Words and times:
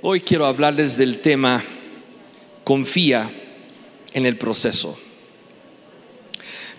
Hoy 0.00 0.20
quiero 0.20 0.46
hablarles 0.46 0.96
del 0.96 1.18
tema 1.18 1.64
confía 2.62 3.28
en 4.12 4.26
el 4.26 4.36
proceso. 4.36 4.96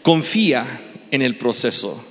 Confía 0.01 0.65
en 1.11 1.21
el 1.21 1.35
proceso. 1.35 2.01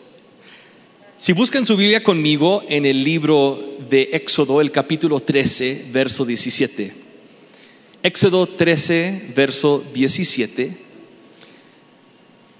Si 1.16 1.32
buscan 1.32 1.64
su 1.64 1.79
Biblia 1.79 2.02
conmigo 2.02 2.62
en 2.68 2.84
el 2.84 3.04
libro 3.04 3.58
de 3.88 4.10
Éxodo, 4.12 4.60
el 4.60 4.71
capítulo 4.71 5.18
13, 5.21 5.86
verso 5.92 6.26
17. 6.26 6.92
Éxodo 8.03 8.47
13, 8.47 9.33
verso 9.35 9.83
17. 9.95 10.77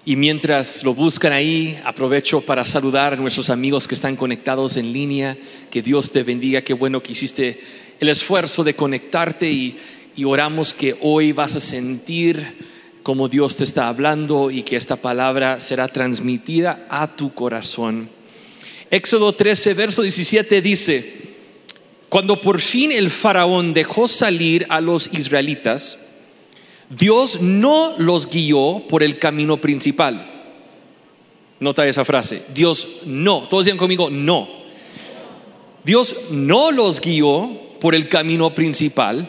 Y 0.07 0.17
mientras 0.17 0.85
lo 0.85 0.95
buscan 0.95 1.35
ahí, 1.35 1.79
aprovecho 1.85 2.41
para 2.41 2.65
saludar 2.65 3.12
a 3.12 3.17
nuestros 3.17 3.51
amigos 3.51 3.87
que 3.87 3.95
están 3.95 4.17
conectados 4.17 4.79
en 4.79 4.91
línea. 4.91 5.37
Que 5.71 5.83
Dios 5.83 6.12
te 6.12 6.23
bendiga. 6.23 6.62
Qué 6.62 6.73
bueno 6.73 7.03
que 7.03 7.12
hiciste 7.12 7.61
el 8.01 8.09
esfuerzo 8.09 8.65
de 8.65 8.75
conectarte 8.75 9.51
y, 9.51 9.79
oramos 10.25 10.75
que 10.75 10.97
hoy 11.01 11.30
vas 11.30 11.55
a 11.55 11.61
sentir 11.61 12.45
como 13.05 13.29
Dios 13.29 13.56
te 13.56 13.62
está 13.62 13.89
hablando 13.89 14.51
y 14.51 14.65
que 14.65 14.75
esta 14.75 14.97
palabra 14.97 15.61
será 15.61 15.87
transmitida 15.87 16.87
a 16.91 17.06
tu 17.06 17.33
corazón. 17.33 18.09
Éxodo 18.91 19.33
13, 19.33 19.75
verso 19.75 20.03
17 20.03 20.61
dice, 20.61 21.29
cuando 22.09 22.41
por 22.41 22.61
fin 22.61 22.91
el 22.91 23.11
faraón 23.11 23.73
dejó 23.75 24.09
salir 24.09 24.67
a 24.70 24.80
los 24.80 25.12
israelitas, 25.15 26.09
Dios 26.91 27.41
no 27.41 27.95
los 27.98 28.28
guió 28.28 28.83
por 28.89 29.05
el 29.05 29.19
camino 29.19 29.59
principal. 29.59 30.27
Nota 31.61 31.87
esa 31.87 32.05
frase. 32.05 32.42
Dios 32.55 33.03
no. 33.06 33.42
Todos 33.42 33.67
digan 33.67 33.78
conmigo, 33.78 34.11
no. 34.11 34.48
Dios 35.84 36.30
no 36.30 36.73
los 36.73 37.01
guió 37.01 37.67
por 37.80 37.95
el 37.95 38.09
camino 38.09 38.55
principal 38.55 39.28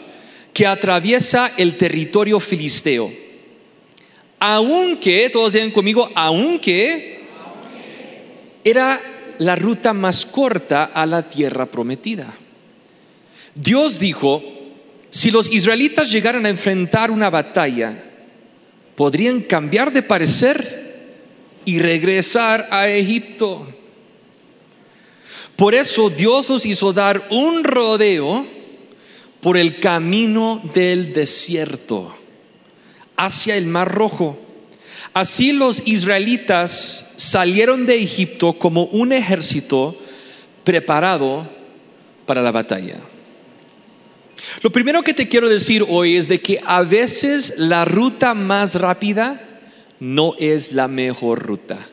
que 0.52 0.66
atraviesa 0.66 1.52
el 1.56 1.76
territorio 1.76 2.40
filisteo. 2.40 3.10
Aunque, 4.38 5.30
todos 5.30 5.52
digan 5.52 5.70
conmigo, 5.70 6.10
aunque 6.14 7.20
era 8.64 9.00
la 9.38 9.56
ruta 9.56 9.92
más 9.92 10.26
corta 10.26 10.90
a 10.92 11.06
la 11.06 11.28
tierra 11.28 11.66
prometida. 11.66 12.32
Dios 13.54 13.98
dijo, 13.98 14.42
si 15.10 15.30
los 15.30 15.52
israelitas 15.52 16.10
llegaran 16.10 16.46
a 16.46 16.50
enfrentar 16.50 17.10
una 17.10 17.30
batalla, 17.30 18.04
podrían 18.96 19.40
cambiar 19.40 19.92
de 19.92 20.02
parecer 20.02 20.80
y 21.64 21.78
regresar 21.78 22.68
a 22.70 22.88
Egipto. 22.88 23.66
Por 25.60 25.74
eso 25.74 26.08
Dios 26.08 26.48
los 26.48 26.64
hizo 26.64 26.94
dar 26.94 27.22
un 27.28 27.64
rodeo 27.64 28.46
por 29.42 29.58
el 29.58 29.78
camino 29.78 30.58
del 30.72 31.12
desierto 31.12 32.16
hacia 33.14 33.56
el 33.56 33.66
Mar 33.66 33.94
Rojo. 33.94 34.38
Así 35.12 35.52
los 35.52 35.86
israelitas 35.86 37.12
salieron 37.18 37.84
de 37.84 38.02
Egipto 38.02 38.54
como 38.54 38.84
un 38.84 39.12
ejército 39.12 39.94
preparado 40.64 41.46
para 42.24 42.40
la 42.40 42.52
batalla. 42.52 42.96
Lo 44.62 44.70
primero 44.70 45.02
que 45.02 45.12
te 45.12 45.28
quiero 45.28 45.50
decir 45.50 45.84
hoy 45.90 46.16
es 46.16 46.26
de 46.26 46.40
que 46.40 46.58
a 46.64 46.80
veces 46.84 47.58
la 47.58 47.84
ruta 47.84 48.32
más 48.32 48.76
rápida 48.76 49.38
no 49.98 50.32
es 50.38 50.72
la 50.72 50.88
mejor 50.88 51.42
ruta. 51.42 51.86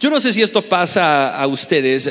Yo 0.00 0.10
no 0.10 0.20
sé 0.20 0.32
si 0.32 0.42
esto 0.42 0.62
pasa 0.62 1.36
a 1.36 1.46
ustedes. 1.46 2.06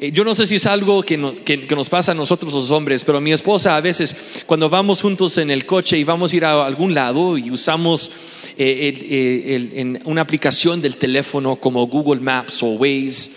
Eh, 0.00 0.12
yo 0.12 0.24
no 0.24 0.34
sé 0.34 0.46
si 0.46 0.56
es 0.56 0.66
algo 0.66 1.02
que, 1.02 1.16
nos 1.16 1.88
pasa 1.88 2.12
a 2.12 2.14
nosotros 2.14 2.52
los 2.52 2.70
hombres, 2.70 3.04
pero 3.04 3.20
mi 3.20 3.32
esposa 3.32 3.76
a 3.76 3.80
veces 3.80 4.42
cuando 4.46 4.70
vamos 4.70 5.02
juntos 5.02 5.36
en 5.38 5.50
el 5.50 5.66
coche 5.66 5.98
y 5.98 6.04
vamos 6.04 6.32
a 6.32 6.36
ir 6.36 6.44
a 6.44 6.64
algún 6.64 6.94
lado 6.94 7.36
y 7.36 7.50
usamos 7.50 8.10
eh, 8.56 8.94
eh, 9.10 10.00
una 10.04 10.22
aplicación 10.22 10.80
del 10.80 10.96
teléfono 10.96 11.56
como 11.56 11.86
Google 11.86 12.20
Maps 12.20 12.62
o 12.62 12.68
Waze, 12.68 13.30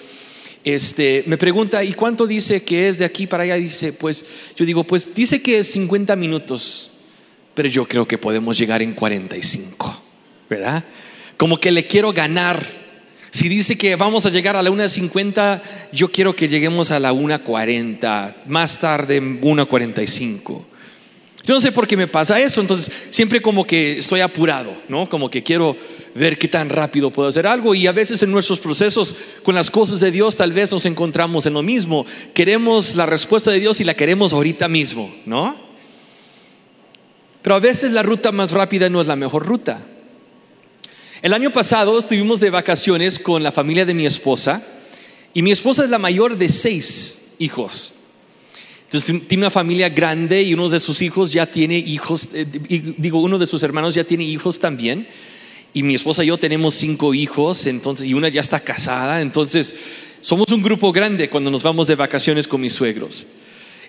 este, 0.63 1.23
me 1.27 1.38
pregunta, 1.38 1.83
¿y 1.83 1.94
cuánto 1.94 2.25
dice 2.25 2.63
que 2.63 2.88
es 2.88 2.97
de 2.97 3.03
aquí 3.03 3.27
para 3.27 3.44
allá? 3.44 3.55
Dice, 3.55 3.91
pues, 3.91 4.25
yo 4.55 4.65
digo, 4.65 4.85
pues 4.85 5.13
dice 5.13 5.41
que 5.41 5.59
es 5.59 5.67
50 5.71 6.15
minutos, 6.15 6.91
pero 7.53 7.67
yo 7.67 7.85
creo 7.85 8.07
que 8.07 8.17
podemos 8.17 8.57
llegar 8.57 8.81
en 8.81 8.94
45, 8.94 10.01
¿verdad? 10.50 10.85
Como 11.35 11.59
que 11.59 11.71
le 11.71 11.85
quiero 11.85 12.13
ganar. 12.13 12.82
Si 13.33 13.49
dice 13.49 13.75
que 13.75 13.95
vamos 13.95 14.27
a 14.27 14.29
llegar 14.29 14.55
a 14.55 14.61
la 14.61 14.69
1.50, 14.69 15.59
yo 15.91 16.07
quiero 16.11 16.35
que 16.35 16.47
lleguemos 16.47 16.91
a 16.91 16.99
la 16.99 17.11
1.40, 17.11 18.35
más 18.45 18.79
tarde 18.79 19.19
1.45. 19.19 20.61
Yo 21.44 21.53
no 21.55 21.59
sé 21.59 21.71
por 21.71 21.88
qué 21.88 21.97
me 21.97 22.05
pasa 22.05 22.39
eso, 22.39 22.61
entonces 22.61 23.07
siempre 23.09 23.41
como 23.41 23.66
que 23.66 23.97
estoy 23.97 24.21
apurado, 24.21 24.71
¿no? 24.88 25.09
Como 25.09 25.31
que 25.31 25.41
quiero 25.41 25.75
ver 26.13 26.38
qué 26.38 26.47
tan 26.47 26.69
rápido 26.69 27.09
puedo 27.09 27.27
hacer 27.27 27.47
algo 27.47 27.73
y 27.73 27.88
a 27.88 27.91
veces 27.91 28.21
en 28.21 28.31
nuestros 28.31 28.59
procesos 28.59 29.16
con 29.41 29.55
las 29.55 29.71
cosas 29.71 30.00
de 30.00 30.11
Dios 30.11 30.35
tal 30.35 30.53
vez 30.53 30.71
nos 30.71 30.85
encontramos 30.85 31.47
en 31.47 31.53
lo 31.53 31.63
mismo. 31.63 32.05
Queremos 32.35 32.95
la 32.95 33.07
respuesta 33.07 33.50
de 33.50 33.59
Dios 33.59 33.81
y 33.81 33.83
la 33.83 33.95
queremos 33.95 34.33
ahorita 34.33 34.67
mismo, 34.67 35.11
¿no? 35.25 35.55
Pero 37.41 37.55
a 37.55 37.59
veces 37.59 37.94
la 37.94 38.03
ruta 38.03 38.31
más 38.31 38.51
rápida 38.51 38.89
no 38.89 39.01
es 39.01 39.07
la 39.07 39.15
mejor 39.15 39.44
ruta. 39.44 39.83
El 41.23 41.31
año 41.31 41.53
pasado 41.53 41.97
estuvimos 41.97 42.41
de 42.41 42.50
vacaciones 42.50 43.17
con 43.17 43.44
la 43.44 43.53
familia 43.53 43.85
de 43.85 43.94
mi 43.94 44.06
esposa 44.06 44.61
y 45.34 45.41
mi 45.41 45.53
esposa 45.53 45.85
es 45.85 45.89
la 45.89 45.97
mayor 45.97 46.38
de 46.38 46.50
seis 46.50 47.35
hijos. 47.39 47.94
Entonces 48.84 49.25
tiene 49.29 49.44
una 49.44 49.50
familia 49.50 49.88
grande 49.88 50.44
y 50.44 50.53
uno 50.53 50.67
de 50.67 50.81
sus 50.81 51.01
hijos 51.01 51.31
ya 51.31 51.45
tiene 51.45 51.78
hijos, 51.78 52.31
eh, 52.33 52.45
digo, 52.97 53.22
uno 53.22 53.39
de 53.39 53.47
sus 53.47 53.63
hermanos 53.63 53.95
ya 53.95 54.03
tiene 54.03 54.25
hijos 54.25 54.59
también. 54.59 55.07
Y 55.73 55.81
mi 55.83 55.95
esposa 55.95 56.25
y 56.25 56.28
yo 56.28 56.38
tenemos 56.38 56.73
cinco 56.73 57.13
hijos, 57.13 57.67
entonces, 57.67 58.06
y 58.06 58.13
una 58.13 58.28
ya 58.28 58.41
está 58.41 58.59
casada. 58.59 59.22
Entonces, 59.22 59.78
somos 60.19 60.50
un 60.50 60.62
grupo 60.62 60.91
grande 60.91 61.29
cuando 61.29 61.50
nos 61.50 61.63
vamos 61.63 61.88
de 61.88 61.95
vacaciones 61.95 62.50
con 62.50 62.59
mis 62.59 62.73
suegros. 62.73 63.28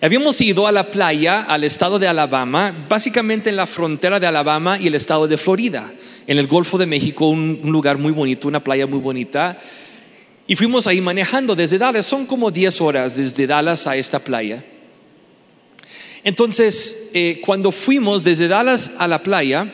Habíamos 0.00 0.40
ido 0.40 0.68
a 0.68 0.72
la 0.72 0.86
playa, 0.86 1.42
al 1.42 1.64
estado 1.64 1.98
de 1.98 2.06
Alabama, 2.06 2.86
básicamente 2.88 3.50
en 3.50 3.56
la 3.56 3.66
frontera 3.66 4.20
de 4.20 4.28
Alabama 4.28 4.78
y 4.78 4.86
el 4.86 4.94
estado 4.94 5.26
de 5.26 5.36
Florida, 5.36 5.92
en 6.26 6.38
el 6.38 6.46
Golfo 6.46 6.78
de 6.78 6.86
México, 6.86 7.28
un, 7.28 7.60
lugar 7.64 7.98
muy 7.98 8.12
bonito, 8.12 8.48
una 8.48 8.60
playa 8.60 8.86
muy 8.86 8.98
bonita. 8.98 9.58
Y 10.46 10.56
fuimos 10.56 10.86
ahí 10.86 11.00
manejando 11.00 11.54
desde 11.54 11.78
Dallas, 11.78 12.06
son 12.06 12.26
como 12.26 12.50
10 12.50 12.80
horas 12.80 13.16
desde 13.16 13.46
Dallas 13.46 13.86
a 13.86 13.96
esta 13.96 14.18
playa. 14.18 14.62
Entonces, 16.22 17.10
eh, 17.12 17.40
cuando 17.44 17.70
fuimos 17.70 18.24
desde 18.24 18.48
Dallas 18.48 18.96
a 18.98 19.08
la 19.08 19.22
playa, 19.22 19.72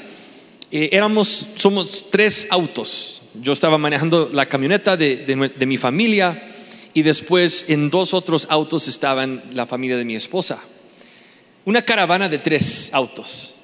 eh, 0.72 0.91
éramos, 0.93 1.47
somos 1.56 2.06
tres 2.11 2.49
autos. 2.50 3.22
Yo 3.34 3.53
estaba 3.53 3.78
manejando 3.78 4.28
la 4.32 4.47
camioneta 4.47 4.97
de, 4.97 5.65
mi 5.67 5.77
familia 5.77 6.43
y 6.94 7.03
después 7.03 7.67
en 7.69 7.91
dos 7.91 8.15
otros 8.15 8.47
autos 8.50 8.88
estaban 8.88 9.43
la 9.53 9.67
familia 9.67 9.97
de 9.97 10.05
mi 10.05 10.17
esposa. 10.17 10.61
Una 11.65 11.82
caravana 11.82 12.28
de 12.28 12.38
tres 12.38 12.91
autos. 12.93 13.55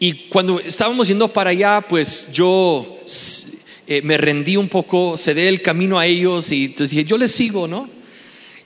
Y 0.00 0.28
cuando 0.28 0.60
estábamos 0.60 1.08
yendo 1.08 1.28
para 1.28 1.50
allá, 1.50 1.80
pues 1.80 2.32
yo 2.32 3.00
eh, 3.86 4.00
me 4.02 4.16
rendí 4.16 4.56
un 4.56 4.68
poco, 4.68 5.16
cedé 5.16 5.48
el 5.48 5.60
camino 5.60 5.98
a 5.98 6.06
ellos 6.06 6.52
y 6.52 6.66
entonces 6.66 6.90
dije, 6.90 7.04
yo 7.04 7.18
les 7.18 7.32
sigo, 7.32 7.66
¿no? 7.66 7.88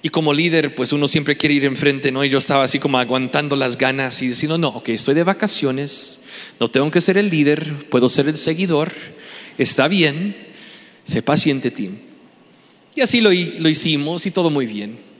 Y 0.03 0.09
como 0.09 0.35
líder, 0.35 0.75
pues 0.75 0.93
uno 0.93 1.09
siempre 1.09 1.37
quiere 1.37 1.55
ir 1.55 1.65
enfrente, 1.65 2.11
¿no? 2.13 2.25
Y 2.25 2.29
yo 2.29 2.39
estaba 2.39 2.65
así 2.65 2.79
como 2.79 2.99
aguantando 2.99 3.57
las 3.57 3.79
ganas 3.79 4.21
y 4.21 4.29
diciendo, 4.29 4.59
no, 4.59 4.69
ok, 4.69 4.91
estoy 4.91 5.15
de 5.15 5.23
vacaciones, 5.23 6.25
no 6.61 6.69
tengo 6.69 6.91
que 6.91 7.01
ser 7.01 7.17
el 7.17 7.31
líder, 7.31 7.73
puedo 7.89 8.09
ser 8.09 8.29
el 8.29 8.37
seguidor, 8.37 8.93
está 9.59 9.89
bien, 9.89 10.37
sé 11.05 11.23
paciente, 11.23 11.71
Tim. 11.71 11.97
Y 12.95 13.01
así 13.01 13.21
lo, 13.21 13.31
lo 13.31 13.69
hicimos 13.69 14.27
y 14.27 14.33
todo 14.33 14.51
muy 14.51 14.67
bien. 14.67 15.12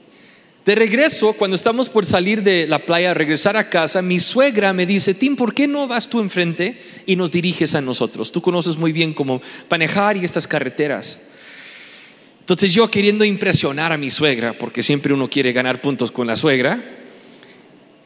De 0.65 0.75
regreso, 0.75 1.33
cuando 1.33 1.55
estamos 1.55 1.89
por 1.89 2.05
salir 2.05 2.41
de 2.41 2.67
la 2.67 2.79
playa, 2.79 3.13
regresar 3.13 3.57
a 3.57 3.69
casa, 3.69 4.01
mi 4.01 4.21
suegra 4.21 4.71
me 4.71 4.85
dice, 4.85 5.13
Tim, 5.13 5.35
¿por 5.35 5.53
qué 5.53 5.67
no 5.67 5.87
vas 5.87 6.07
tú 6.07 6.21
enfrente 6.21 6.81
y 7.05 7.17
nos 7.17 7.31
diriges 7.31 7.75
a 7.75 7.81
nosotros? 7.81 8.31
Tú 8.31 8.41
conoces 8.41 8.77
muy 8.77 8.93
bien 8.93 9.13
cómo 9.13 9.41
manejar 9.69 10.15
y 10.15 10.23
estas 10.23 10.47
carreteras. 10.47 11.31
Entonces 12.39 12.73
yo 12.73 12.89
queriendo 12.89 13.25
impresionar 13.25 13.91
a 13.91 13.97
mi 13.97 14.09
suegra, 14.09 14.53
porque 14.53 14.83
siempre 14.83 15.13
uno 15.13 15.29
quiere 15.29 15.51
ganar 15.51 15.81
puntos 15.81 16.11
con 16.11 16.27
la 16.27 16.37
suegra, 16.37 16.81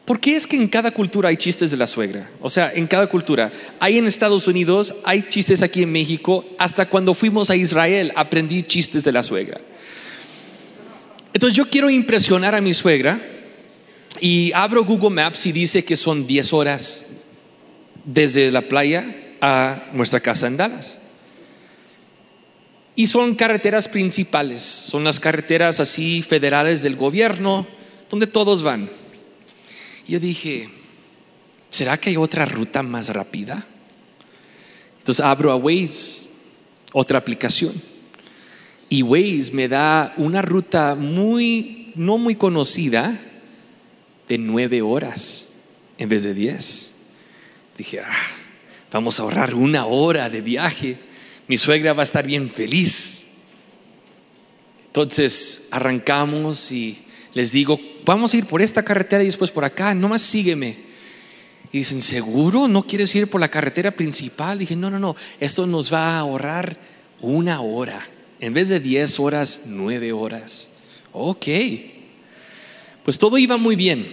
¿por 0.06 0.19
qué 0.19 0.36
es 0.36 0.48
que 0.48 0.57
en 0.57 0.68
cada 0.68 0.89
cultura 0.89 1.30
hay 1.30 1.38
chistes 1.38 1.69
de 1.69 1.77
la 1.77 1.86
suegra? 1.86 2.27
O 2.42 2.50
sea, 2.50 2.71
en 2.74 2.88
cada 2.88 3.06
cultura. 3.06 3.51
Hay 3.80 4.00
en 4.00 4.07
Estados 4.07 4.48
Unidos, 4.48 4.95
hay 5.03 5.24
chistes 5.30 5.62
aquí 5.62 5.83
en 5.83 5.92
México, 5.92 6.44
hasta 6.57 6.88
cuando 6.88 7.13
fuimos 7.13 7.51
a 7.51 7.56
Israel 7.56 8.13
aprendí 8.15 8.63
chistes 8.63 9.03
de 9.03 9.12
la 9.12 9.21
suegra. 9.21 9.60
Entonces 11.38 11.56
yo 11.56 11.69
quiero 11.69 11.92
impresionar 11.92 12.56
a 12.56 12.62
mi 12.62 12.74
suegra 12.74 13.22
y 14.19 14.51
abro 14.54 14.84
Google 14.84 15.12
Maps 15.12 15.45
y 15.45 15.51
dice 15.51 15.86
que 15.86 15.95
son 15.95 16.25
10 16.25 16.51
horas 16.51 17.12
desde 18.06 18.51
la 18.51 18.63
playa 18.63 19.06
a 19.39 19.84
nuestra 19.94 20.19
casa 20.19 20.48
en 20.48 20.57
Dallas. 20.57 20.98
Y 22.95 23.06
son 23.06 23.36
carreteras 23.36 23.88
principales, 23.88 24.63
son 24.63 25.04
las 25.04 25.19
carreteras 25.19 25.80
así 25.80 26.24
federales 26.24 26.81
del 26.81 26.95
gobierno, 26.95 27.68
donde 28.10 28.25
todos 28.25 28.63
van. 28.63 28.89
Yo 30.07 30.19
dije, 30.19 30.68
¿será 31.69 32.00
que 32.00 32.10
hay 32.10 32.18
otra 32.18 32.45
ruta 32.45 32.81
más 32.81 33.10
rápida? 33.10 33.63
Entonces 34.98 35.24
abro 35.24 35.51
a 35.51 35.56
Waze, 35.56 36.22
otra 36.94 37.19
aplicación. 37.19 37.74
Y 38.89 39.01
Waze 39.01 39.51
me 39.51 39.68
da 39.68 40.13
una 40.18 40.42
ruta 40.42 40.95
muy, 40.95 41.92
no 41.95 42.18
muy 42.18 42.36
conocida, 42.36 43.18
de 44.28 44.38
nueve 44.38 44.81
horas 44.81 45.45
en 45.98 46.10
vez 46.10 46.24
de 46.24 46.34
diez. 46.34 46.92
Dije, 47.78 48.00
ah, 48.00 48.28
vamos 48.92 49.19
a 49.19 49.24
ahorrar 49.24 49.54
una 49.54 49.86
hora 49.86 50.30
de 50.30 50.42
viaje. 50.42 50.98
Mi 51.48 51.57
suegra 51.57 51.94
va 51.94 52.04
a 52.04 52.06
estar 52.06 52.25
bien 52.25 52.50
feliz. 52.50 53.24
Entonces 54.88 55.68
arrancamos 55.72 56.72
y 56.72 56.98
les 57.34 57.51
digo, 57.51 57.80
vamos 58.04 58.34
a 58.34 58.38
ir 58.38 58.45
por 58.45 58.62
esta 58.62 58.84
carretera 58.84 59.24
y 59.24 59.28
después 59.28 59.51
por 59.51 59.63
acá, 59.63 59.94
nomás 59.94 60.22
sígueme. 60.22 60.75
Y 61.72 61.80
dicen, 61.80 62.01
¿seguro? 62.01 62.68
¿No 62.68 62.84
quieres 62.84 63.13
ir 63.16 63.30
por 63.30 63.42
la 63.42 63.50
carretera 63.50 63.92
principal? 63.92 64.60
Dije, 64.60 64.75
no, 64.75 64.89
no, 64.89 65.00
no, 65.00 65.16
esto 65.39 65.68
nos 65.68 65.94
va 65.94 66.16
a 66.16 66.19
ahorrar 66.19 66.78
una 67.22 67.62
hora. 67.62 68.01
En 68.39 68.54
vez 68.54 68.69
de 68.69 68.80
diez 68.80 69.19
horas, 69.19 69.63
nueve 69.68 70.12
horas. 70.12 70.69
Ok. 71.12 71.48
Pues 73.04 73.18
todo 73.18 73.38
iba 73.38 73.57
muy 73.57 73.75
bien 73.75 74.06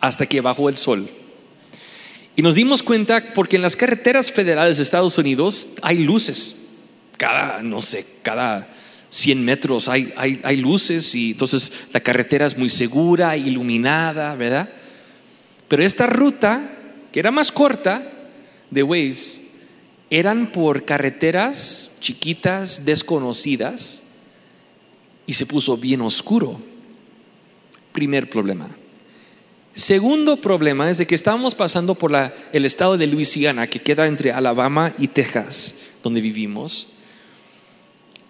hasta 0.00 0.26
que 0.26 0.40
bajó 0.40 0.68
el 0.68 0.76
sol. 0.76 1.08
Y 2.34 2.42
nos 2.42 2.54
dimos 2.54 2.82
cuenta 2.82 3.22
porque 3.34 3.56
en 3.56 3.62
las 3.62 3.76
carreteras 3.76 4.32
federales 4.32 4.78
de 4.78 4.82
Estados 4.82 5.18
Unidos 5.18 5.68
hay 5.82 5.98
luces. 5.98 6.78
Cada, 7.18 7.62
no 7.62 7.82
sé, 7.82 8.06
cada 8.22 8.68
100 9.10 9.44
metros 9.44 9.88
hay, 9.88 10.12
hay, 10.16 10.56
luces 10.56 11.14
y 11.14 11.32
entonces 11.32 11.70
la 11.92 12.00
carretera 12.00 12.46
es 12.46 12.56
muy 12.56 12.70
segura, 12.70 13.36
iluminada, 13.36 14.34
¿verdad? 14.34 14.70
Pero 15.68 15.84
esta 15.84 16.06
ruta, 16.06 16.62
que 17.12 17.20
era 17.20 17.30
más 17.30 17.52
corta 17.52 18.02
de 18.70 18.82
Waze, 18.82 19.42
eran 20.08 20.50
por 20.50 20.86
carreteras 20.86 21.91
chiquitas, 22.02 22.84
desconocidas, 22.84 24.02
y 25.26 25.32
se 25.32 25.46
puso 25.46 25.78
bien 25.78 26.02
oscuro. 26.02 26.60
Primer 27.92 28.28
problema. 28.28 28.68
Segundo 29.74 30.36
problema 30.36 30.90
es 30.90 30.98
de 30.98 31.06
que 31.06 31.14
estábamos 31.14 31.54
pasando 31.54 31.94
por 31.94 32.12
el 32.52 32.64
estado 32.66 32.98
de 32.98 33.06
Luisiana, 33.06 33.66
que 33.66 33.80
queda 33.80 34.06
entre 34.06 34.32
Alabama 34.32 34.92
y 34.98 35.08
Texas, 35.08 35.76
donde 36.02 36.20
vivimos 36.20 36.88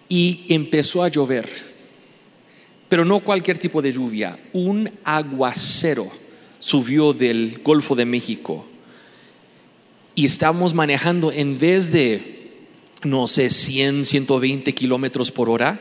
y 0.07 0.45
empezó 0.49 1.03
a 1.03 1.09
llover. 1.09 1.49
Pero 2.87 3.03
no 3.03 3.19
cualquier 3.21 3.57
tipo 3.57 3.81
de 3.81 3.91
lluvia, 3.91 4.39
un 4.53 4.89
aguacero 5.03 6.07
subió 6.59 7.13
del 7.13 7.59
Golfo 7.63 7.95
de 7.95 8.05
México. 8.05 8.65
Y 10.15 10.25
estamos 10.25 10.73
manejando 10.73 11.31
en 11.31 11.57
vez 11.57 11.91
de, 11.91 12.42
no 13.03 13.27
sé, 13.27 13.49
100, 13.49 14.05
120 14.05 14.73
kilómetros 14.73 15.31
por 15.31 15.49
hora, 15.49 15.79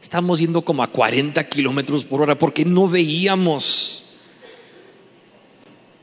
estamos 0.00 0.38
yendo 0.38 0.62
como 0.62 0.82
a 0.82 0.88
40 0.88 1.48
kilómetros 1.48 2.04
por 2.04 2.22
hora 2.22 2.38
porque 2.38 2.64
no 2.64 2.88
veíamos. 2.88 3.98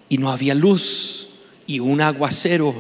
Y 0.07 0.17
no 0.17 0.31
había 0.31 0.56
luz 0.56 1.29
y 1.67 1.79
un 1.79 2.01
aguacero 2.01 2.73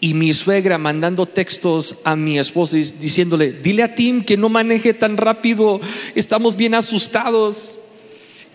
y 0.00 0.14
mi 0.14 0.32
suegra 0.34 0.78
mandando 0.78 1.26
textos 1.26 1.98
a 2.04 2.16
mi 2.16 2.38
esposa 2.38 2.76
diciéndole, 2.76 3.52
dile 3.52 3.82
a 3.82 3.94
Tim 3.94 4.22
que 4.22 4.36
no 4.36 4.48
maneje 4.48 4.92
tan 4.92 5.16
rápido, 5.16 5.80
estamos 6.14 6.56
bien 6.56 6.74
asustados. 6.74 7.78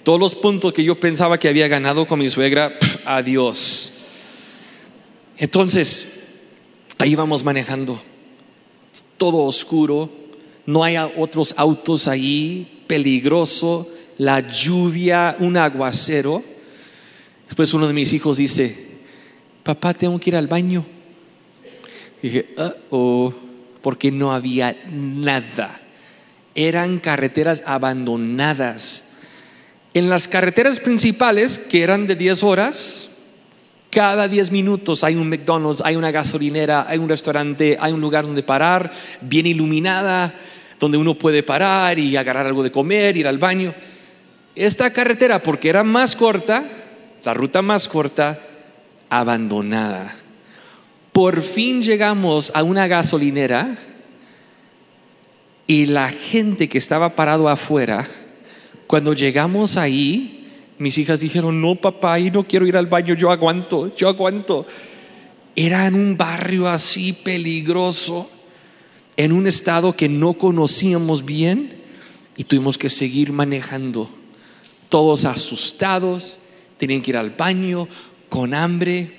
Todos 0.04 0.20
los 0.20 0.36
puntos 0.36 0.74
que 0.74 0.84
yo 0.84 1.00
pensaba 1.00 1.38
que 1.38 1.48
había 1.48 1.68
ganado 1.68 2.08
con 2.08 2.20
mi 2.20 2.30
suegra, 2.30 2.78
adiós. 3.06 4.06
Entonces, 5.38 6.30
ahí 7.00 7.16
vamos 7.16 7.44
manejando, 7.44 8.02
todo 9.22 9.44
oscuro, 9.44 10.10
no 10.66 10.84
hay 10.84 10.98
otros 10.98 11.54
autos 11.56 12.08
ahí, 12.08 12.82
peligroso, 12.88 13.88
la 14.18 14.40
lluvia, 14.40 15.36
un 15.38 15.58
aguacero. 15.58 16.42
Después 17.46 17.72
uno 17.76 17.88
de 17.88 17.94
mis 17.94 18.14
hijos 18.14 18.38
dice, 18.38 18.76
papá, 19.62 19.94
tengo 19.94 20.20
que 20.20 20.32
ir 20.32 20.36
al 20.36 20.48
baño. 20.48 20.84
dije, 22.20 22.48
oh, 22.90 23.32
porque 23.84 24.10
no 24.10 24.34
había 24.34 24.76
nada. 24.92 25.80
Eran 26.56 26.98
carreteras 26.98 27.62
abandonadas. 27.68 29.18
En 29.94 30.10
las 30.10 30.28
carreteras 30.28 30.80
principales, 30.80 31.60
que 31.60 31.84
eran 31.84 32.08
de 32.08 32.16
10 32.16 32.42
horas, 32.42 33.11
cada 33.92 34.28
10 34.28 34.52
minutos 34.52 35.04
hay 35.04 35.16
un 35.16 35.30
McDonald's, 35.30 35.82
hay 35.86 35.98
una 35.98 36.12
gasolinera, 36.12 36.86
hay 36.88 36.98
un 36.98 37.10
restaurante, 37.10 37.78
hay 37.80 37.92
un 37.92 38.02
lugar 38.02 38.26
donde 38.26 38.42
parar, 38.42 38.92
bien 39.20 39.46
iluminada, 39.46 40.34
donde 40.80 40.98
uno 40.98 41.14
puede 41.14 41.44
parar 41.44 42.00
y 42.00 42.16
agarrar 42.16 42.48
algo 42.48 42.64
de 42.64 42.72
comer, 42.72 43.18
ir 43.18 43.28
al 43.28 43.38
baño. 43.38 43.74
Esta 44.56 44.92
carretera, 44.92 45.40
porque 45.40 45.70
era 45.70 45.84
más 45.84 46.16
corta, 46.16 46.64
la 47.24 47.34
ruta 47.34 47.62
más 47.62 47.88
corta, 47.88 48.40
abandonada. 49.10 50.16
Por 51.12 51.42
fin 51.42 51.84
llegamos 51.84 52.52
a 52.56 52.64
una 52.64 52.88
gasolinera 52.88 53.76
y 55.68 55.86
la 55.88 56.10
gente 56.10 56.70
que 56.70 56.78
estaba 56.78 57.10
parado 57.10 57.50
afuera, 57.50 58.08
cuando 58.88 59.14
llegamos 59.14 59.76
ahí, 59.76 60.41
mis 60.82 60.98
hijas 60.98 61.20
dijeron, 61.20 61.62
no 61.62 61.76
papá, 61.76 62.20
y 62.20 62.32
no 62.32 62.44
quiero 62.44 62.66
ir 62.66 62.76
al 62.76 62.88
baño, 62.88 63.14
yo 63.14 63.32
aguanto, 63.32 63.96
yo 63.96 64.08
aguanto. 64.10 64.66
Era 65.56 65.86
en 65.86 65.94
un 65.94 66.18
barrio 66.18 66.68
así 66.68 67.14
peligroso, 67.14 68.30
en 69.16 69.32
un 69.32 69.46
estado 69.46 69.96
que 69.96 70.10
no 70.10 70.34
conocíamos 70.34 71.24
bien 71.24 71.72
y 72.36 72.46
tuvimos 72.46 72.78
que 72.78 72.90
seguir 72.90 73.32
manejando, 73.32 74.10
todos 74.90 75.26
asustados, 75.26 76.40
tenían 76.78 77.02
que 77.02 77.12
ir 77.12 77.18
al 77.18 77.30
baño, 77.30 77.88
con 78.30 78.54
hambre. 78.56 79.12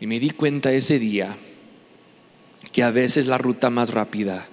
Y 0.00 0.06
me 0.06 0.18
di 0.18 0.30
cuenta 0.30 0.72
ese 0.72 0.98
día 0.98 1.36
que 2.72 2.82
a 2.82 2.90
veces 2.90 3.26
la 3.26 3.38
ruta 3.38 3.70
más 3.70 3.90
rápida 3.90 4.48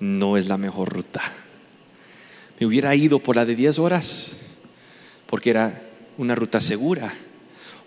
no 0.00 0.36
es 0.36 0.48
la 0.48 0.58
mejor 0.58 0.92
ruta. 0.92 1.22
Me 2.60 2.66
hubiera 2.66 2.94
ido 2.94 3.20
por 3.20 3.36
la 3.36 3.44
de 3.46 3.56
10 3.56 3.78
horas, 3.78 4.41
porque 5.32 5.48
era 5.48 5.80
una 6.18 6.34
ruta 6.34 6.60
segura, 6.60 7.10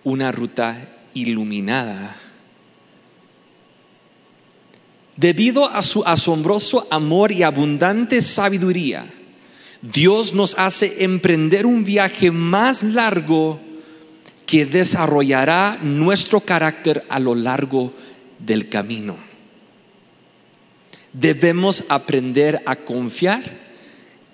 una 0.03 0.31
ruta 0.31 0.75
iluminada. 1.13 2.15
Debido 5.15 5.67
a 5.67 5.83
su 5.83 6.03
asombroso 6.05 6.87
amor 6.89 7.31
y 7.31 7.43
abundante 7.43 8.19
sabiduría, 8.23 9.05
Dios 9.83 10.33
nos 10.33 10.57
hace 10.57 11.03
emprender 11.03 11.67
un 11.67 11.85
viaje 11.85 12.31
más 12.31 12.81
largo 12.81 13.59
que 14.47 14.65
desarrollará 14.65 15.77
nuestro 15.83 16.39
carácter 16.39 17.03
a 17.09 17.19
lo 17.19 17.35
largo 17.35 17.93
del 18.39 18.69
camino. 18.69 19.17
Debemos 21.13 21.83
aprender 21.89 22.63
a 22.65 22.75
confiar 22.75 23.43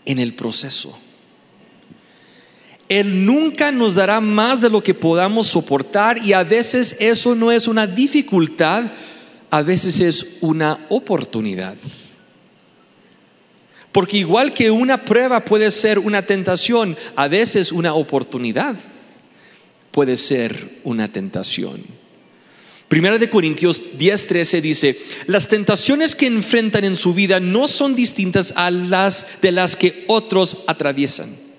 en 0.05 0.17
el 0.17 0.33
proceso. 0.33 0.97
Él 2.91 3.25
nunca 3.25 3.71
nos 3.71 3.95
dará 3.95 4.19
más 4.19 4.59
de 4.59 4.69
lo 4.69 4.83
que 4.83 4.93
podamos 4.93 5.47
soportar 5.47 6.17
y 6.17 6.33
a 6.33 6.43
veces 6.43 6.97
eso 6.99 7.35
no 7.35 7.49
es 7.49 7.69
una 7.69 7.87
dificultad, 7.87 8.83
a 9.49 9.61
veces 9.61 10.01
es 10.01 10.39
una 10.41 10.77
oportunidad. 10.89 11.75
Porque 13.93 14.17
igual 14.17 14.53
que 14.53 14.69
una 14.69 14.97
prueba 15.05 15.39
puede 15.39 15.71
ser 15.71 15.99
una 15.99 16.23
tentación, 16.23 16.97
a 17.15 17.29
veces 17.29 17.71
una 17.71 17.93
oportunidad 17.93 18.75
puede 19.91 20.17
ser 20.17 20.81
una 20.83 21.07
tentación. 21.07 21.81
Primera 22.89 23.17
de 23.17 23.29
Corintios 23.29 23.97
10:13 23.99 24.59
dice, 24.59 24.99
las 25.27 25.47
tentaciones 25.47 26.13
que 26.13 26.27
enfrentan 26.27 26.83
en 26.83 26.97
su 26.97 27.13
vida 27.13 27.39
no 27.39 27.69
son 27.69 27.95
distintas 27.95 28.51
a 28.57 28.69
las 28.69 29.39
de 29.41 29.53
las 29.53 29.77
que 29.77 30.03
otros 30.07 30.65
atraviesan. 30.67 31.50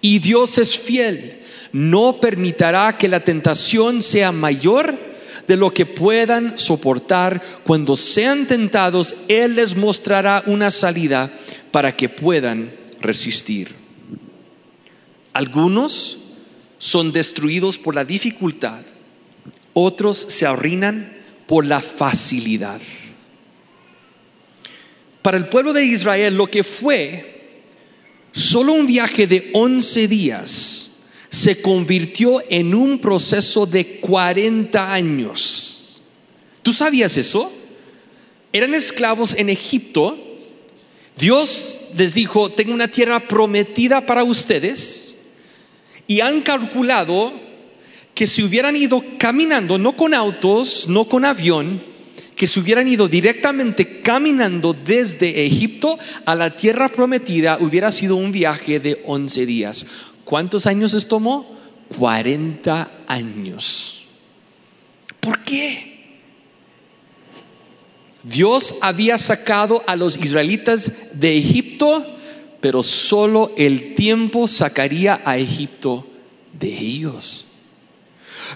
Y 0.00 0.18
Dios 0.18 0.58
es 0.58 0.78
fiel, 0.78 1.38
no 1.72 2.20
permitirá 2.20 2.96
que 2.96 3.08
la 3.08 3.20
tentación 3.20 4.02
sea 4.02 4.32
mayor 4.32 4.98
de 5.46 5.56
lo 5.56 5.72
que 5.72 5.84
puedan 5.86 6.58
soportar. 6.58 7.42
Cuando 7.64 7.96
sean 7.96 8.46
tentados, 8.46 9.14
Él 9.28 9.56
les 9.56 9.76
mostrará 9.76 10.42
una 10.46 10.70
salida 10.70 11.30
para 11.70 11.96
que 11.96 12.08
puedan 12.08 12.70
resistir. 13.00 13.68
Algunos 15.32 16.18
son 16.78 17.12
destruidos 17.12 17.78
por 17.78 17.94
la 17.94 18.04
dificultad, 18.04 18.80
otros 19.74 20.18
se 20.18 20.46
arruinan 20.46 21.12
por 21.46 21.66
la 21.66 21.80
facilidad. 21.80 22.80
Para 25.22 25.36
el 25.36 25.46
pueblo 25.46 25.72
de 25.72 25.84
Israel 25.84 26.36
lo 26.36 26.46
que 26.46 26.64
fue 26.64 27.39
solo 28.32 28.72
un 28.72 28.86
viaje 28.86 29.26
de 29.26 29.50
11 29.52 30.08
días 30.08 30.90
se 31.30 31.62
convirtió 31.62 32.42
en 32.50 32.74
un 32.74 32.98
proceso 32.98 33.64
de 33.64 34.00
40 34.00 34.92
años. 34.92 36.02
¿Tú 36.62 36.72
sabías 36.72 37.16
eso? 37.16 37.50
Eran 38.52 38.74
esclavos 38.74 39.34
en 39.34 39.48
Egipto. 39.48 40.18
Dios 41.16 41.80
les 41.96 42.14
dijo, 42.14 42.50
tengo 42.50 42.74
una 42.74 42.88
tierra 42.88 43.20
prometida 43.20 44.00
para 44.00 44.24
ustedes. 44.24 45.26
Y 46.06 46.20
han 46.20 46.40
calculado 46.40 47.32
que 48.14 48.26
si 48.26 48.42
hubieran 48.42 48.76
ido 48.76 49.02
caminando, 49.18 49.78
no 49.78 49.96
con 49.96 50.12
autos, 50.12 50.88
no 50.88 51.04
con 51.04 51.24
avión, 51.24 51.89
que 52.40 52.46
se 52.46 52.58
hubieran 52.58 52.88
ido 52.88 53.06
directamente 53.06 54.00
caminando 54.00 54.72
desde 54.72 55.44
Egipto 55.44 55.98
a 56.24 56.34
la 56.34 56.56
tierra 56.56 56.88
prometida, 56.88 57.58
hubiera 57.60 57.92
sido 57.92 58.16
un 58.16 58.32
viaje 58.32 58.80
de 58.80 59.02
11 59.04 59.44
días. 59.44 59.84
¿Cuántos 60.24 60.64
años 60.64 60.94
les 60.94 61.06
tomó? 61.06 61.54
40 61.98 62.90
años. 63.06 64.06
¿Por 65.20 65.44
qué? 65.44 66.16
Dios 68.22 68.76
había 68.80 69.18
sacado 69.18 69.82
a 69.86 69.94
los 69.94 70.16
israelitas 70.16 71.20
de 71.20 71.36
Egipto, 71.36 72.06
pero 72.62 72.82
solo 72.82 73.52
el 73.58 73.94
tiempo 73.94 74.48
sacaría 74.48 75.20
a 75.26 75.36
Egipto 75.36 76.06
de 76.58 76.72
ellos. 76.72 77.66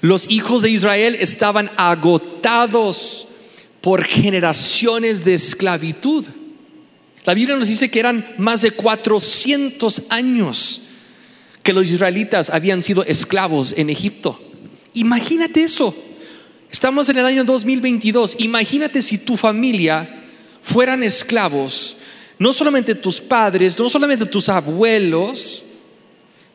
Los 0.01 0.31
hijos 0.31 0.63
de 0.63 0.71
Israel 0.71 1.19
estaban 1.21 1.71
agotados 1.77 3.29
por 3.85 4.03
generaciones 4.03 5.27
de 5.27 5.35
esclavitud. 5.35 6.25
La 7.27 7.35
Biblia 7.35 7.55
nos 7.55 7.69
dice 7.69 7.91
que 7.91 8.01
eran 8.01 8.27
más 8.39 8.63
de 8.63 8.71
400 8.71 10.05
años 10.09 10.81
que 11.63 11.75
los 11.75 11.91
israelitas 11.91 12.49
habían 12.49 12.81
sido 12.81 13.05
esclavos 13.05 13.75
en 13.77 13.91
Egipto. 13.91 14.41
Imagínate 14.95 15.63
eso. 15.63 15.95
Estamos 16.73 17.11
en 17.11 17.19
el 17.19 17.27
año 17.27 17.45
2022. 17.45 18.37
Imagínate 18.39 19.03
si 19.03 19.19
tu 19.19 19.37
familia 19.37 20.09
fueran 20.63 21.03
esclavos, 21.03 21.99
no 22.39 22.55
solamente 22.55 22.95
tus 22.95 23.21
padres, 23.21 23.79
no 23.79 23.91
solamente 23.91 24.25
tus 24.25 24.49
abuelos, 24.49 25.63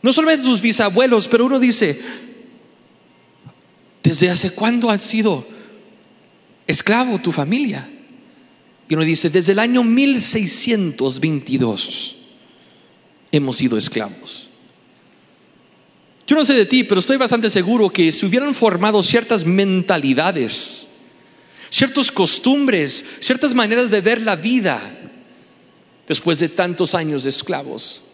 no 0.01 0.11
solamente 0.11 0.47
tus 0.47 0.63
bisabuelos, 0.63 1.27
pero 1.27 1.45
uno 1.45 1.59
dice, 1.59 2.01
¿desde 4.01 4.31
hace 4.31 4.49
cuándo 4.49 4.89
han 4.89 4.99
sido 4.99 5.58
esclavo 6.69 7.19
tu 7.19 7.31
familia. 7.31 7.87
Y 8.87 8.93
uno 8.93 9.03
dice, 9.03 9.31
desde 9.31 9.53
el 9.53 9.59
año 9.59 9.83
1622 9.83 12.15
hemos 13.31 13.55
sido 13.55 13.77
esclavos. 13.77 14.49
Yo 16.27 16.35
no 16.35 16.45
sé 16.45 16.53
de 16.53 16.67
ti, 16.67 16.83
pero 16.83 16.99
estoy 16.99 17.17
bastante 17.17 17.49
seguro 17.49 17.89
que 17.89 18.11
si 18.11 18.27
hubieran 18.27 18.53
formado 18.53 19.01
ciertas 19.01 19.45
mentalidades, 19.45 20.89
ciertas 21.71 22.11
costumbres, 22.11 23.17
ciertas 23.19 23.55
maneras 23.55 23.89
de 23.89 24.01
ver 24.01 24.21
la 24.21 24.35
vida 24.35 24.79
después 26.07 26.37
de 26.37 26.49
tantos 26.49 26.93
años 26.93 27.23
de 27.23 27.31
esclavos, 27.31 28.08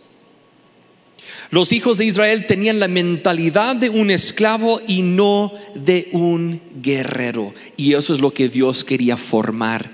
los 1.51 1.71
hijos 1.71 1.97
de 1.97 2.05
Israel 2.05 2.45
tenían 2.47 2.79
la 2.79 2.87
mentalidad 2.87 3.75
de 3.75 3.89
un 3.89 4.09
esclavo 4.11 4.81
y 4.87 5.01
no 5.01 5.53
de 5.75 6.09
un 6.11 6.61
guerrero. 6.81 7.53
Y 7.77 7.93
eso 7.93 8.13
es 8.13 8.21
lo 8.21 8.31
que 8.31 8.49
Dios 8.49 8.83
quería 8.83 9.17
formar 9.17 9.89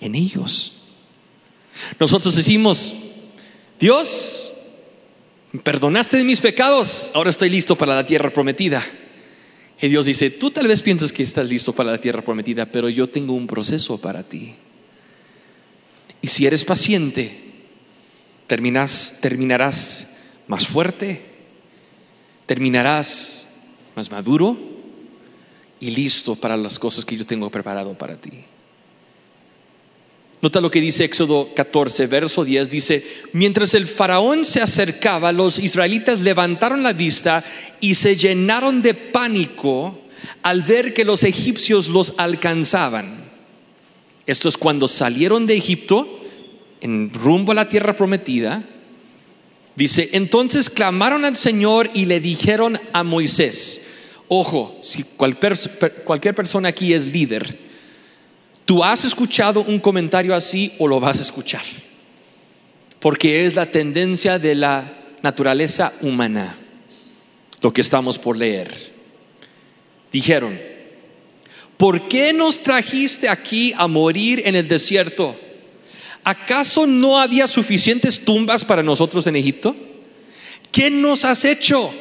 en 0.00 0.14
ellos. 0.14 0.80
Nosotros 1.98 2.36
decimos, 2.36 2.94
Dios, 3.78 4.52
perdonaste 5.62 6.22
mis 6.22 6.40
pecados, 6.40 7.10
ahora 7.14 7.30
estoy 7.30 7.48
listo 7.48 7.76
para 7.76 7.94
la 7.94 8.06
tierra 8.06 8.30
prometida. 8.30 8.82
Y 9.80 9.88
Dios 9.88 10.04
dice, 10.04 10.30
tú 10.30 10.50
tal 10.50 10.66
vez 10.66 10.82
piensas 10.82 11.12
que 11.12 11.22
estás 11.22 11.48
listo 11.48 11.72
para 11.72 11.92
la 11.92 12.00
tierra 12.00 12.22
prometida, 12.22 12.66
pero 12.66 12.90
yo 12.90 13.08
tengo 13.08 13.32
un 13.32 13.46
proceso 13.46 13.98
para 13.98 14.22
ti. 14.22 14.54
Y 16.20 16.28
si 16.28 16.46
eres 16.46 16.66
paciente, 16.66 17.34
terminas, 18.46 19.18
terminarás 19.22 20.09
más 20.50 20.66
fuerte, 20.66 21.22
terminarás 22.44 23.46
más 23.94 24.10
maduro 24.10 24.56
y 25.78 25.92
listo 25.92 26.34
para 26.34 26.56
las 26.56 26.76
cosas 26.76 27.04
que 27.04 27.16
yo 27.16 27.24
tengo 27.24 27.48
preparado 27.50 27.96
para 27.96 28.16
ti. 28.16 28.32
Nota 30.42 30.60
lo 30.60 30.68
que 30.68 30.80
dice 30.80 31.04
Éxodo 31.04 31.50
14, 31.54 32.08
verso 32.08 32.44
10, 32.44 32.68
dice, 32.68 33.06
mientras 33.32 33.74
el 33.74 33.86
faraón 33.86 34.44
se 34.44 34.60
acercaba, 34.60 35.30
los 35.30 35.60
israelitas 35.60 36.18
levantaron 36.18 36.82
la 36.82 36.94
vista 36.94 37.44
y 37.78 37.94
se 37.94 38.16
llenaron 38.16 38.82
de 38.82 38.94
pánico 38.94 40.00
al 40.42 40.62
ver 40.62 40.94
que 40.94 41.04
los 41.04 41.22
egipcios 41.22 41.86
los 41.86 42.14
alcanzaban. 42.18 43.06
Esto 44.26 44.48
es 44.48 44.56
cuando 44.56 44.88
salieron 44.88 45.46
de 45.46 45.54
Egipto 45.54 46.08
en 46.80 47.12
rumbo 47.14 47.52
a 47.52 47.54
la 47.54 47.68
tierra 47.68 47.96
prometida 47.96 48.64
Dice, 49.76 50.10
entonces 50.12 50.68
clamaron 50.68 51.24
al 51.24 51.36
Señor 51.36 51.90
y 51.94 52.04
le 52.04 52.20
dijeron 52.20 52.78
a 52.92 53.02
Moisés, 53.02 53.82
ojo, 54.28 54.78
si 54.82 55.04
cualquier, 55.04 55.56
cualquier 56.04 56.34
persona 56.34 56.68
aquí 56.68 56.92
es 56.92 57.06
líder, 57.06 57.56
tú 58.64 58.84
has 58.84 59.04
escuchado 59.04 59.62
un 59.62 59.78
comentario 59.78 60.34
así 60.34 60.72
o 60.78 60.86
lo 60.86 61.00
vas 61.00 61.18
a 61.20 61.22
escuchar, 61.22 61.62
porque 62.98 63.46
es 63.46 63.54
la 63.54 63.66
tendencia 63.66 64.38
de 64.38 64.54
la 64.54 64.92
naturaleza 65.22 65.92
humana, 66.02 66.56
lo 67.60 67.72
que 67.72 67.80
estamos 67.80 68.18
por 68.18 68.36
leer. 68.36 68.90
Dijeron, 70.12 70.58
¿por 71.76 72.08
qué 72.08 72.32
nos 72.32 72.60
trajiste 72.60 73.28
aquí 73.28 73.72
a 73.76 73.86
morir 73.86 74.42
en 74.44 74.56
el 74.56 74.66
desierto? 74.66 75.36
¿Acaso 76.24 76.86
no 76.86 77.18
había 77.18 77.46
suficientes 77.46 78.24
tumbas 78.24 78.64
para 78.64 78.82
nosotros 78.82 79.26
en 79.26 79.36
Egipto? 79.36 79.74
¿Qué 80.72 80.90
nos 80.90 81.24
has 81.24 81.44
hecho? 81.44 81.92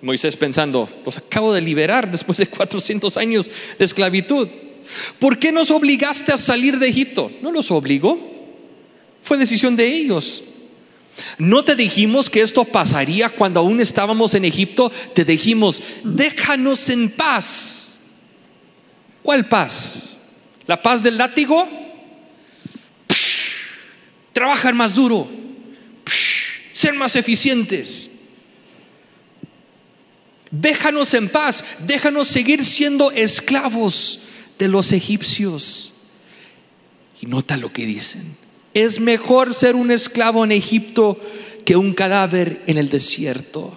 Moisés 0.00 0.36
pensando, 0.36 0.88
los 1.04 1.18
acabo 1.18 1.52
de 1.52 1.60
liberar 1.60 2.10
después 2.10 2.38
de 2.38 2.46
400 2.46 3.16
años 3.16 3.50
de 3.78 3.84
esclavitud. 3.84 4.48
¿Por 5.18 5.38
qué 5.38 5.52
nos 5.52 5.70
obligaste 5.70 6.32
a 6.32 6.36
salir 6.36 6.78
de 6.78 6.88
Egipto? 6.88 7.30
No 7.42 7.50
los 7.50 7.70
obligó, 7.70 8.18
fue 9.22 9.36
decisión 9.36 9.76
de 9.76 9.86
ellos. 9.86 10.44
¿No 11.38 11.64
te 11.64 11.74
dijimos 11.74 12.30
que 12.30 12.42
esto 12.42 12.64
pasaría 12.64 13.28
cuando 13.28 13.60
aún 13.60 13.80
estábamos 13.80 14.34
en 14.34 14.44
Egipto? 14.44 14.90
Te 15.14 15.24
dijimos, 15.24 15.82
déjanos 16.04 16.88
en 16.88 17.10
paz. 17.10 17.98
¿Cuál 19.22 19.48
paz? 19.48 20.16
¿La 20.66 20.80
paz 20.80 21.02
del 21.02 21.18
látigo? 21.18 21.66
Trabajar 24.38 24.72
más 24.72 24.94
duro, 24.94 25.26
ser 26.70 26.94
más 26.94 27.16
eficientes. 27.16 28.10
Déjanos 30.52 31.12
en 31.14 31.28
paz, 31.28 31.64
déjanos 31.80 32.28
seguir 32.28 32.64
siendo 32.64 33.10
esclavos 33.10 34.20
de 34.56 34.68
los 34.68 34.92
egipcios. 34.92 35.94
Y 37.20 37.26
nota 37.26 37.56
lo 37.56 37.72
que 37.72 37.84
dicen. 37.84 38.36
Es 38.74 39.00
mejor 39.00 39.54
ser 39.54 39.74
un 39.74 39.90
esclavo 39.90 40.44
en 40.44 40.52
Egipto 40.52 41.20
que 41.64 41.76
un 41.76 41.92
cadáver 41.92 42.62
en 42.68 42.78
el 42.78 42.90
desierto. 42.90 43.76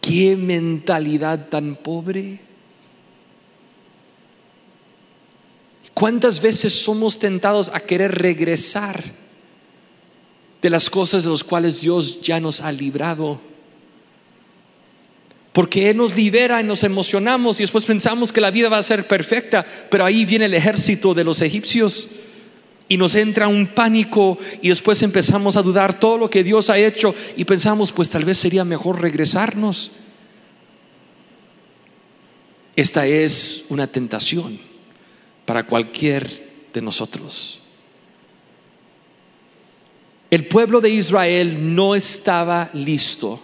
Qué 0.00 0.36
mentalidad 0.36 1.48
tan 1.48 1.74
pobre. 1.74 2.45
¿Cuántas 5.96 6.42
veces 6.42 6.74
somos 6.74 7.18
tentados 7.18 7.70
a 7.72 7.80
querer 7.80 8.12
regresar 8.12 9.02
de 10.60 10.68
las 10.68 10.90
cosas 10.90 11.24
de 11.24 11.30
las 11.30 11.42
cuales 11.42 11.80
Dios 11.80 12.20
ya 12.20 12.38
nos 12.38 12.60
ha 12.60 12.70
librado? 12.70 13.40
Porque 15.54 15.88
Él 15.88 15.96
nos 15.96 16.14
libera 16.14 16.60
y 16.60 16.64
nos 16.64 16.82
emocionamos 16.82 17.58
y 17.58 17.62
después 17.62 17.86
pensamos 17.86 18.30
que 18.30 18.42
la 18.42 18.50
vida 18.50 18.68
va 18.68 18.76
a 18.76 18.82
ser 18.82 19.06
perfecta, 19.06 19.64
pero 19.90 20.04
ahí 20.04 20.26
viene 20.26 20.44
el 20.44 20.52
ejército 20.52 21.14
de 21.14 21.24
los 21.24 21.40
egipcios 21.40 22.10
y 22.90 22.98
nos 22.98 23.14
entra 23.14 23.48
un 23.48 23.66
pánico 23.66 24.38
y 24.60 24.68
después 24.68 25.00
empezamos 25.02 25.56
a 25.56 25.62
dudar 25.62 25.98
todo 25.98 26.18
lo 26.18 26.28
que 26.28 26.44
Dios 26.44 26.68
ha 26.68 26.76
hecho 26.76 27.14
y 27.38 27.46
pensamos, 27.46 27.90
pues 27.90 28.10
tal 28.10 28.26
vez 28.26 28.36
sería 28.36 28.66
mejor 28.66 29.00
regresarnos. 29.00 29.92
Esta 32.76 33.06
es 33.06 33.64
una 33.70 33.86
tentación 33.86 34.65
para 35.46 35.64
cualquier 35.64 36.28
de 36.74 36.82
nosotros. 36.82 37.60
El 40.30 40.44
pueblo 40.44 40.80
de 40.80 40.90
Israel 40.90 41.74
no 41.74 41.94
estaba 41.94 42.68
listo 42.74 43.40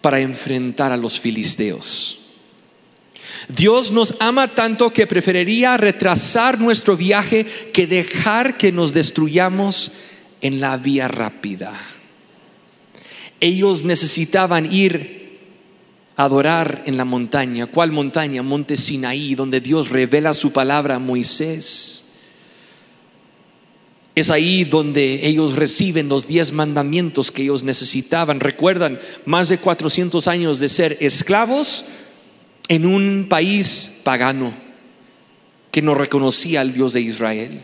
para 0.00 0.18
enfrentar 0.20 0.90
a 0.90 0.96
los 0.96 1.20
filisteos. 1.20 2.18
Dios 3.48 3.90
nos 3.90 4.16
ama 4.20 4.48
tanto 4.48 4.92
que 4.92 5.06
preferiría 5.06 5.76
retrasar 5.76 6.58
nuestro 6.58 6.96
viaje 6.96 7.44
que 7.72 7.86
dejar 7.86 8.56
que 8.56 8.72
nos 8.72 8.94
destruyamos 8.94 9.92
en 10.40 10.60
la 10.60 10.76
vía 10.76 11.08
rápida. 11.08 11.72
ellos 13.40 13.82
necesitaban 13.82 14.72
ir 14.72 15.21
adorar 16.16 16.82
en 16.86 16.96
la 16.96 17.04
montaña. 17.04 17.66
¿Cuál 17.66 17.92
montaña? 17.92 18.42
Monte 18.42 18.76
Sinaí, 18.76 19.34
donde 19.34 19.60
Dios 19.60 19.90
revela 19.90 20.34
su 20.34 20.52
palabra 20.52 20.96
a 20.96 20.98
Moisés. 20.98 22.20
Es 24.14 24.28
ahí 24.28 24.64
donde 24.64 25.26
ellos 25.26 25.56
reciben 25.56 26.08
los 26.08 26.26
diez 26.26 26.52
mandamientos 26.52 27.30
que 27.30 27.42
ellos 27.42 27.62
necesitaban. 27.62 28.40
Recuerdan, 28.40 29.00
más 29.24 29.48
de 29.48 29.56
400 29.56 30.28
años 30.28 30.60
de 30.60 30.68
ser 30.68 30.98
esclavos 31.00 31.86
en 32.68 32.84
un 32.84 33.26
país 33.28 34.00
pagano 34.04 34.52
que 35.70 35.80
no 35.80 35.94
reconocía 35.94 36.60
al 36.60 36.74
Dios 36.74 36.92
de 36.92 37.00
Israel. 37.00 37.62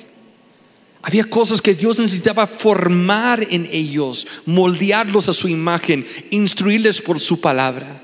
Había 1.03 1.25
cosas 1.25 1.61
que 1.61 1.75
Dios 1.75 1.99
necesitaba 1.99 2.47
formar 2.47 3.47
en 3.51 3.69
ellos, 3.71 4.27
moldearlos 4.47 5.29
a 5.29 5.35
su 5.35 5.49
imagen, 5.49 6.07
instruirles 6.31 7.03
por 7.03 7.21
su 7.21 7.41
palabra. 7.41 8.03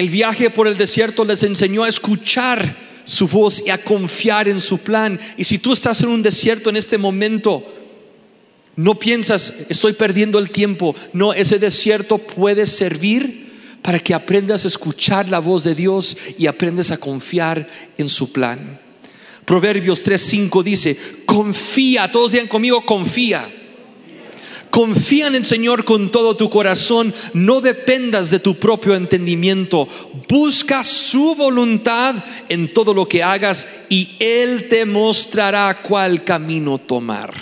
El 0.00 0.08
viaje 0.08 0.48
por 0.48 0.66
el 0.66 0.78
desierto 0.78 1.26
les 1.26 1.42
enseñó 1.42 1.84
a 1.84 1.88
escuchar 1.90 2.74
su 3.04 3.28
voz 3.28 3.62
y 3.66 3.68
a 3.68 3.76
confiar 3.76 4.48
en 4.48 4.58
su 4.58 4.78
plan. 4.78 5.20
Y 5.36 5.44
si 5.44 5.58
tú 5.58 5.74
estás 5.74 6.00
en 6.00 6.08
un 6.08 6.22
desierto 6.22 6.70
en 6.70 6.78
este 6.78 6.96
momento, 6.96 7.62
no 8.76 8.98
piensas, 8.98 9.66
estoy 9.68 9.92
perdiendo 9.92 10.38
el 10.38 10.48
tiempo. 10.48 10.96
No, 11.12 11.34
ese 11.34 11.58
desierto 11.58 12.16
puede 12.16 12.64
servir 12.64 13.50
para 13.82 13.98
que 13.98 14.14
aprendas 14.14 14.64
a 14.64 14.68
escuchar 14.68 15.28
la 15.28 15.38
voz 15.38 15.64
de 15.64 15.74
Dios 15.74 16.16
y 16.38 16.46
aprendas 16.46 16.92
a 16.92 16.96
confiar 16.96 17.68
en 17.98 18.08
su 18.08 18.32
plan. 18.32 18.80
Proverbios 19.44 20.02
3:5 20.02 20.62
dice, 20.62 20.96
confía, 21.26 22.10
todos 22.10 22.32
digan 22.32 22.48
conmigo, 22.48 22.86
confía. 22.86 23.46
Confía 24.70 25.26
en 25.26 25.34
el 25.34 25.44
Señor 25.44 25.84
con 25.84 26.10
todo 26.10 26.36
tu 26.36 26.50
corazón, 26.50 27.12
no 27.34 27.60
dependas 27.60 28.30
de 28.30 28.40
tu 28.40 28.54
propio 28.56 28.94
entendimiento. 28.94 29.88
Busca 30.28 30.84
su 30.84 31.34
voluntad 31.34 32.14
en 32.48 32.72
todo 32.72 32.94
lo 32.94 33.06
que 33.08 33.22
hagas 33.22 33.84
y 33.88 34.10
Él 34.18 34.68
te 34.68 34.84
mostrará 34.84 35.82
cuál 35.82 36.24
camino 36.24 36.78
tomar. 36.78 37.34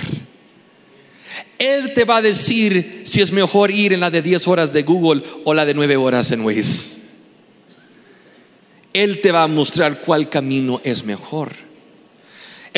Él 1.59 1.93
te 1.93 2.05
va 2.05 2.19
a 2.19 2.23
decir 2.23 3.03
si 3.05 3.21
es 3.21 3.33
mejor 3.33 3.71
ir 3.71 3.93
en 3.93 4.01
la 4.01 4.11
de 4.11 4.23
10 4.23 4.47
horas 4.47 4.73
de 4.73 4.85
Google 4.85 5.23
o 5.45 5.55
la 5.55 5.67
de 5.67 5.75
9 5.75 5.97
horas 5.97 6.31
en 6.31 6.43
Waze. 6.43 6.99
Él 8.93 9.21
te 9.21 9.33
va 9.33 9.43
a 9.43 9.49
mostrar 9.49 10.01
cuál 10.01 10.29
camino 10.29 10.81
es 10.85 11.05
mejor. 11.05 11.68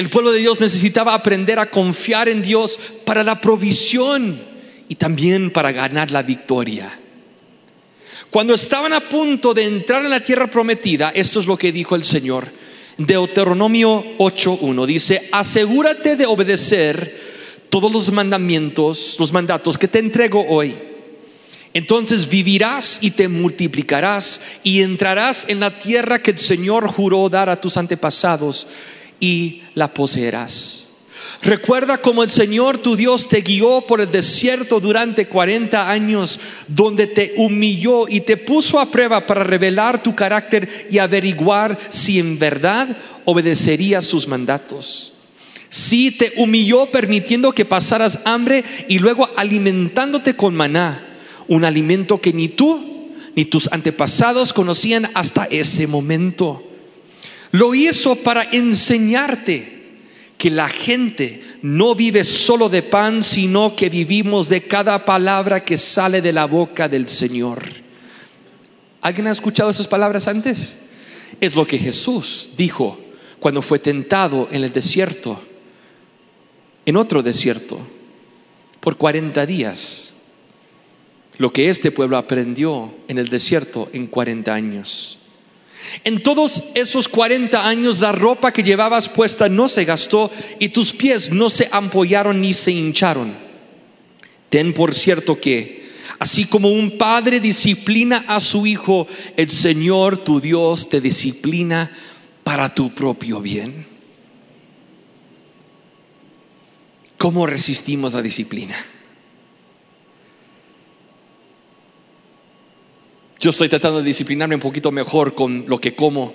El 0.00 0.08
pueblo 0.08 0.32
de 0.32 0.38
Dios 0.38 0.62
necesitaba 0.62 1.12
aprender 1.12 1.58
a 1.58 1.68
confiar 1.68 2.30
en 2.30 2.40
Dios 2.40 2.78
para 3.04 3.22
la 3.22 3.38
provisión 3.38 4.40
y 4.88 4.94
también 4.94 5.50
para 5.50 5.72
ganar 5.72 6.10
la 6.10 6.22
victoria. 6.22 6.90
Cuando 8.30 8.54
estaban 8.54 8.94
a 8.94 9.00
punto 9.00 9.52
de 9.52 9.64
entrar 9.64 10.02
en 10.02 10.08
la 10.08 10.20
tierra 10.20 10.46
prometida, 10.46 11.10
esto 11.14 11.40
es 11.40 11.44
lo 11.44 11.58
que 11.58 11.70
dijo 11.70 11.96
el 11.96 12.04
Señor. 12.04 12.46
Deuteronomio 12.96 14.02
8.1 14.16 14.86
dice, 14.86 15.28
asegúrate 15.32 16.16
de 16.16 16.24
obedecer 16.24 17.20
todos 17.68 17.92
los 17.92 18.10
mandamientos, 18.10 19.16
los 19.18 19.34
mandatos 19.34 19.76
que 19.76 19.86
te 19.86 19.98
entrego 19.98 20.46
hoy. 20.48 20.74
Entonces 21.74 22.26
vivirás 22.26 23.00
y 23.02 23.10
te 23.10 23.28
multiplicarás 23.28 24.60
y 24.62 24.80
entrarás 24.80 25.44
en 25.50 25.60
la 25.60 25.78
tierra 25.78 26.22
que 26.22 26.30
el 26.30 26.38
Señor 26.38 26.88
juró 26.88 27.28
dar 27.28 27.50
a 27.50 27.60
tus 27.60 27.76
antepasados 27.76 28.66
y 29.20 29.62
la 29.74 29.92
poseerás. 29.92 30.86
Recuerda 31.42 31.98
cómo 31.98 32.22
el 32.22 32.30
Señor 32.30 32.78
tu 32.78 32.96
Dios 32.96 33.28
te 33.28 33.40
guió 33.40 33.82
por 33.82 34.00
el 34.00 34.10
desierto 34.10 34.78
durante 34.78 35.26
40 35.26 35.90
años, 35.90 36.38
donde 36.68 37.06
te 37.06 37.34
humilló 37.36 38.06
y 38.08 38.20
te 38.20 38.36
puso 38.36 38.78
a 38.78 38.90
prueba 38.90 39.26
para 39.26 39.44
revelar 39.44 40.02
tu 40.02 40.14
carácter 40.14 40.68
y 40.90 40.98
averiguar 40.98 41.78
si 41.88 42.18
en 42.18 42.38
verdad 42.38 42.94
obedecerías 43.24 44.04
sus 44.04 44.28
mandatos. 44.28 45.12
Si 45.70 46.10
te 46.10 46.32
humilló 46.36 46.86
permitiendo 46.86 47.52
que 47.52 47.64
pasaras 47.64 48.22
hambre 48.26 48.64
y 48.88 48.98
luego 48.98 49.28
alimentándote 49.36 50.34
con 50.34 50.54
maná, 50.54 51.06
un 51.48 51.64
alimento 51.64 52.20
que 52.20 52.32
ni 52.32 52.48
tú 52.48 53.08
ni 53.34 53.44
tus 53.44 53.72
antepasados 53.72 54.52
conocían 54.52 55.08
hasta 55.14 55.44
ese 55.44 55.86
momento. 55.86 56.69
Lo 57.52 57.74
hizo 57.74 58.16
para 58.16 58.44
enseñarte 58.44 59.80
que 60.38 60.50
la 60.50 60.68
gente 60.68 61.42
no 61.62 61.94
vive 61.94 62.24
solo 62.24 62.68
de 62.68 62.82
pan, 62.82 63.22
sino 63.22 63.76
que 63.76 63.88
vivimos 63.88 64.48
de 64.48 64.62
cada 64.62 65.04
palabra 65.04 65.64
que 65.64 65.76
sale 65.76 66.22
de 66.22 66.32
la 66.32 66.46
boca 66.46 66.88
del 66.88 67.08
Señor. 67.08 67.62
¿Alguien 69.02 69.26
ha 69.26 69.32
escuchado 69.32 69.70
esas 69.70 69.86
palabras 69.86 70.28
antes? 70.28 70.86
Es 71.40 71.54
lo 71.54 71.66
que 71.66 71.78
Jesús 71.78 72.52
dijo 72.56 72.98
cuando 73.38 73.62
fue 73.62 73.78
tentado 73.78 74.48
en 74.50 74.64
el 74.64 74.72
desierto, 74.72 75.40
en 76.86 76.96
otro 76.96 77.22
desierto, 77.22 77.78
por 78.80 78.96
40 78.96 79.44
días. 79.46 80.14
Lo 81.38 81.52
que 81.52 81.70
este 81.70 81.90
pueblo 81.90 82.16
aprendió 82.16 82.92
en 83.08 83.18
el 83.18 83.28
desierto 83.28 83.88
en 83.92 84.06
40 84.06 84.52
años. 84.52 85.19
En 86.04 86.22
todos 86.22 86.64
esos 86.74 87.08
40 87.08 87.66
años 87.66 88.00
la 88.00 88.12
ropa 88.12 88.52
que 88.52 88.62
llevabas 88.62 89.08
puesta 89.08 89.48
no 89.48 89.68
se 89.68 89.84
gastó 89.84 90.30
y 90.58 90.70
tus 90.70 90.92
pies 90.92 91.32
no 91.32 91.50
se 91.50 91.68
ampollaron 91.72 92.40
ni 92.40 92.52
se 92.52 92.72
hincharon. 92.72 93.32
Ten 94.48 94.72
por 94.72 94.94
cierto 94.94 95.40
que, 95.40 95.90
así 96.18 96.46
como 96.46 96.70
un 96.70 96.98
padre 96.98 97.40
disciplina 97.40 98.24
a 98.26 98.40
su 98.40 98.66
hijo, 98.66 99.06
el 99.36 99.50
Señor 99.50 100.18
tu 100.18 100.40
Dios 100.40 100.88
te 100.88 101.00
disciplina 101.00 101.90
para 102.44 102.74
tu 102.74 102.92
propio 102.92 103.40
bien. 103.40 103.86
¿Cómo 107.16 107.46
resistimos 107.46 108.14
la 108.14 108.22
disciplina? 108.22 108.74
Yo 113.40 113.48
estoy 113.48 113.70
tratando 113.70 114.00
de 114.00 114.04
disciplinarme 114.04 114.54
un 114.54 114.60
poquito 114.60 114.92
mejor 114.92 115.34
con 115.34 115.64
lo 115.66 115.78
que 115.78 115.94
como. 115.94 116.34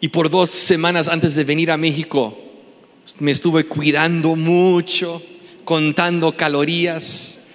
Y 0.00 0.08
por 0.08 0.30
dos 0.30 0.48
semanas 0.48 1.08
antes 1.08 1.34
de 1.34 1.42
venir 1.42 1.72
a 1.72 1.76
México, 1.76 2.38
me 3.18 3.32
estuve 3.32 3.64
cuidando 3.64 4.36
mucho, 4.36 5.20
contando 5.64 6.36
calorías, 6.36 7.48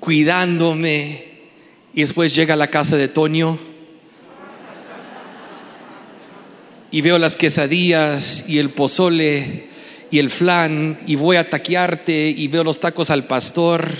cuidándome. 0.00 1.22
Y 1.94 2.00
después 2.00 2.34
llega 2.34 2.54
a 2.54 2.56
la 2.56 2.70
casa 2.70 2.96
de 2.96 3.06
Toño 3.06 3.56
y 6.90 7.00
veo 7.02 7.18
las 7.18 7.36
quesadillas 7.36 8.48
y 8.48 8.58
el 8.58 8.70
pozole 8.70 9.68
y 10.10 10.18
el 10.18 10.30
flan 10.30 10.98
y 11.06 11.14
voy 11.14 11.36
a 11.36 11.48
taquearte 11.48 12.30
y 12.30 12.48
veo 12.48 12.64
los 12.64 12.80
tacos 12.80 13.10
al 13.10 13.28
pastor 13.28 13.92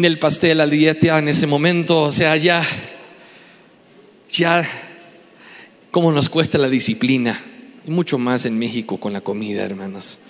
en 0.00 0.06
el 0.06 0.18
pastel 0.18 0.62
al 0.62 0.70
dieta 0.70 1.18
en 1.18 1.28
ese 1.28 1.46
momento, 1.46 2.00
o 2.04 2.10
sea, 2.10 2.34
ya, 2.34 2.64
ya, 4.30 4.66
cómo 5.90 6.10
nos 6.10 6.30
cuesta 6.30 6.56
la 6.56 6.70
disciplina, 6.70 7.38
y 7.86 7.90
mucho 7.90 8.16
más 8.16 8.46
en 8.46 8.58
México 8.58 8.96
con 8.96 9.12
la 9.12 9.20
comida, 9.20 9.62
hermanos. 9.62 10.20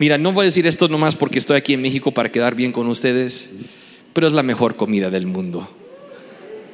Mira, 0.00 0.18
no 0.18 0.32
voy 0.32 0.42
a 0.42 0.46
decir 0.46 0.66
esto 0.66 0.88
nomás 0.88 1.14
porque 1.14 1.38
estoy 1.38 1.58
aquí 1.58 1.74
en 1.74 1.82
México 1.82 2.10
para 2.10 2.32
quedar 2.32 2.56
bien 2.56 2.72
con 2.72 2.88
ustedes, 2.88 3.52
pero 4.12 4.26
es 4.26 4.32
la 4.32 4.42
mejor 4.42 4.74
comida 4.74 5.10
del 5.10 5.28
mundo. 5.28 5.68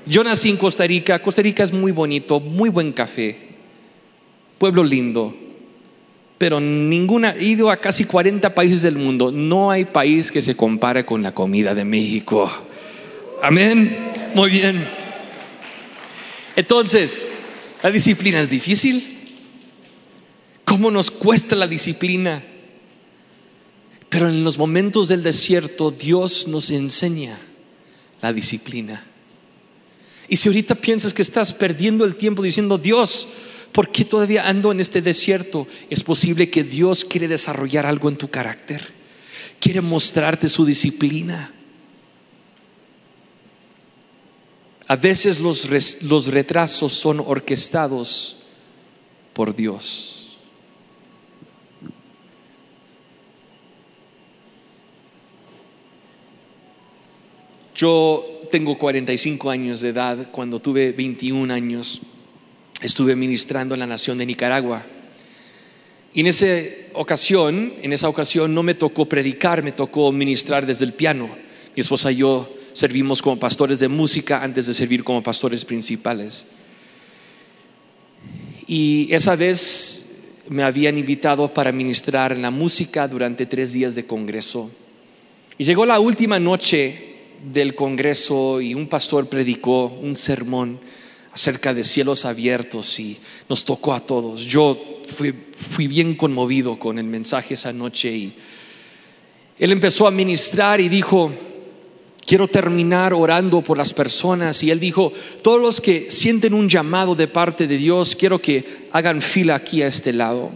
Yo 0.06 0.24
nací 0.24 0.48
en 0.48 0.56
Costa 0.56 0.86
Rica, 0.86 1.18
Costa 1.18 1.42
Rica 1.42 1.62
es 1.62 1.74
muy 1.74 1.92
bonito, 1.92 2.40
muy 2.40 2.70
buen 2.70 2.92
café, 2.92 3.36
pueblo 4.56 4.82
lindo, 4.82 5.36
pero 6.40 6.58
ninguna, 6.58 7.32
he 7.32 7.44
ido 7.44 7.70
a 7.70 7.76
casi 7.76 8.06
40 8.06 8.54
países 8.54 8.80
del 8.80 8.94
mundo, 8.94 9.30
no 9.30 9.70
hay 9.70 9.84
país 9.84 10.32
que 10.32 10.40
se 10.40 10.56
compare 10.56 11.04
con 11.04 11.22
la 11.22 11.34
comida 11.34 11.74
de 11.74 11.84
México. 11.84 12.50
Amén. 13.42 13.94
Muy 14.34 14.50
bien. 14.50 14.82
Entonces, 16.56 17.28
la 17.82 17.90
disciplina 17.90 18.40
es 18.40 18.48
difícil. 18.48 19.04
¿Cómo 20.64 20.90
nos 20.90 21.10
cuesta 21.10 21.54
la 21.56 21.66
disciplina? 21.66 22.42
Pero 24.08 24.30
en 24.30 24.42
los 24.42 24.56
momentos 24.56 25.08
del 25.08 25.22
desierto 25.22 25.90
Dios 25.90 26.48
nos 26.48 26.70
enseña 26.70 27.38
la 28.22 28.32
disciplina. 28.32 29.04
Y 30.26 30.36
si 30.36 30.48
ahorita 30.48 30.74
piensas 30.74 31.12
que 31.12 31.20
estás 31.20 31.52
perdiendo 31.52 32.06
el 32.06 32.14
tiempo 32.14 32.42
diciendo, 32.42 32.78
Dios, 32.78 33.28
¿Por 33.72 33.92
qué 33.92 34.04
todavía 34.04 34.48
ando 34.48 34.72
en 34.72 34.80
este 34.80 35.00
desierto? 35.00 35.66
Es 35.90 36.02
posible 36.02 36.50
que 36.50 36.64
Dios 36.64 37.04
quiere 37.04 37.28
desarrollar 37.28 37.86
algo 37.86 38.08
en 38.08 38.16
tu 38.16 38.28
carácter. 38.28 38.86
Quiere 39.60 39.80
mostrarte 39.80 40.48
su 40.48 40.64
disciplina. 40.64 41.52
A 44.88 44.96
veces 44.96 45.38
los, 45.38 45.68
los 46.02 46.26
retrasos 46.26 46.92
son 46.92 47.20
orquestados 47.20 48.42
por 49.32 49.54
Dios. 49.54 50.38
Yo 57.76 58.26
tengo 58.50 58.76
45 58.76 59.48
años 59.48 59.80
de 59.80 59.90
edad. 59.90 60.28
Cuando 60.32 60.58
tuve 60.58 60.90
21 60.90 61.54
años, 61.54 62.00
estuve 62.82 63.16
ministrando 63.16 63.74
en 63.74 63.80
la 63.80 63.86
nación 63.86 64.18
de 64.18 64.26
Nicaragua. 64.26 64.84
Y 66.12 66.20
en 66.20 66.26
esa 66.26 66.46
ocasión, 66.94 67.72
en 67.82 67.92
esa 67.92 68.08
ocasión 68.08 68.54
no 68.54 68.62
me 68.62 68.74
tocó 68.74 69.06
predicar, 69.06 69.62
me 69.62 69.72
tocó 69.72 70.10
ministrar 70.10 70.66
desde 70.66 70.84
el 70.84 70.92
piano. 70.92 71.28
Mi 71.76 71.80
esposa 71.80 72.10
y 72.10 72.16
yo 72.16 72.52
servimos 72.72 73.22
como 73.22 73.38
pastores 73.38 73.78
de 73.78 73.88
música 73.88 74.42
antes 74.42 74.66
de 74.66 74.74
servir 74.74 75.04
como 75.04 75.22
pastores 75.22 75.64
principales. 75.64 76.46
Y 78.66 79.08
esa 79.10 79.36
vez 79.36 80.00
me 80.48 80.64
habían 80.64 80.98
invitado 80.98 81.52
para 81.52 81.70
ministrar 81.70 82.32
en 82.32 82.42
la 82.42 82.50
música 82.50 83.06
durante 83.06 83.46
tres 83.46 83.72
días 83.72 83.94
de 83.94 84.04
congreso. 84.04 84.70
Y 85.58 85.64
llegó 85.64 85.86
la 85.86 86.00
última 86.00 86.40
noche 86.40 87.10
del 87.52 87.74
congreso 87.74 88.60
y 88.60 88.74
un 88.74 88.88
pastor 88.88 89.28
predicó 89.28 89.86
un 89.86 90.16
sermón 90.16 90.78
acerca 91.40 91.72
de 91.72 91.82
cielos 91.82 92.26
abiertos 92.26 93.00
y 93.00 93.16
nos 93.48 93.64
tocó 93.64 93.94
a 93.94 94.00
todos. 94.00 94.42
Yo 94.42 94.78
fui, 95.06 95.32
fui 95.32 95.86
bien 95.86 96.14
conmovido 96.14 96.78
con 96.78 96.98
el 96.98 97.06
mensaje 97.06 97.54
esa 97.54 97.72
noche 97.72 98.14
y 98.14 98.32
él 99.58 99.72
empezó 99.72 100.06
a 100.06 100.10
ministrar 100.10 100.82
y 100.82 100.90
dijo, 100.90 101.32
quiero 102.26 102.46
terminar 102.46 103.14
orando 103.14 103.62
por 103.62 103.78
las 103.78 103.94
personas. 103.94 104.62
Y 104.62 104.70
él 104.70 104.80
dijo, 104.80 105.14
todos 105.42 105.58
los 105.58 105.80
que 105.80 106.10
sienten 106.10 106.52
un 106.52 106.68
llamado 106.68 107.14
de 107.14 107.26
parte 107.26 107.66
de 107.66 107.78
Dios, 107.78 108.14
quiero 108.14 108.38
que 108.38 108.88
hagan 108.92 109.22
fila 109.22 109.54
aquí 109.54 109.80
a 109.80 109.86
este 109.86 110.12
lado. 110.12 110.50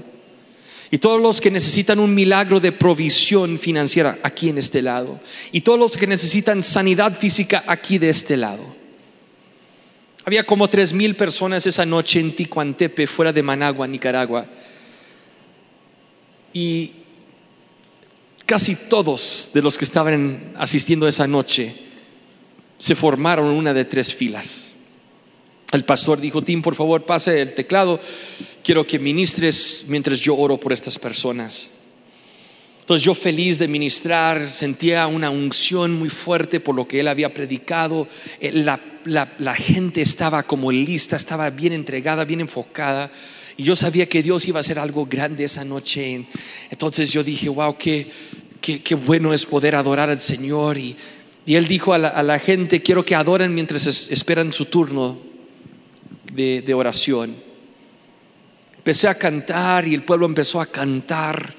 Y 0.90 0.99
todos 0.99 1.18
los 1.18 1.40
que 1.40 1.51
necesitan 1.51 1.99
un 1.99 2.14
milagro 2.14 2.61
de 2.61 2.73
provisión 2.73 3.59
financiera 3.59 4.18
aquí 4.23 4.51
en 4.51 4.59
este 4.59 4.83
lado. 4.83 5.18
Y 5.51 5.62
todos 5.62 5.79
los 5.79 5.97
que 5.97 6.07
necesitan 6.07 6.62
sanidad 6.62 7.18
física 7.18 7.64
aquí 7.66 7.97
de 7.97 8.11
este 8.11 8.37
lado. 8.37 8.84
Había 10.25 10.45
como 10.45 10.69
tres 10.69 10.93
mil 10.93 11.15
personas 11.15 11.67
esa 11.67 11.85
noche 11.85 12.19
en 12.19 12.35
Ticuantepe, 12.35 13.07
fuera 13.07 13.33
de 13.33 13.43
Managua, 13.43 13.87
Nicaragua. 13.87 14.47
Y 16.53 16.93
casi 18.47 18.75
todos 18.89 19.51
de 19.53 19.61
los 19.61 19.77
que 19.77 19.85
estaban 19.85 20.55
asistiendo 20.57 21.07
esa 21.07 21.27
noche 21.27 21.75
se 22.79 22.95
formaron 22.95 23.47
una 23.47 23.75
de 23.75 23.85
tres 23.85 24.15
filas. 24.15 24.71
El 25.73 25.85
pastor 25.85 26.21
dijo, 26.21 26.41
Tim, 26.41 26.63
por 26.63 26.75
favor, 26.75 27.05
pase 27.05 27.43
el 27.43 27.53
teclado. 27.55 28.01
Quiero 28.63 28.87
que 28.87 28.99
ministres 28.99 29.87
mientras 29.89 30.21
yo 30.21 30.37
oro 30.37 30.57
por 30.57 30.73
estas 30.73 30.99
personas. 30.99 31.81
Entonces 32.81 33.05
yo 33.05 33.15
feliz 33.15 33.59
de 33.59 33.67
ministrar, 33.67 34.51
sentía 34.51 35.07
una 35.07 35.31
unción 35.31 35.93
muy 35.93 36.11
fuerte 36.11 36.61
por 36.61 36.75
lo 36.75 36.87
que 36.87 37.01
él 37.01 37.09
había 37.09 37.33
predicado. 37.35 38.07
Eh, 38.41 38.53
la, 39.05 39.33
la 39.38 39.55
gente 39.55 40.01
estaba 40.01 40.43
como 40.43 40.73
lista, 40.73 41.17
estaba 41.17 41.51
bien 41.51 41.73
entregada, 41.73 42.25
bien 42.25 42.40
enfocada. 42.40 43.11
Y 43.57 43.62
yo 43.62 43.77
sabía 43.77 44.07
que 44.07 44.23
Dios 44.23 44.47
iba 44.49 44.59
a 44.59 44.62
hacer 44.62 44.79
algo 44.79 45.07
grande 45.07 45.45
esa 45.45 45.64
noche. 45.64 46.25
Entonces 46.71 47.12
yo 47.12 47.23
dije, 47.23 47.49
wow, 47.49 47.77
qué, 47.77 48.07
qué, 48.61 48.95
bueno 48.95 49.33
es 49.33 49.45
poder 49.45 49.77
adorar 49.77 50.11
al 50.11 50.21
Señor. 50.21 50.79
Y, 50.79 50.97
Él 51.47 51.69
dijo 51.69 51.93
a 51.93 51.99
la, 51.99 52.38
gente, 52.38 52.83
quiero 52.83 53.05
que 53.05 53.14
adoren 53.14 53.55
mientras 53.55 53.87
esperan 53.87 54.53
su 54.53 54.64
turno 54.67 55.19
de, 56.33 56.62
de 56.62 56.75
oración. 56.75 57.35
Empecé 58.77 59.09
a 59.09 59.14
cantar 59.14 59.87
y 59.87 59.95
el 59.95 60.03
pueblo 60.03 60.27
empezó 60.27 60.61
a 60.61 60.67
cantar. 60.67 61.55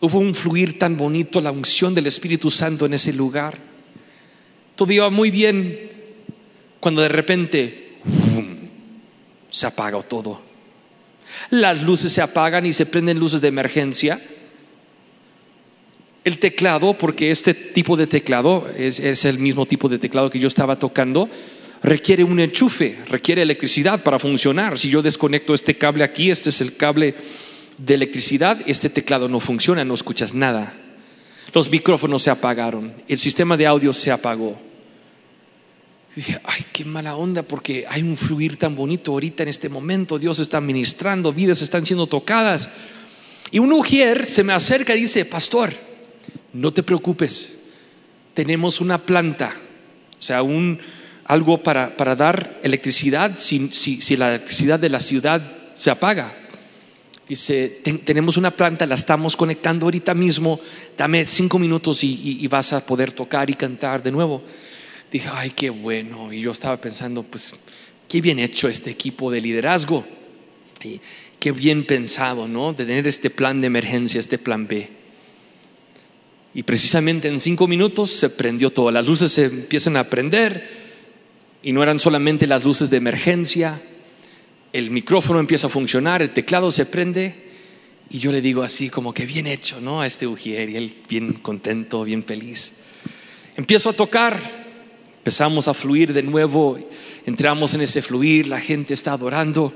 Hubo 0.00 0.18
un 0.18 0.34
fluir 0.34 0.78
tan 0.78 0.96
bonito, 0.96 1.40
la 1.40 1.50
unción 1.50 1.94
del 1.94 2.06
Espíritu 2.06 2.50
Santo 2.50 2.86
en 2.86 2.94
ese 2.94 3.12
lugar. 3.12 3.56
Todo 4.76 4.92
iba 4.92 5.10
muy 5.10 5.30
bien 5.30 5.93
cuando 6.84 7.00
de 7.00 7.08
repente 7.08 7.94
se 9.48 9.66
apagó 9.66 10.02
todo 10.02 10.54
las 11.50 11.82
luces 11.82 12.12
se 12.12 12.22
apagan 12.22 12.66
y 12.66 12.72
se 12.72 12.86
prenden 12.86 13.18
luces 13.18 13.40
de 13.40 13.48
emergencia. 13.48 14.20
El 16.24 16.38
teclado, 16.38 16.94
porque 16.94 17.30
este 17.30 17.52
tipo 17.52 17.96
de 17.96 18.06
teclado 18.06 18.66
es, 18.76 19.24
el 19.24 19.38
mismo 19.38 19.66
tipo 19.66 19.88
de 19.88 19.98
teclado 19.98 20.30
que 20.30 20.38
yo 20.38 20.48
estaba 20.48 20.76
tocando, 20.76 21.28
requiere 21.82 22.24
un 22.24 22.40
enchufe, 22.40 22.96
requiere 23.08 23.42
electricidad 23.42 24.02
para 24.02 24.18
funcionar. 24.18 24.78
Si 24.78 24.88
yo 24.88 25.02
desconecto 25.02 25.52
este 25.52 25.74
cable 25.76 26.02
aquí, 26.02 26.30
este 26.30 26.48
es 26.48 26.60
el 26.62 26.76
cable 26.76 27.14
de 27.76 27.94
electricidad, 27.94 28.58
este 28.66 28.88
teclado 28.88 29.28
no 29.28 29.38
funciona, 29.38 29.84
no 29.84 29.94
escuchas 29.94 30.32
nada. 30.32 30.72
Los 31.52 31.70
micrófonos 31.70 32.22
se 32.22 32.30
apagaron, 32.30 32.94
el 33.06 33.18
sistema 33.18 33.56
de 33.56 33.66
audio 33.66 33.92
se 33.92 34.10
apagó. 34.10 34.58
Y 36.16 36.20
dije, 36.20 36.40
ay, 36.44 36.64
qué 36.72 36.84
mala 36.84 37.16
onda, 37.16 37.42
porque 37.42 37.86
hay 37.88 38.02
un 38.02 38.16
fluir 38.16 38.56
tan 38.56 38.76
bonito 38.76 39.10
ahorita 39.12 39.42
en 39.42 39.48
este 39.48 39.68
momento. 39.68 40.18
Dios 40.18 40.38
está 40.38 40.60
ministrando, 40.60 41.32
vidas 41.32 41.60
están 41.60 41.84
siendo 41.84 42.06
tocadas. 42.06 42.70
Y 43.50 43.58
un 43.58 43.72
ujier 43.72 44.24
se 44.26 44.44
me 44.44 44.52
acerca 44.52 44.94
y 44.94 45.00
dice, 45.00 45.24
pastor, 45.24 45.72
no 46.52 46.72
te 46.72 46.84
preocupes, 46.84 47.70
tenemos 48.32 48.80
una 48.80 48.98
planta, 48.98 49.52
o 50.18 50.22
sea, 50.22 50.42
un, 50.42 50.78
algo 51.24 51.62
para, 51.62 51.96
para 51.96 52.14
dar 52.14 52.60
electricidad 52.62 53.36
si, 53.36 53.68
si, 53.68 54.16
la 54.16 54.30
electricidad 54.30 54.78
de 54.78 54.88
la 54.88 55.00
ciudad 55.00 55.42
se 55.72 55.90
apaga. 55.90 56.32
Dice, 57.28 57.80
tenemos 58.04 58.36
una 58.36 58.50
planta, 58.50 58.86
la 58.86 58.94
estamos 58.94 59.34
conectando 59.36 59.86
ahorita 59.86 60.14
mismo, 60.14 60.60
dame 60.96 61.24
cinco 61.26 61.58
minutos 61.58 62.04
y 62.04 62.46
vas 62.48 62.72
a 62.72 62.84
poder 62.86 63.12
tocar 63.12 63.50
y 63.50 63.54
cantar 63.54 64.02
de 64.02 64.12
nuevo 64.12 64.42
dije, 65.18 65.28
ay, 65.32 65.50
qué 65.50 65.70
bueno. 65.70 66.32
Y 66.32 66.40
yo 66.40 66.50
estaba 66.50 66.76
pensando, 66.76 67.22
pues, 67.22 67.54
qué 68.08 68.20
bien 68.20 68.40
hecho 68.40 68.68
este 68.68 68.90
equipo 68.90 69.30
de 69.30 69.40
liderazgo. 69.40 70.04
Y 70.82 71.00
qué 71.38 71.52
bien 71.52 71.84
pensado, 71.84 72.48
¿no? 72.48 72.72
De 72.72 72.84
tener 72.84 73.06
este 73.06 73.30
plan 73.30 73.60
de 73.60 73.68
emergencia, 73.68 74.18
este 74.18 74.38
plan 74.38 74.66
B. 74.66 74.88
Y 76.52 76.64
precisamente 76.64 77.28
en 77.28 77.38
cinco 77.38 77.68
minutos 77.68 78.10
se 78.10 78.28
prendió 78.28 78.70
todo. 78.70 78.90
Las 78.90 79.06
luces 79.06 79.30
se 79.30 79.44
empiezan 79.44 79.96
a 79.96 80.04
prender 80.04 80.68
y 81.62 81.72
no 81.72 81.82
eran 81.82 82.00
solamente 82.00 82.48
las 82.48 82.64
luces 82.64 82.90
de 82.90 82.96
emergencia. 82.96 83.80
El 84.72 84.90
micrófono 84.90 85.38
empieza 85.38 85.68
a 85.68 85.70
funcionar, 85.70 86.22
el 86.22 86.30
teclado 86.30 86.72
se 86.72 86.86
prende 86.86 87.34
y 88.10 88.18
yo 88.18 88.32
le 88.32 88.40
digo 88.40 88.64
así 88.64 88.90
como 88.90 89.14
que 89.14 89.26
bien 89.26 89.46
hecho, 89.46 89.80
¿no? 89.80 90.00
A 90.00 90.08
este 90.08 90.26
Ujier 90.26 90.70
y 90.70 90.76
él 90.76 90.92
bien 91.08 91.34
contento, 91.34 92.02
bien 92.02 92.24
feliz. 92.24 92.84
Empiezo 93.56 93.90
a 93.90 93.92
tocar 93.92 94.63
Empezamos 95.24 95.68
a 95.68 95.72
fluir 95.72 96.12
de 96.12 96.22
nuevo, 96.22 96.78
entramos 97.24 97.72
en 97.72 97.80
ese 97.80 98.02
fluir, 98.02 98.46
la 98.46 98.60
gente 98.60 98.92
está 98.92 99.14
adorando. 99.14 99.72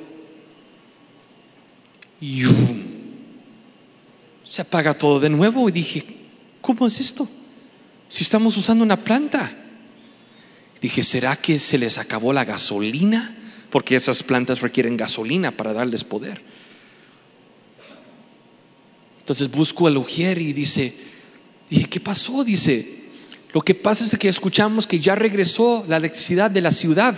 Y 2.20 2.42
se 4.44 4.60
apaga 4.60 4.92
todo 4.92 5.18
de 5.18 5.30
nuevo 5.30 5.66
y 5.70 5.72
dije, 5.72 6.04
¿cómo 6.60 6.86
es 6.86 7.00
esto? 7.00 7.26
Si 8.10 8.24
estamos 8.24 8.58
usando 8.58 8.84
una 8.84 8.98
planta. 8.98 9.50
Dije, 10.82 11.02
¿será 11.02 11.34
que 11.34 11.58
se 11.58 11.78
les 11.78 11.96
acabó 11.96 12.34
la 12.34 12.44
gasolina? 12.44 13.34
Porque 13.70 13.96
esas 13.96 14.22
plantas 14.22 14.60
requieren 14.60 14.98
gasolina 14.98 15.50
para 15.50 15.72
darles 15.72 16.04
poder. 16.04 16.42
Entonces 19.20 19.50
busco 19.50 19.86
al 19.86 19.96
Ujier 19.96 20.36
y 20.36 20.52
dice, 20.52 20.94
dije, 21.70 21.86
¿qué 21.86 22.00
pasó? 22.00 22.44
Dice, 22.44 22.97
lo 23.52 23.62
que 23.62 23.74
pasa 23.74 24.04
es 24.04 24.16
que 24.18 24.28
escuchamos 24.28 24.86
que 24.86 25.00
ya 25.00 25.14
regresó 25.14 25.84
la 25.88 25.96
electricidad 25.96 26.50
de 26.50 26.60
la 26.60 26.70
ciudad. 26.70 27.14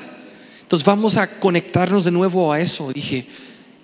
Entonces 0.62 0.86
vamos 0.86 1.16
a 1.16 1.40
conectarnos 1.40 2.04
de 2.04 2.12
nuevo 2.12 2.52
a 2.52 2.60
eso. 2.60 2.92
Dije, 2.92 3.26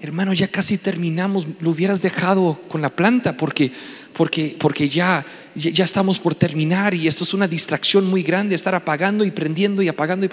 hermano, 0.00 0.32
ya 0.32 0.46
casi 0.46 0.78
terminamos. 0.78 1.46
Lo 1.61 1.70
hubieras 1.70 2.02
dejado 2.02 2.61
con 2.68 2.82
la 2.82 2.90
planta 2.90 3.37
porque, 3.37 3.72
porque, 4.12 4.56
porque 4.61 4.88
ya, 4.88 5.26
ya 5.56 5.85
estamos 5.85 6.20
por 6.20 6.37
terminar 6.37 6.94
y 6.94 7.09
esto 7.09 7.24
es 7.24 7.35
una 7.35 7.48
distracción 7.48 8.06
muy 8.09 8.22
grande, 8.22 8.54
estar 8.54 8.76
apagando 8.76 9.24
y 9.24 9.32
prendiendo 9.32 9.82
y 9.82 9.88
apagando. 9.88 10.28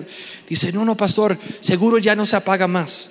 Dice, 0.48 0.72
no, 0.72 0.86
no, 0.86 0.96
pastor, 0.96 1.36
seguro 1.62 1.98
ya 1.98 2.16
no 2.16 2.28
se 2.28 2.36
apaga 2.36 2.68
más. 2.68 3.10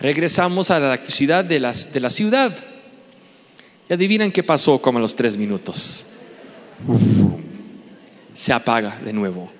Regresamos 0.00 0.72
a 0.72 0.80
la 0.80 0.88
electricidad 0.88 1.44
de, 1.44 1.60
las, 1.60 1.92
de 1.92 2.00
la 2.00 2.10
ciudad. 2.10 2.56
Y 3.88 3.92
adivinan 3.92 4.32
qué 4.32 4.42
pasó 4.42 4.82
como 4.82 4.98
a 4.98 5.00
los 5.00 5.14
tres 5.14 5.36
minutos 5.36 6.06
se 8.38 8.52
apaga 8.52 8.96
de 9.04 9.12
nuevo. 9.12 9.50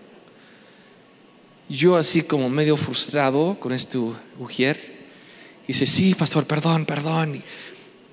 Yo 1.68 1.96
así 1.96 2.22
como 2.22 2.48
medio 2.48 2.76
frustrado 2.76 3.56
con 3.58 3.72
este 3.72 3.98
ujier, 4.38 4.78
dice, 5.66 5.84
sí, 5.84 6.14
pastor, 6.14 6.46
perdón, 6.46 6.86
perdón. 6.86 7.42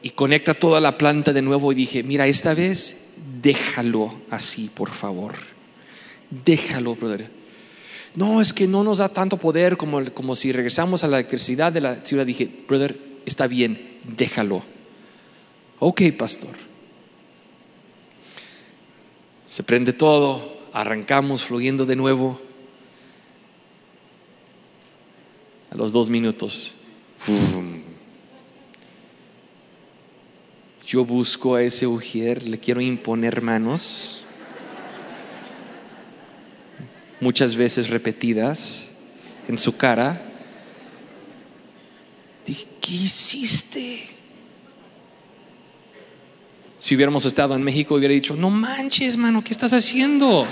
Y, 0.02 0.10
conecta 0.10 0.56
toda 0.56 0.82
la 0.82 0.98
planta 0.98 1.34
de 1.34 1.44
nuevo 1.44 1.72
y 1.72 1.76
dije, 1.76 2.02
mira, 2.02 2.26
esta 2.26 2.56
vez 2.56 3.14
déjalo 3.44 4.12
así, 4.32 4.72
por 4.74 4.90
favor. 4.90 5.36
Déjalo, 6.32 6.96
brother. 6.96 7.30
No, 8.16 8.42
es 8.42 8.52
que 8.52 8.66
no 8.66 8.84
nos 8.84 8.98
da 8.98 9.10
tanto 9.10 9.38
poder 9.38 9.78
como, 9.78 10.04
como 10.14 10.36
si 10.36 10.52
regresamos 10.52 11.04
a 11.04 11.08
la 11.08 11.18
electricidad 11.20 11.72
de 11.72 11.82
la 11.82 11.96
ciudad. 12.04 12.26
Dije, 12.26 12.50
brother, 12.68 12.98
está 13.24 13.46
bien, 13.46 14.00
déjalo. 14.04 14.64
Ok, 15.78 16.02
pastor. 16.18 16.56
Se 19.46 19.62
prende 19.62 19.94
todo, 19.94 20.55
arrancamos 20.76 21.46
fluyendo 21.46 21.86
de 21.86 21.96
nuevo. 21.96 22.40
A 25.72 25.76
los 25.76 25.94
dos 25.94 26.10
minutos, 26.10 26.82
yo 30.86 31.06
busco 31.06 31.56
a 31.56 31.64
ese 31.64 31.88
ujier, 31.88 32.46
le 32.46 32.60
quiero 32.60 32.82
imponer 32.82 33.42
manos, 33.42 34.26
muchas 37.22 37.56
veces 37.56 37.90
repetidas 37.90 39.00
en 39.48 39.58
su 39.58 39.78
cara. 39.78 40.22
Dije, 42.46 42.68
¿qué 42.82 42.92
hiciste? 42.92 44.15
Si 46.78 46.96
hubiéramos 46.96 47.26
estado 47.26 47.56
en 47.56 47.64
México, 47.64 47.96
hubiera 47.96 48.14
dicho, 48.14 48.36
no 48.36 48.50
manches, 48.50 49.18
mano, 49.18 49.44
¿qué 49.44 49.52
estás 49.52 49.72
haciendo? 49.74 50.46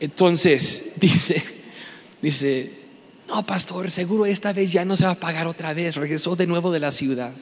Entonces, 0.00 0.94
dice, 1.00 1.42
dice, 2.20 2.72
no, 3.28 3.44
pastor, 3.44 3.90
seguro 3.90 4.26
esta 4.26 4.52
vez 4.52 4.72
ya 4.72 4.84
no 4.84 4.96
se 4.96 5.04
va 5.04 5.12
a 5.12 5.16
pagar 5.16 5.46
otra 5.46 5.74
vez. 5.74 5.96
Regresó 5.96 6.36
de 6.36 6.46
nuevo 6.46 6.70
de 6.72 6.80
la 6.80 6.90
ciudad. 6.90 7.32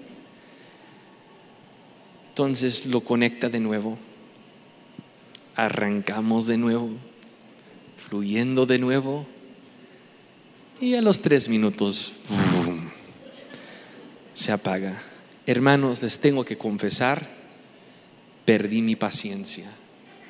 Entonces 2.29 2.87
lo 2.87 3.01
conecta 3.01 3.49
de 3.49 3.61
nuevo. 3.61 3.99
Arrancamos 5.55 6.47
de 6.47 6.57
nuevo, 6.57 6.91
fluyendo 8.09 8.65
de 8.65 8.79
nuevo. 8.79 9.27
Y 10.81 10.95
a 10.95 11.03
los 11.03 11.21
tres 11.21 11.49
minutos 11.49 12.15
se 14.35 14.51
apaga. 14.51 15.12
Hermanos, 15.47 16.03
les 16.03 16.21
tengo 16.21 16.45
que 16.45 16.57
confesar, 16.57 17.27
perdí 18.45 18.81
mi 18.81 18.97
paciencia, 18.97 19.71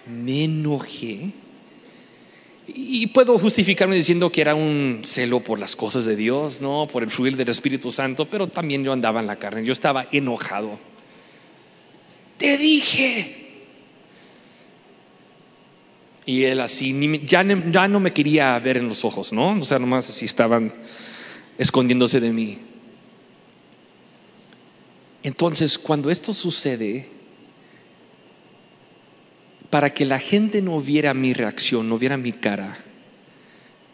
me 0.06 0.44
enojé. 0.44 1.32
Y 2.66 3.08
puedo 3.08 3.38
justificarme 3.38 3.96
diciendo 3.96 4.30
que 4.30 4.40
era 4.40 4.54
un 4.54 5.02
celo 5.04 5.40
por 5.40 5.58
las 5.58 5.76
cosas 5.76 6.04
de 6.04 6.16
Dios, 6.16 6.60
no 6.60 6.88
por 6.90 7.02
el 7.02 7.10
fluir 7.10 7.36
del 7.36 7.48
Espíritu 7.48 7.90
Santo, 7.90 8.24
pero 8.24 8.46
también 8.46 8.84
yo 8.84 8.92
andaba 8.92 9.20
en 9.20 9.26
la 9.26 9.36
carne, 9.36 9.64
yo 9.64 9.72
estaba 9.72 10.06
enojado. 10.12 10.78
Te 12.38 12.56
dije. 12.56 13.42
Y 16.24 16.44
él 16.44 16.60
así, 16.60 17.20
ya, 17.24 17.44
ya 17.70 17.88
no 17.88 18.00
me 18.00 18.12
quería 18.12 18.58
ver 18.60 18.76
en 18.76 18.88
los 18.88 19.04
ojos, 19.04 19.32
¿no? 19.32 19.58
O 19.58 19.64
sea, 19.64 19.78
nomás 19.78 20.08
así 20.08 20.24
estaban 20.24 20.72
escondiéndose 21.58 22.20
de 22.20 22.32
mí. 22.32 22.58
Entonces, 25.22 25.78
cuando 25.78 26.10
esto 26.10 26.32
sucede, 26.32 27.08
para 29.70 29.94
que 29.94 30.04
la 30.04 30.18
gente 30.18 30.60
no 30.60 30.80
viera 30.80 31.14
mi 31.14 31.32
reacción, 31.32 31.88
no 31.88 31.98
viera 31.98 32.16
mi 32.16 32.32
cara, 32.32 32.76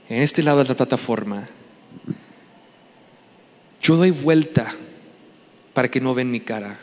en 0.08 0.22
este 0.22 0.42
lado 0.42 0.62
de 0.62 0.68
la 0.68 0.74
plataforma, 0.74 1.46
yo 3.82 3.96
doy 3.96 4.10
vuelta 4.10 4.74
para 5.74 5.90
que 5.90 6.00
no 6.00 6.14
ven 6.14 6.30
mi 6.30 6.40
cara. 6.40 6.80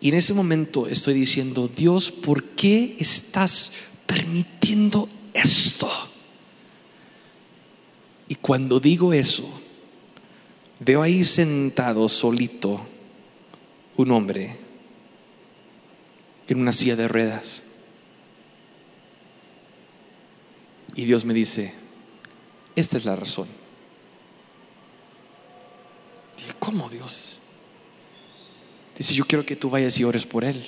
Y 0.00 0.08
en 0.08 0.14
ese 0.14 0.34
momento 0.34 0.88
estoy 0.88 1.14
diciendo, 1.14 1.68
Dios, 1.68 2.10
¿por 2.10 2.42
qué 2.42 2.96
estás 2.98 3.72
permitiendo 4.06 5.08
esto? 5.34 5.90
Y 8.28 8.34
cuando 8.36 8.80
digo 8.80 9.12
eso, 9.12 9.60
veo 10.80 11.02
ahí 11.02 11.22
sentado 11.22 12.08
solito 12.08 12.80
un 13.96 14.10
hombre 14.10 14.56
en 16.48 16.60
una 16.60 16.72
silla 16.72 16.96
de 16.96 17.08
ruedas. 17.08 17.62
Y 20.94 21.04
Dios 21.04 21.24
me 21.24 21.34
dice, 21.34 21.74
esta 22.74 22.96
es 22.96 23.04
la 23.04 23.16
razón. 23.16 23.46
Dije, 26.36 26.52
¿cómo 26.58 26.88
Dios? 26.88 27.38
Dice, 28.96 29.14
yo 29.14 29.24
quiero 29.26 29.44
que 29.44 29.56
tú 29.56 29.68
vayas 29.68 29.98
y 29.98 30.04
ores 30.04 30.24
por 30.24 30.44
él. 30.44 30.62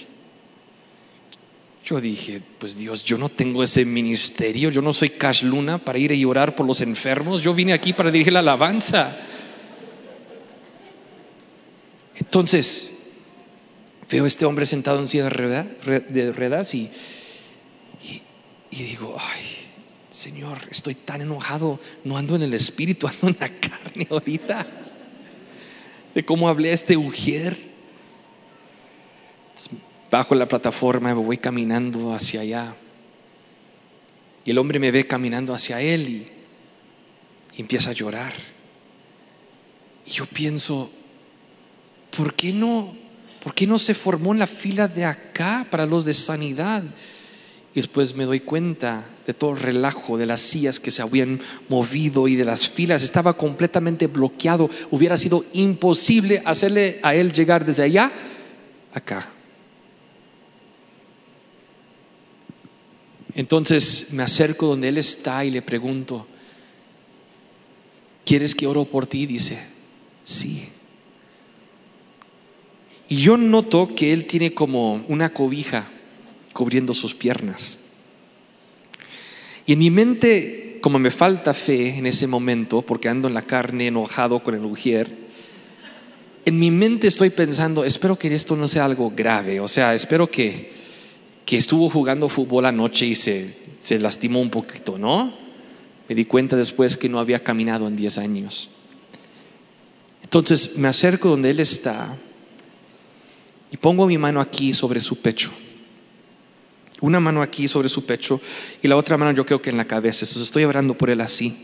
Yo 1.84 1.98
dije, 2.02 2.42
pues 2.58 2.76
Dios, 2.76 3.02
yo 3.02 3.16
no 3.16 3.30
tengo 3.30 3.62
ese 3.62 3.86
ministerio, 3.86 4.68
yo 4.68 4.82
no 4.82 4.92
soy 4.92 5.08
Cash 5.08 5.44
Luna 5.44 5.78
para 5.78 5.98
ir 5.98 6.12
y 6.12 6.24
orar 6.26 6.54
por 6.54 6.66
los 6.66 6.82
enfermos, 6.82 7.40
yo 7.40 7.54
vine 7.54 7.72
aquí 7.72 7.94
para 7.94 8.10
dirigir 8.10 8.34
la 8.34 8.40
alabanza. 8.40 9.16
Entonces, 12.14 12.97
Veo 14.10 14.24
a 14.24 14.28
este 14.28 14.46
hombre 14.46 14.64
sentado 14.64 14.98
en 15.00 15.06
silla 15.06 15.24
de 15.24 16.32
ruedas 16.32 16.74
y, 16.74 16.90
digo, 18.70 19.14
ay, 19.18 19.44
Señor, 20.08 20.58
estoy 20.70 20.94
tan 20.94 21.20
enojado, 21.20 21.78
no 22.04 22.16
ando 22.16 22.34
en 22.36 22.42
el 22.42 22.54
espíritu, 22.54 23.06
ando 23.08 23.28
en 23.28 23.36
la 23.38 23.48
carne 23.48 24.06
ahorita. 24.10 24.66
De 26.14 26.24
cómo 26.24 26.48
hablé 26.48 26.70
a 26.70 26.74
este 26.74 26.96
ujier. 26.96 27.56
Bajo 30.10 30.34
la 30.34 30.48
plataforma, 30.48 31.08
me 31.08 31.20
voy 31.20 31.36
caminando 31.36 32.14
hacia 32.14 32.40
allá. 32.40 32.74
Y 34.46 34.50
el 34.52 34.58
hombre 34.58 34.78
me 34.78 34.90
ve 34.90 35.06
caminando 35.06 35.52
hacia 35.52 35.82
él 35.82 36.08
y 37.54 37.60
empieza 37.60 37.90
a 37.90 37.92
llorar. 37.92 38.32
Y 40.06 40.12
yo 40.12 40.24
pienso, 40.24 40.90
¿por 42.16 42.32
qué 42.32 42.54
no 42.54 43.07
¿Por 43.48 43.54
qué 43.54 43.66
no 43.66 43.78
se 43.78 43.94
formó 43.94 44.34
en 44.34 44.40
la 44.40 44.46
fila 44.46 44.88
de 44.88 45.06
acá 45.06 45.66
para 45.70 45.86
los 45.86 46.04
de 46.04 46.12
sanidad? 46.12 46.82
Y 47.74 47.80
después 47.80 48.14
me 48.14 48.24
doy 48.26 48.40
cuenta 48.40 49.06
de 49.26 49.32
todo 49.32 49.52
el 49.52 49.60
relajo, 49.60 50.18
de 50.18 50.26
las 50.26 50.40
sillas 50.40 50.78
que 50.78 50.90
se 50.90 51.00
habían 51.00 51.40
movido 51.70 52.28
y 52.28 52.36
de 52.36 52.44
las 52.44 52.68
filas. 52.68 53.02
Estaba 53.02 53.32
completamente 53.32 54.06
bloqueado. 54.06 54.68
Hubiera 54.90 55.16
sido 55.16 55.46
imposible 55.54 56.42
hacerle 56.44 57.00
a 57.02 57.14
él 57.14 57.32
llegar 57.32 57.64
desde 57.64 57.84
allá 57.84 58.12
acá. 58.92 59.26
Entonces 63.34 64.12
me 64.12 64.24
acerco 64.24 64.66
donde 64.66 64.90
él 64.90 64.98
está 64.98 65.42
y 65.46 65.50
le 65.50 65.62
pregunto, 65.62 66.26
¿quieres 68.26 68.54
que 68.54 68.66
oro 68.66 68.84
por 68.84 69.06
ti? 69.06 69.24
Dice, 69.24 69.58
sí. 70.26 70.68
Y 73.08 73.16
yo 73.16 73.36
noto 73.36 73.94
que 73.94 74.12
él 74.12 74.26
tiene 74.26 74.52
como 74.52 75.04
una 75.08 75.32
cobija 75.32 75.86
cubriendo 76.52 76.92
sus 76.92 77.14
piernas. 77.14 77.86
Y 79.64 79.72
en 79.72 79.78
mi 79.78 79.90
mente, 79.90 80.78
como 80.82 80.98
me 80.98 81.10
falta 81.10 81.54
fe 81.54 81.96
en 81.96 82.06
ese 82.06 82.26
momento, 82.26 82.82
porque 82.82 83.08
ando 83.08 83.28
en 83.28 83.34
la 83.34 83.42
carne 83.42 83.86
enojado 83.86 84.42
con 84.42 84.54
el 84.54 84.64
ujier, 84.64 85.08
en 86.44 86.58
mi 86.58 86.70
mente 86.70 87.06
estoy 87.08 87.30
pensando, 87.30 87.84
espero 87.84 88.18
que 88.18 88.34
esto 88.34 88.56
no 88.56 88.68
sea 88.68 88.84
algo 88.84 89.12
grave, 89.14 89.60
o 89.60 89.68
sea, 89.68 89.94
espero 89.94 90.26
que, 90.26 90.72
que 91.44 91.56
estuvo 91.56 91.90
jugando 91.90 92.28
fútbol 92.28 92.66
anoche 92.66 93.06
y 93.06 93.14
se, 93.14 93.54
se 93.78 93.98
lastimó 93.98 94.40
un 94.40 94.50
poquito, 94.50 94.98
¿no? 94.98 95.32
Me 96.08 96.14
di 96.14 96.24
cuenta 96.24 96.56
después 96.56 96.96
que 96.96 97.08
no 97.08 97.18
había 97.18 97.42
caminado 97.42 97.86
en 97.86 97.96
10 97.96 98.18
años. 98.18 98.70
Entonces 100.22 100.78
me 100.78 100.88
acerco 100.88 101.28
donde 101.28 101.50
él 101.50 101.60
está 101.60 102.16
y 103.70 103.76
pongo 103.76 104.06
mi 104.06 104.18
mano 104.18 104.40
aquí 104.40 104.72
sobre 104.74 105.00
su 105.00 105.20
pecho. 105.20 105.50
Una 107.00 107.20
mano 107.20 107.42
aquí 107.42 107.68
sobre 107.68 107.88
su 107.88 108.04
pecho 108.04 108.40
y 108.82 108.88
la 108.88 108.96
otra 108.96 109.16
mano 109.16 109.32
yo 109.32 109.46
creo 109.46 109.62
que 109.62 109.70
en 109.70 109.76
la 109.76 109.86
cabeza. 109.86 110.24
Entonces 110.24 110.42
estoy 110.42 110.64
orando 110.64 110.94
por 110.94 111.10
él 111.10 111.20
así. 111.20 111.56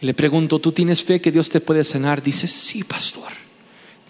Y 0.00 0.06
le 0.06 0.14
pregunto, 0.14 0.58
¿tú 0.58 0.72
tienes 0.72 1.04
fe 1.04 1.20
que 1.20 1.30
Dios 1.30 1.48
te 1.50 1.60
puede 1.60 1.84
sanar? 1.84 2.22
Dice, 2.22 2.48
sí, 2.48 2.82
pastor. 2.84 3.32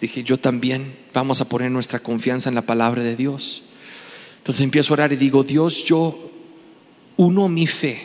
Dije, 0.01 0.23
yo 0.23 0.37
también 0.37 0.95
vamos 1.13 1.41
a 1.41 1.47
poner 1.47 1.71
nuestra 1.71 1.99
confianza 1.99 2.49
en 2.49 2.55
la 2.55 2.63
palabra 2.63 3.03
de 3.03 3.15
Dios. 3.15 3.69
Entonces 4.37 4.63
empiezo 4.63 4.93
a 4.93 4.95
orar 4.95 5.13
y 5.13 5.15
digo, 5.15 5.43
Dios, 5.43 5.85
yo 5.85 6.31
uno 7.17 7.47
mi 7.47 7.67
fe 7.67 8.01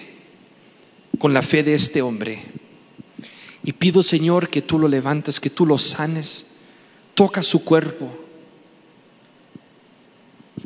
con 1.19 1.35
la 1.35 1.43
fe 1.43 1.63
de 1.63 1.75
este 1.75 2.03
hombre. 2.03 2.43
Y 3.63 3.73
pido, 3.73 4.03
Señor, 4.03 4.49
que 4.49 4.63
tú 4.63 4.79
lo 4.79 4.89
levantes, 4.89 5.41
que 5.41 5.51
tú 5.51 5.67
lo 5.67 5.79
sanes 5.79 6.50
toca 7.15 7.43
su 7.43 7.65
cuerpo. 7.65 8.09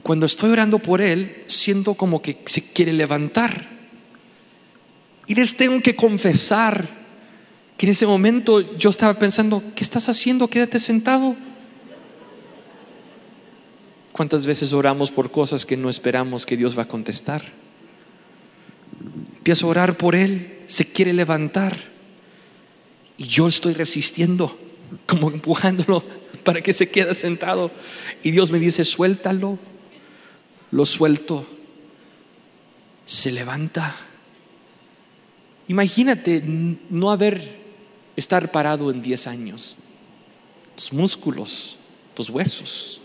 Cuando 0.03 0.27
estoy 0.27 0.51
orando 0.51 0.79
por 0.79 1.01
él, 1.01 1.45
siento 1.47 1.95
como 1.95 2.21
que 2.21 2.39
se 2.47 2.63
quiere 2.73 2.93
levantar. 2.93 3.69
Y 5.27 5.35
les 5.35 5.57
tengo 5.57 5.81
que 5.81 5.97
confesar 5.97 6.87
que 7.77 7.87
en 7.87 7.93
ese 7.93 8.07
momento 8.07 8.77
yo 8.77 8.91
estaba 8.91 9.15
pensando, 9.15 9.63
¿qué 9.75 9.83
estás 9.83 10.09
haciendo? 10.09 10.49
Quédate 10.49 10.79
sentado. 10.79 11.35
¿Cuántas 14.13 14.47
veces 14.47 14.73
oramos 14.73 15.11
por 15.11 15.31
cosas 15.31 15.65
que 15.65 15.77
no 15.77 15.91
esperamos 15.91 16.47
que 16.47 16.57
Dios 16.57 16.79
va 16.79 16.83
a 16.83 16.89
contestar? 16.89 17.43
Empiezo 19.39 19.67
a 19.67 19.71
orar 19.71 19.97
por 19.97 20.15
Él, 20.15 20.59
se 20.69 20.85
quiere 20.87 21.13
levantar 21.13 21.77
y 23.17 23.25
yo 23.27 23.49
estoy 23.49 23.75
resistiendo, 23.75 24.57
como 25.07 25.31
empujándolo 25.31 26.05
para 26.45 26.63
que 26.63 26.73
se 26.73 26.91
quede 26.91 27.15
sentado. 27.15 27.71
Y 28.23 28.31
Dios 28.31 28.51
me 28.51 28.59
dice, 28.59 28.85
suéltalo, 28.85 29.59
lo 30.71 30.87
suelto. 30.87 31.47
Se 33.07 33.33
levanta. 33.33 33.95
Imagínate 35.69 36.43
no 36.91 37.11
haber 37.11 37.65
estar 38.17 38.51
parado 38.51 38.91
en 38.91 39.03
10 39.03 39.27
años. 39.27 39.77
Tus 40.77 40.93
músculos, 40.93 41.77
tus 42.15 42.31
huesos. 42.31 43.01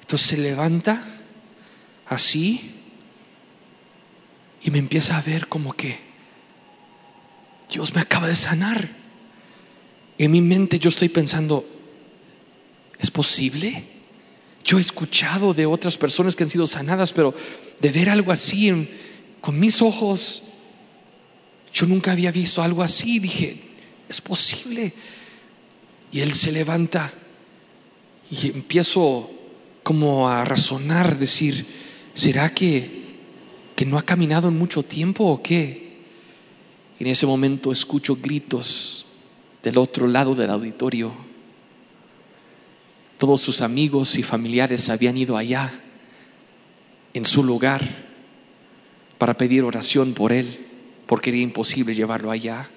Entonces 0.00 0.28
se 0.28 0.36
levanta 0.38 1.02
así 2.06 2.74
y 4.62 4.70
me 4.70 4.78
empieza 4.78 5.16
a 5.16 5.22
ver 5.22 5.46
como 5.46 5.72
que 5.72 5.98
Dios 7.70 7.94
me 7.94 8.00
acaba 8.00 8.26
de 8.26 8.36
sanar. 8.36 8.88
En 10.18 10.32
mi 10.32 10.40
mente 10.40 10.78
yo 10.78 10.88
estoy 10.88 11.08
pensando, 11.08 11.64
¿es 13.00 13.10
posible? 13.10 13.84
Yo 14.64 14.78
he 14.78 14.80
escuchado 14.80 15.54
de 15.54 15.66
otras 15.66 15.96
personas 15.96 16.36
que 16.36 16.44
han 16.44 16.50
sido 16.50 16.66
sanadas, 16.66 17.12
pero 17.12 17.34
de 17.80 17.88
ver 17.90 18.10
algo 18.10 18.30
así 18.30 18.88
con 19.40 19.58
mis 19.58 19.80
ojos, 19.80 20.42
yo 21.72 21.86
nunca 21.86 22.12
había 22.12 22.30
visto 22.30 22.62
algo 22.62 22.82
así. 22.82 23.18
Dije, 23.18 23.56
es 24.08 24.20
posible. 24.20 24.92
Y 26.12 26.20
él 26.20 26.34
se 26.34 26.52
levanta 26.52 27.10
y 28.30 28.48
empiezo 28.48 29.30
como 29.82 30.28
a 30.28 30.44
razonar, 30.44 31.18
decir, 31.18 31.64
¿será 32.14 32.52
que, 32.52 32.88
que 33.74 33.86
no 33.86 33.98
ha 33.98 34.02
caminado 34.02 34.48
en 34.48 34.58
mucho 34.58 34.82
tiempo 34.82 35.24
o 35.24 35.42
qué? 35.42 36.00
En 36.98 37.06
ese 37.06 37.24
momento 37.26 37.72
escucho 37.72 38.16
gritos 38.16 39.06
del 39.62 39.78
otro 39.78 40.06
lado 40.06 40.34
del 40.34 40.50
auditorio. 40.50 41.29
Todos 43.20 43.42
sus 43.42 43.60
amigos 43.60 44.16
y 44.16 44.22
familiares 44.22 44.88
habían 44.88 45.18
ido 45.18 45.36
allá, 45.36 45.70
en 47.12 47.26
su 47.26 47.44
lugar, 47.44 47.86
para 49.18 49.34
pedir 49.34 49.62
oración 49.62 50.14
por 50.14 50.32
él, 50.32 50.48
porque 51.06 51.28
era 51.28 51.38
imposible 51.38 51.94
llevarlo 51.94 52.30
allá. 52.30 52.70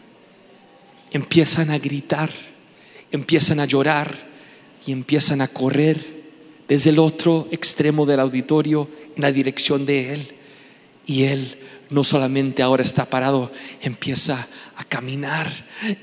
Empiezan 1.11 1.69
a 1.69 1.79
gritar, 1.79 2.29
empiezan 3.09 3.61
a 3.61 3.65
llorar 3.65 4.17
y 4.85 4.91
empiezan 4.91 5.39
a 5.39 5.47
correr 5.47 6.05
desde 6.67 6.89
el 6.89 6.99
otro 6.99 7.47
extremo 7.51 8.05
del 8.05 8.19
auditorio 8.19 8.89
en 9.15 9.21
la 9.21 9.31
dirección 9.31 9.85
de 9.85 10.13
él. 10.13 10.27
Y 11.05 11.23
él 11.23 11.55
no 11.89 12.03
solamente 12.03 12.61
ahora 12.61 12.83
está 12.83 13.05
parado, 13.05 13.49
empieza 13.81 14.45
caminar 14.85 15.51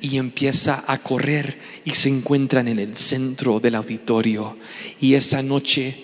y 0.01 0.17
empieza 0.17 0.85
a 0.87 0.99
correr 0.99 1.59
y 1.85 1.93
se 1.93 2.09
encuentran 2.09 2.69
en 2.69 2.79
el 2.79 2.97
centro 2.97 3.61
del 3.61 3.75
auditorio. 3.75 4.57
Y 5.01 5.15
esa 5.15 5.43
noche, 5.43 5.95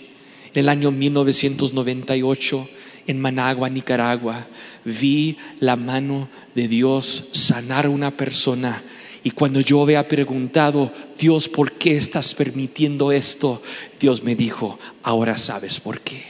en 0.52 0.60
el 0.60 0.68
año 0.68 0.90
1998, 0.90 2.68
en 3.06 3.20
Managua, 3.20 3.68
Nicaragua, 3.68 4.46
vi 4.84 5.36
la 5.60 5.76
mano 5.76 6.28
de 6.54 6.68
Dios 6.68 7.30
sanar 7.32 7.86
a 7.86 7.90
una 7.90 8.10
persona. 8.10 8.82
Y 9.22 9.30
cuando 9.30 9.60
yo 9.60 9.82
había 9.82 10.06
preguntado, 10.06 10.92
Dios, 11.18 11.48
¿por 11.48 11.72
qué 11.72 11.96
estás 11.96 12.34
permitiendo 12.34 13.12
esto? 13.12 13.62
Dios 14.00 14.22
me 14.22 14.36
dijo, 14.36 14.78
ahora 15.02 15.36
sabes 15.36 15.80
por 15.80 16.00
qué. 16.00 16.24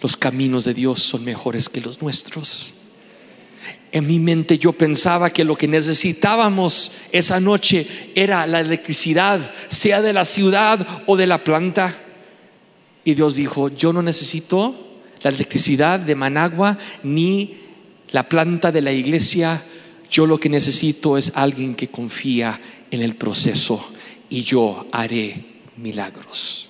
Los 0.00 0.16
caminos 0.16 0.64
de 0.64 0.74
Dios 0.74 1.00
son 1.00 1.24
mejores 1.24 1.68
que 1.68 1.80
los 1.80 2.00
nuestros. 2.00 2.79
En 3.92 4.06
mi 4.06 4.18
mente 4.18 4.58
yo 4.58 4.72
pensaba 4.72 5.30
que 5.30 5.44
lo 5.44 5.56
que 5.56 5.66
necesitábamos 5.66 6.92
esa 7.10 7.40
noche 7.40 7.86
era 8.14 8.46
la 8.46 8.60
electricidad, 8.60 9.40
sea 9.68 10.00
de 10.00 10.12
la 10.12 10.24
ciudad 10.24 10.86
o 11.06 11.16
de 11.16 11.26
la 11.26 11.42
planta. 11.42 11.96
Y 13.04 13.14
Dios 13.14 13.36
dijo, 13.36 13.68
yo 13.68 13.92
no 13.92 14.02
necesito 14.02 14.74
la 15.22 15.30
electricidad 15.30 15.98
de 15.98 16.14
Managua 16.14 16.78
ni 17.02 17.56
la 18.12 18.28
planta 18.28 18.70
de 18.70 18.82
la 18.82 18.92
iglesia. 18.92 19.60
Yo 20.08 20.26
lo 20.26 20.38
que 20.38 20.48
necesito 20.48 21.18
es 21.18 21.32
alguien 21.34 21.74
que 21.74 21.88
confía 21.88 22.60
en 22.90 23.02
el 23.02 23.16
proceso 23.16 23.84
y 24.28 24.44
yo 24.44 24.86
haré 24.92 25.44
milagros. 25.76 26.69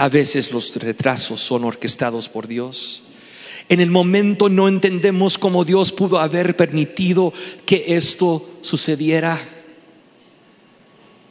A 0.00 0.08
veces 0.08 0.50
los 0.50 0.74
retrasos 0.76 1.42
son 1.42 1.62
orquestados 1.62 2.26
por 2.26 2.48
Dios. 2.48 3.02
En 3.68 3.80
el 3.80 3.90
momento 3.90 4.48
no 4.48 4.66
entendemos 4.66 5.36
cómo 5.36 5.62
Dios 5.62 5.92
pudo 5.92 6.18
haber 6.18 6.56
permitido 6.56 7.34
que 7.66 7.84
esto 7.86 8.48
sucediera. 8.62 9.38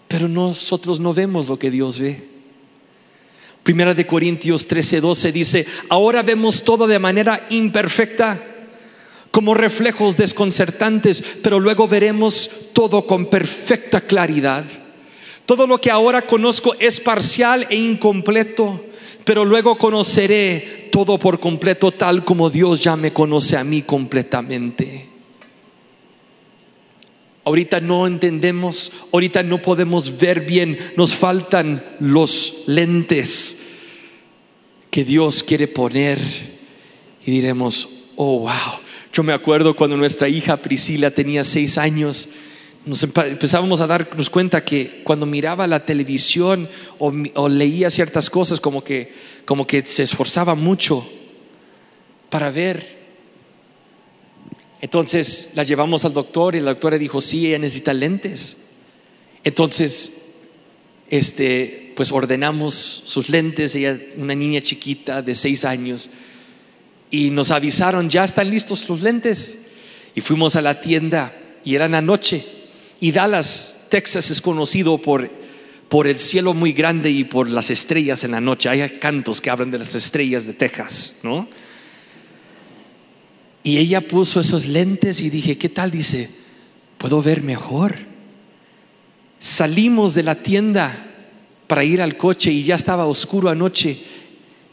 Pero 0.08 0.28
nosotros 0.28 1.00
no 1.00 1.16
vemos 1.16 1.48
lo 1.48 1.58
que 1.58 1.72
Dios 1.72 1.98
ve. 1.98 2.24
Primera 3.64 3.96
de 3.96 4.06
Corintios 4.06 4.68
13, 4.68 5.02
12 5.02 5.32
dice, 5.32 5.66
ahora 5.90 6.22
vemos 6.22 6.64
todo 6.64 6.86
de 6.86 7.00
manera 7.00 7.48
imperfecta, 7.50 8.40
como 9.32 9.56
reflejos 9.56 10.16
desconcertantes, 10.16 11.40
pero 11.42 11.60
luego 11.60 11.88
veremos 11.88 12.52
todo 12.74 13.08
con 13.08 13.32
perfecta 13.32 14.00
claridad. 14.00 14.64
Todo 15.50 15.66
lo 15.66 15.82
que 15.82 15.90
ahora 15.90 16.28
conozco 16.28 16.76
es 16.78 17.00
parcial 17.00 17.66
e 17.72 17.76
incompleto, 17.76 18.86
pero 19.24 19.44
luego 19.44 19.80
conoceré 19.80 20.90
todo 20.92 21.18
por 21.18 21.40
completo 21.40 21.92
tal 21.92 22.24
como 22.24 22.52
Dios 22.52 22.82
ya 22.82 22.96
me 22.96 23.12
conoce 23.12 23.58
a 23.58 23.64
mí 23.64 23.82
completamente. 23.82 25.08
Ahorita 27.46 27.82
no 27.82 28.06
entendemos, 28.06 28.92
ahorita 29.12 29.42
no 29.42 29.58
podemos 29.58 30.20
ver 30.20 30.42
bien, 30.42 30.78
nos 30.96 31.16
faltan 31.16 31.84
los 32.00 32.66
lentes 32.68 33.70
que 34.92 35.04
Dios 35.04 35.42
quiere 35.42 35.68
poner 35.68 36.20
y 37.26 37.32
diremos, 37.32 37.90
oh, 38.18 38.42
wow. 38.42 38.52
Yo 39.12 39.24
me 39.24 39.34
acuerdo 39.34 39.76
cuando 39.76 39.98
nuestra 39.98 40.30
hija 40.30 40.58
Priscila 40.58 41.10
tenía 41.10 41.44
seis 41.44 41.80
años, 41.80 42.30
nos 42.86 43.04
empezábamos 43.04 43.82
a 43.82 43.88
darnos 43.88 44.30
cuenta 44.30 44.64
que 44.64 45.02
cuando 45.04 45.26
miraba 45.26 45.68
la 45.68 45.86
televisión 45.86 46.68
o, 46.98 47.50
leía 47.50 47.90
ciertas 47.90 48.30
cosas 48.30 48.60
como 48.60 48.84
que, 48.84 49.14
como 49.46 49.68
que 49.68 49.82
se 49.84 50.04
esforzaba 50.04 50.56
mucho 50.56 51.08
para 52.30 52.50
ver. 52.52 53.00
Entonces 54.82 55.52
la 55.56 55.64
llevamos 55.64 56.06
al 56.06 56.14
doctor 56.14 56.56
y 56.56 56.62
la 56.62 56.72
doctora 56.72 56.98
dijo, 56.98 57.20
sí, 57.20 57.48
ella 57.48 57.60
necesita 57.60 57.94
lentes. 57.94 58.70
Entonces, 59.44 60.36
este, 61.10 61.94
pues 61.96 62.12
ordenamos 62.12 62.74
sus 62.74 63.30
lentes, 63.30 63.76
ella, 63.76 64.00
una 64.16 64.36
niña 64.36 64.62
chiquita 64.62 65.22
de 65.22 65.36
seis 65.36 65.66
años, 65.66 66.10
y 67.12 67.32
nos 67.32 67.52
avisaron, 67.52 68.10
ya 68.10 68.24
están 68.24 68.50
listos 68.50 68.88
los 68.88 69.02
lentes. 69.02 69.66
Y 70.16 70.22
fuimos 70.22 70.56
a 70.56 70.62
la 70.62 70.82
tienda 70.82 71.34
y 71.64 71.76
eran 71.76 71.96
anoche 71.96 72.59
y 73.00 73.12
Dallas, 73.12 73.88
Texas 73.90 74.30
es 74.30 74.42
conocido 74.42 74.98
por, 74.98 75.30
por 75.88 76.08
el 76.08 76.20
cielo 76.20 76.54
muy 76.54 76.74
grande 76.74 77.10
y 77.10 77.24
por 77.24 77.50
las 77.50 77.70
estrellas 77.70 78.24
en 78.24 78.32
la 78.32 78.42
noche. 78.42 78.70
Hay 78.70 78.88
cantos 79.00 79.40
que 79.42 79.50
hablan 79.50 79.72
de 79.72 79.80
las 79.80 79.96
estrellas 79.96 80.46
de 80.46 80.54
Texas, 80.54 81.20
¿no? 81.24 81.48
Y 83.64 83.78
ella 83.78 84.02
puso 84.02 84.40
esos 84.40 84.66
lentes 84.66 85.22
y 85.22 85.30
dije, 85.30 85.58
¿qué 85.58 85.70
tal? 85.70 85.92
Dice, 85.92 86.30
puedo 86.98 87.22
ver 87.22 87.42
mejor. 87.42 87.96
Salimos 89.40 90.14
de 90.14 90.24
la 90.24 90.36
tienda 90.36 90.96
para 91.68 91.84
ir 91.84 92.02
al 92.02 92.18
coche 92.18 92.52
y 92.52 92.64
ya 92.64 92.76
estaba 92.76 93.06
oscuro 93.06 93.50
anoche, 93.50 93.98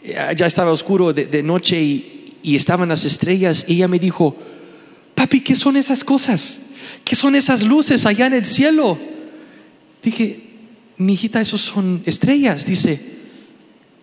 ya 0.05 0.47
estaba 0.47 0.73
oscuro 0.73 1.12
de, 1.12 1.43
noche 1.43 1.81
y, 1.81 2.25
y 2.43 2.57
estaban 2.57 2.89
las 2.89 3.05
estrellas. 3.05 3.67
Y 3.69 3.75
ella 3.75 3.89
me 3.89 3.99
dijo, 3.99 4.37
papi, 5.15 5.40
¿qué 5.40 5.55
son 5.55 5.77
esas 5.77 6.03
cosas? 6.03 6.65
¿Qué 7.07 7.15
son 7.15 7.37
esas 7.37 7.63
luces 7.63 8.04
allá 8.04 8.27
en 8.27 8.33
el 8.33 8.44
cielo? 8.44 8.98
Dije, 10.02 10.40
mi 10.96 11.13
hijita, 11.13 11.40
esos 11.40 11.61
son 11.61 12.02
estrellas. 12.04 12.67
Dice, 12.67 13.00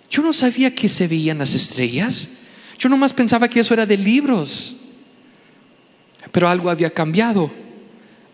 yo 0.09 0.23
no 0.23 0.31
sabía 0.31 0.73
que 0.73 0.87
se 0.87 1.09
veían 1.09 1.39
las 1.39 1.53
estrellas. 1.53 2.43
Yo 2.79 2.87
nomás 2.87 3.11
pensaba 3.11 3.49
que 3.49 3.59
eso 3.59 3.73
era 3.73 3.85
de 3.85 3.97
libros. 3.97 4.77
Pero 6.31 6.47
algo 6.47 6.69
había 6.69 6.91
cambiado. 6.91 7.51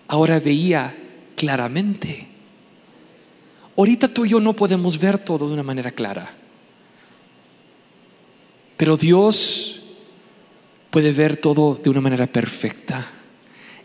Ahora 0.08 0.40
veía 0.40 0.96
claramente. 1.36 2.28
Ahorita 3.76 4.08
tú 4.08 4.24
y 4.24 4.30
yo 4.30 4.40
no 4.40 4.54
podemos 4.54 5.00
ver 5.00 5.18
todo 5.18 5.48
de 5.48 5.54
una 5.56 5.64
manera 5.64 5.90
clara. 5.90 6.32
Pero 8.78 8.98
Dios 8.98 9.96
puede 10.92 11.12
ver 11.12 11.38
todo 11.38 11.74
de 11.74 11.90
una 11.90 12.02
manera 12.02 12.28
perfecta. 12.28 13.14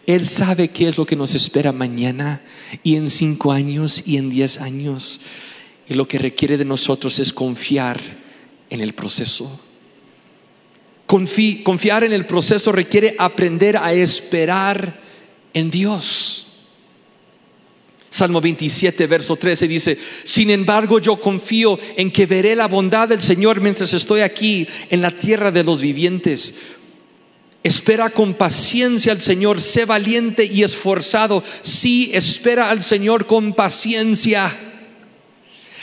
Él 0.07 0.27
sabe 0.27 0.69
qué 0.69 0.89
es 0.89 0.99
lo 0.99 1.07
que 1.07 1.17
nos 1.17 1.35
espera 1.35 1.73
mañana 1.73 2.43
y 2.83 2.97
en 2.97 3.09
cinco 3.09 3.53
años 3.53 4.03
y 4.07 4.17
en 4.17 4.31
diez 4.31 4.61
años. 4.61 5.21
Y 5.89 5.95
lo 5.95 6.09
que 6.09 6.19
requiere 6.19 6.57
de 6.57 6.65
nosotros 6.65 7.19
es 7.19 7.33
confiar 7.33 8.01
en 8.71 8.81
el 8.81 8.93
proceso. 8.95 9.61
confiar 11.07 12.05
en 12.05 12.13
el 12.13 12.27
proceso 12.27 12.73
requiere 12.73 13.15
aprender 13.19 13.77
a 13.77 13.93
esperar 13.93 14.99
en 15.53 15.71
Dios. 15.71 16.41
Salmo 18.15 18.41
27, 18.41 19.09
verso 19.09 19.35
13 19.35 19.67
dice, 19.67 19.99
sin 20.23 20.51
embargo 20.51 21.01
yo 21.01 21.17
confío 21.17 21.77
en 21.97 22.13
que 22.13 22.27
veré 22.27 22.55
la 22.55 22.69
bondad 22.69 23.09
del 23.09 23.21
Señor 23.21 23.61
mientras 23.61 23.93
estoy 23.93 24.21
aquí 24.21 24.69
en 24.91 25.03
la 25.03 25.11
tierra 25.11 25.51
de 25.51 25.65
los 25.65 25.81
vivientes. 25.81 26.55
Espera 27.65 28.11
con 28.11 28.35
paciencia 28.35 29.11
al 29.11 29.23
Señor, 29.23 29.63
sé 29.63 29.87
valiente 29.87 30.45
y 30.45 30.63
esforzado. 30.63 31.43
Sí, 31.63 32.11
espera 32.13 32.69
al 32.69 32.83
Señor 32.83 33.25
con 33.25 33.55
paciencia. 33.55 34.55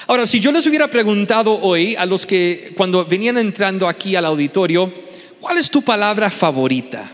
Ahora, 0.05 0.27
si 0.27 0.39
yo 0.39 0.51
les 0.51 0.67
hubiera 0.67 0.87
preguntado 0.87 1.59
hoy 1.59 1.95
a 1.95 2.05
los 2.05 2.27
que 2.27 2.73
cuando 2.77 3.03
venían 3.03 3.39
entrando 3.39 3.87
aquí 3.87 4.15
al 4.15 4.25
auditorio, 4.25 4.93
¿cuál 5.39 5.57
es 5.57 5.71
tu 5.71 5.81
palabra 5.81 6.29
favorita? 6.29 7.09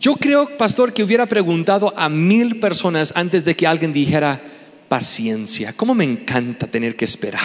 Yo 0.00 0.14
creo, 0.14 0.56
pastor, 0.56 0.92
que 0.92 1.02
hubiera 1.02 1.26
preguntado 1.26 1.92
a 1.96 2.08
mil 2.08 2.60
personas 2.60 3.12
antes 3.16 3.44
de 3.44 3.56
que 3.56 3.66
alguien 3.66 3.92
dijera 3.92 4.40
paciencia. 4.88 5.72
¿Cómo 5.72 5.94
me 5.94 6.04
encanta 6.04 6.68
tener 6.68 6.94
que 6.94 7.06
esperar? 7.06 7.42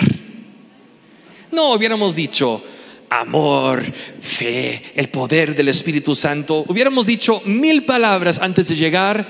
No 1.52 1.74
hubiéramos 1.74 2.16
dicho 2.16 2.62
amor, 3.10 3.84
fe, 4.22 4.82
el 4.96 5.10
poder 5.10 5.56
del 5.56 5.70
Espíritu 5.70 6.16
Santo. 6.16 6.66
Hubiéramos 6.68 7.06
dicho 7.06 7.42
mil 7.46 7.84
palabras 7.86 8.40
antes 8.40 8.68
de 8.68 8.76
llegar 8.76 9.26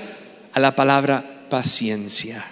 a 0.52 0.60
la 0.60 0.74
palabra 0.74 1.46
paciencia. 1.48 2.44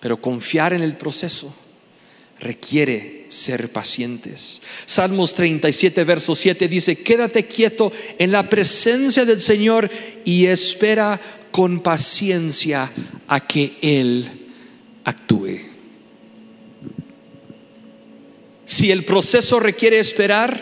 Pero 0.00 0.20
confiar 0.20 0.72
en 0.72 0.82
el 0.82 0.94
proceso 0.94 1.54
requiere 2.40 3.26
ser 3.28 3.70
pacientes. 3.72 4.62
Salmos 4.86 5.34
37, 5.34 6.04
verso 6.04 6.34
7 6.34 6.68
dice, 6.68 7.02
quédate 7.02 7.46
quieto 7.46 7.92
en 8.18 8.30
la 8.30 8.48
presencia 8.48 9.24
del 9.24 9.40
Señor 9.40 9.90
y 10.24 10.46
espera 10.46 11.20
con 11.50 11.80
paciencia 11.80 12.88
a 13.26 13.40
que 13.40 13.76
Él 13.82 14.28
actúe. 15.04 15.77
Si 18.68 18.92
el 18.92 19.02
proceso 19.02 19.58
requiere 19.60 19.98
esperar, 19.98 20.60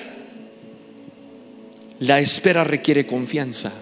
la 1.99 2.21
espera 2.21 2.63
requiere 2.63 3.05
confianza. 3.05 3.73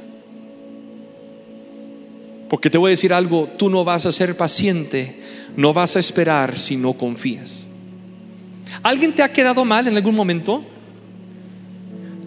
Porque 2.48 2.70
te 2.70 2.78
voy 2.78 2.88
a 2.88 2.96
decir 2.96 3.12
algo, 3.12 3.50
tú 3.58 3.68
no 3.68 3.84
vas 3.84 4.06
a 4.06 4.12
ser 4.12 4.34
paciente, 4.34 5.14
no 5.58 5.74
vas 5.74 5.96
a 5.96 5.98
esperar 5.98 6.56
si 6.56 6.78
no 6.78 6.94
confías. 6.94 7.68
¿Alguien 8.82 9.12
te 9.12 9.22
ha 9.22 9.30
quedado 9.30 9.62
mal 9.66 9.88
en 9.88 9.96
algún 9.96 10.14
momento? 10.14 10.64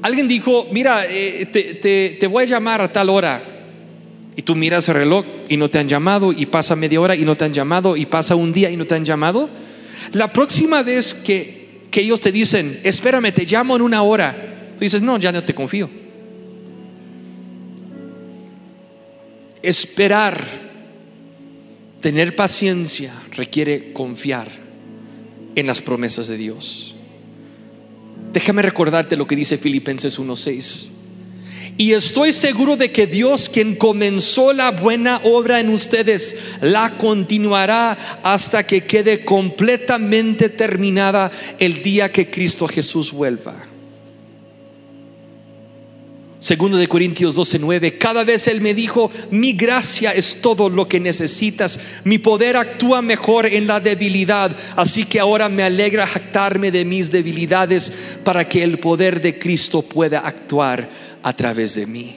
Alguien 0.03 0.27
dijo, 0.27 0.67
mira, 0.71 1.03
eh, 1.09 1.47
te, 2.19 2.27
voy 2.27 2.43
a 2.43 2.47
llamar 2.47 2.79
a 2.79 2.93
tal 2.93 3.09
hora. 3.09 3.41
Y 4.35 4.43
tú 4.43 4.53
miras 4.53 4.87
el 4.89 4.93
reloj 4.93 5.25
y 5.49 5.57
no 5.57 5.67
te 5.67 5.79
han 5.79 5.89
llamado, 5.89 6.31
y 6.31 6.45
pasa 6.45 6.75
media 6.75 7.01
hora 7.01 7.15
y 7.15 7.25
no 7.25 7.35
te 7.35 7.45
han 7.45 7.55
llamado, 7.55 7.97
y 7.97 8.05
pasa 8.05 8.35
un 8.35 8.53
día 8.53 8.69
y 8.69 8.77
no 8.77 8.85
te 8.85 8.93
han 8.93 9.03
llamado. 9.03 9.49
La 10.11 10.31
próxima 10.31 10.83
vez 10.83 11.15
que, 11.15 11.56
que 11.97 12.03
ellos 12.03 12.21
te 12.21 12.31
dicen, 12.31 12.79
espérame, 12.83 13.33
te 13.33 13.43
llamo 13.43 13.75
en 13.75 13.81
una 13.81 14.03
hora, 14.03 14.31
tú 14.77 14.81
dices, 14.81 15.01
no, 15.01 15.17
ya 15.17 15.31
no 15.31 15.43
te 15.43 15.55
confío. 15.55 15.89
Esperar, 19.63 20.47
tener 21.99 22.35
paciencia, 22.35 23.11
requiere 23.31 23.93
confiar 23.93 24.47
en 25.55 25.65
las 25.65 25.81
promesas 25.81 26.27
de 26.27 26.37
Dios. 26.37 26.93
Déjame 28.31 28.61
recordarte 28.61 29.17
lo 29.17 29.25
que 29.25 29.35
dice 29.35 29.57
Filipenses 29.57 30.19
1:6. 30.19 31.06
Y 31.79 31.93
estoy 31.93 32.31
seguro 32.31 32.75
de 32.75 32.91
que 32.91 33.05
Dios, 33.05 33.49
quien 33.49 33.75
comenzó 33.75 34.51
la 34.51 34.71
buena 34.71 35.21
obra 35.23 35.59
en 35.59 35.69
ustedes, 35.69 36.39
la 36.61 36.97
continuará 36.97 37.95
hasta 38.23 38.65
que 38.65 38.81
quede 38.81 39.23
completamente 39.23 40.49
terminada 40.49 41.31
el 41.59 41.83
día 41.83 42.11
que 42.11 42.31
Cristo 42.31 42.67
Jesús 42.67 43.11
vuelva. 43.11 43.55
Segundo 46.39 46.77
de 46.77 46.87
Corintios 46.87 47.35
12:9, 47.35 47.97
cada 47.99 48.23
vez 48.23 48.47
Él 48.47 48.61
me 48.61 48.73
dijo, 48.73 49.11
mi 49.29 49.53
gracia 49.53 50.11
es 50.13 50.41
todo 50.41 50.69
lo 50.69 50.87
que 50.87 50.99
necesitas, 50.99 51.79
mi 52.03 52.17
poder 52.17 52.57
actúa 52.57 53.01
mejor 53.03 53.45
en 53.47 53.67
la 53.67 53.79
debilidad, 53.79 54.55
así 54.75 55.05
que 55.05 55.19
ahora 55.19 55.49
me 55.49 55.63
alegra 55.63 56.07
jactarme 56.07 56.71
de 56.71 56.85
mis 56.85 57.11
debilidades 57.11 58.19
para 58.23 58.47
que 58.47 58.63
el 58.63 58.77
poder 58.79 59.21
de 59.21 59.37
Cristo 59.37 59.81
pueda 59.81 60.19
actuar 60.19 61.06
a 61.27 61.33
través 61.33 61.75
de 61.75 61.85
mí. 61.85 62.15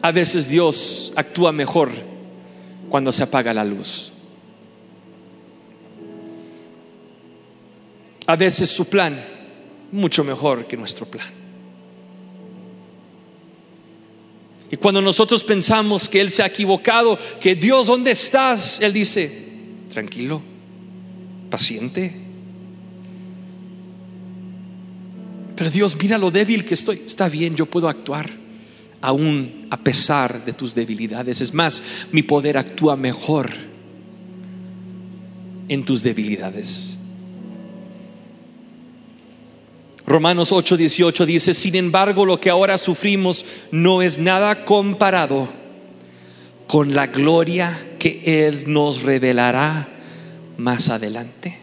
A 0.00 0.10
veces 0.10 0.48
Dios 0.48 1.12
actúa 1.14 1.52
mejor 1.52 1.90
cuando 2.88 3.12
se 3.12 3.22
apaga 3.22 3.52
la 3.52 3.62
luz. 3.62 4.12
A 8.26 8.34
veces 8.34 8.70
su 8.70 8.88
plan 8.88 9.22
mucho 9.92 10.24
mejor 10.24 10.66
que 10.66 10.74
nuestro 10.74 11.04
plan. 11.04 11.28
Y 14.70 14.78
cuando 14.78 15.02
nosotros 15.02 15.44
pensamos 15.44 16.08
que 16.08 16.22
Él 16.22 16.30
se 16.30 16.42
ha 16.42 16.46
equivocado, 16.46 17.18
que 17.42 17.54
Dios, 17.54 17.88
¿dónde 17.88 18.12
estás? 18.12 18.80
Él 18.80 18.94
dice, 18.94 19.30
tranquilo, 19.90 20.40
paciente. 21.50 22.25
Pero 25.56 25.70
Dios, 25.70 25.96
mira 26.00 26.18
lo 26.18 26.30
débil 26.30 26.64
que 26.64 26.74
estoy. 26.74 27.00
Está 27.06 27.28
bien, 27.28 27.56
yo 27.56 27.66
puedo 27.66 27.88
actuar 27.88 28.30
aún 29.00 29.66
a 29.70 29.76
pesar 29.78 30.44
de 30.44 30.52
tus 30.52 30.74
debilidades. 30.74 31.40
Es 31.40 31.54
más, 31.54 31.82
mi 32.12 32.22
poder 32.22 32.58
actúa 32.58 32.94
mejor 32.96 33.50
en 35.68 35.84
tus 35.84 36.02
debilidades. 36.02 36.98
Romanos 40.06 40.52
8:18 40.52 41.24
dice, 41.24 41.54
sin 41.54 41.74
embargo 41.74 42.24
lo 42.24 42.38
que 42.38 42.50
ahora 42.50 42.78
sufrimos 42.78 43.44
no 43.72 44.02
es 44.02 44.18
nada 44.18 44.64
comparado 44.64 45.48
con 46.68 46.94
la 46.94 47.08
gloria 47.08 47.76
que 47.98 48.46
Él 48.46 48.64
nos 48.66 49.02
revelará 49.02 49.88
más 50.58 50.90
adelante. 50.90 51.58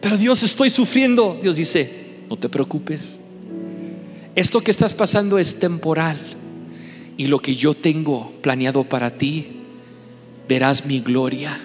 Pero 0.00 0.16
Dios, 0.16 0.42
estoy 0.42 0.68
sufriendo. 0.68 1.38
Dios 1.42 1.56
dice, 1.56 2.03
no 2.34 2.40
te 2.40 2.48
preocupes. 2.48 3.20
Esto 4.34 4.60
que 4.60 4.72
estás 4.72 4.92
pasando 4.92 5.38
es 5.38 5.60
temporal. 5.60 6.18
Y 7.16 7.28
lo 7.28 7.38
que 7.38 7.54
yo 7.54 7.74
tengo 7.74 8.32
planeado 8.42 8.82
para 8.82 9.12
ti, 9.12 9.46
verás 10.48 10.84
mi 10.84 10.98
gloria 10.98 11.56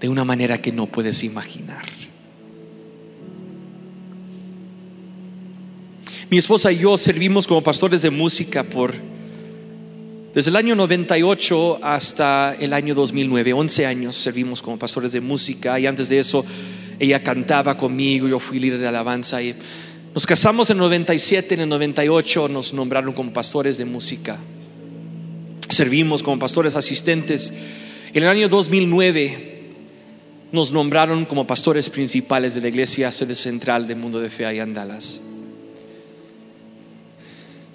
de 0.00 0.08
una 0.08 0.24
manera 0.24 0.62
que 0.62 0.72
no 0.72 0.86
puedes 0.86 1.22
imaginar. 1.22 1.84
Mi 6.30 6.38
esposa 6.38 6.72
y 6.72 6.78
yo 6.78 6.96
servimos 6.96 7.46
como 7.46 7.60
pastores 7.60 8.00
de 8.00 8.08
música 8.08 8.62
por 8.62 8.94
desde 10.32 10.48
el 10.48 10.56
año 10.56 10.74
98 10.74 11.80
hasta 11.82 12.56
el 12.58 12.72
año 12.72 12.94
2009, 12.94 13.52
11 13.52 13.84
años 13.84 14.16
servimos 14.16 14.62
como 14.62 14.78
pastores 14.78 15.12
de 15.12 15.20
música 15.20 15.78
y 15.78 15.86
antes 15.86 16.08
de 16.08 16.20
eso 16.20 16.42
ella 16.98 17.22
cantaba 17.22 17.76
conmigo, 17.76 18.28
yo 18.28 18.38
fui 18.38 18.58
líder 18.58 18.78
de 18.78 18.88
alabanza 18.88 19.42
y 19.42 19.54
nos 20.14 20.26
casamos 20.26 20.68
en 20.70 20.76
el 20.76 20.82
97, 20.82 21.54
en 21.54 21.60
el 21.60 21.68
98 21.68 22.48
nos 22.48 22.74
nombraron 22.74 23.12
como 23.14 23.32
pastores 23.32 23.78
de 23.78 23.86
música. 23.86 24.38
Servimos 25.68 26.22
como 26.22 26.38
pastores 26.38 26.76
asistentes. 26.76 27.52
En 28.12 28.22
el 28.22 28.28
año 28.28 28.48
2009 28.50 29.52
nos 30.52 30.70
nombraron 30.70 31.24
como 31.24 31.46
pastores 31.46 31.88
principales 31.88 32.54
de 32.54 32.60
la 32.60 32.68
iglesia 32.68 33.10
sede 33.10 33.34
central 33.34 33.88
del 33.88 33.96
mundo 33.96 34.20
de 34.20 34.28
fe 34.28 34.44
allá 34.44 34.64
en 34.64 34.74
Dallas. 34.74 35.22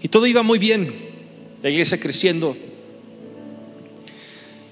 Y 0.04 0.10
todo 0.10 0.28
iba 0.28 0.44
muy 0.44 0.60
bien, 0.60 0.88
la 1.64 1.72
iglesia 1.72 2.00
creciendo. 2.00 2.56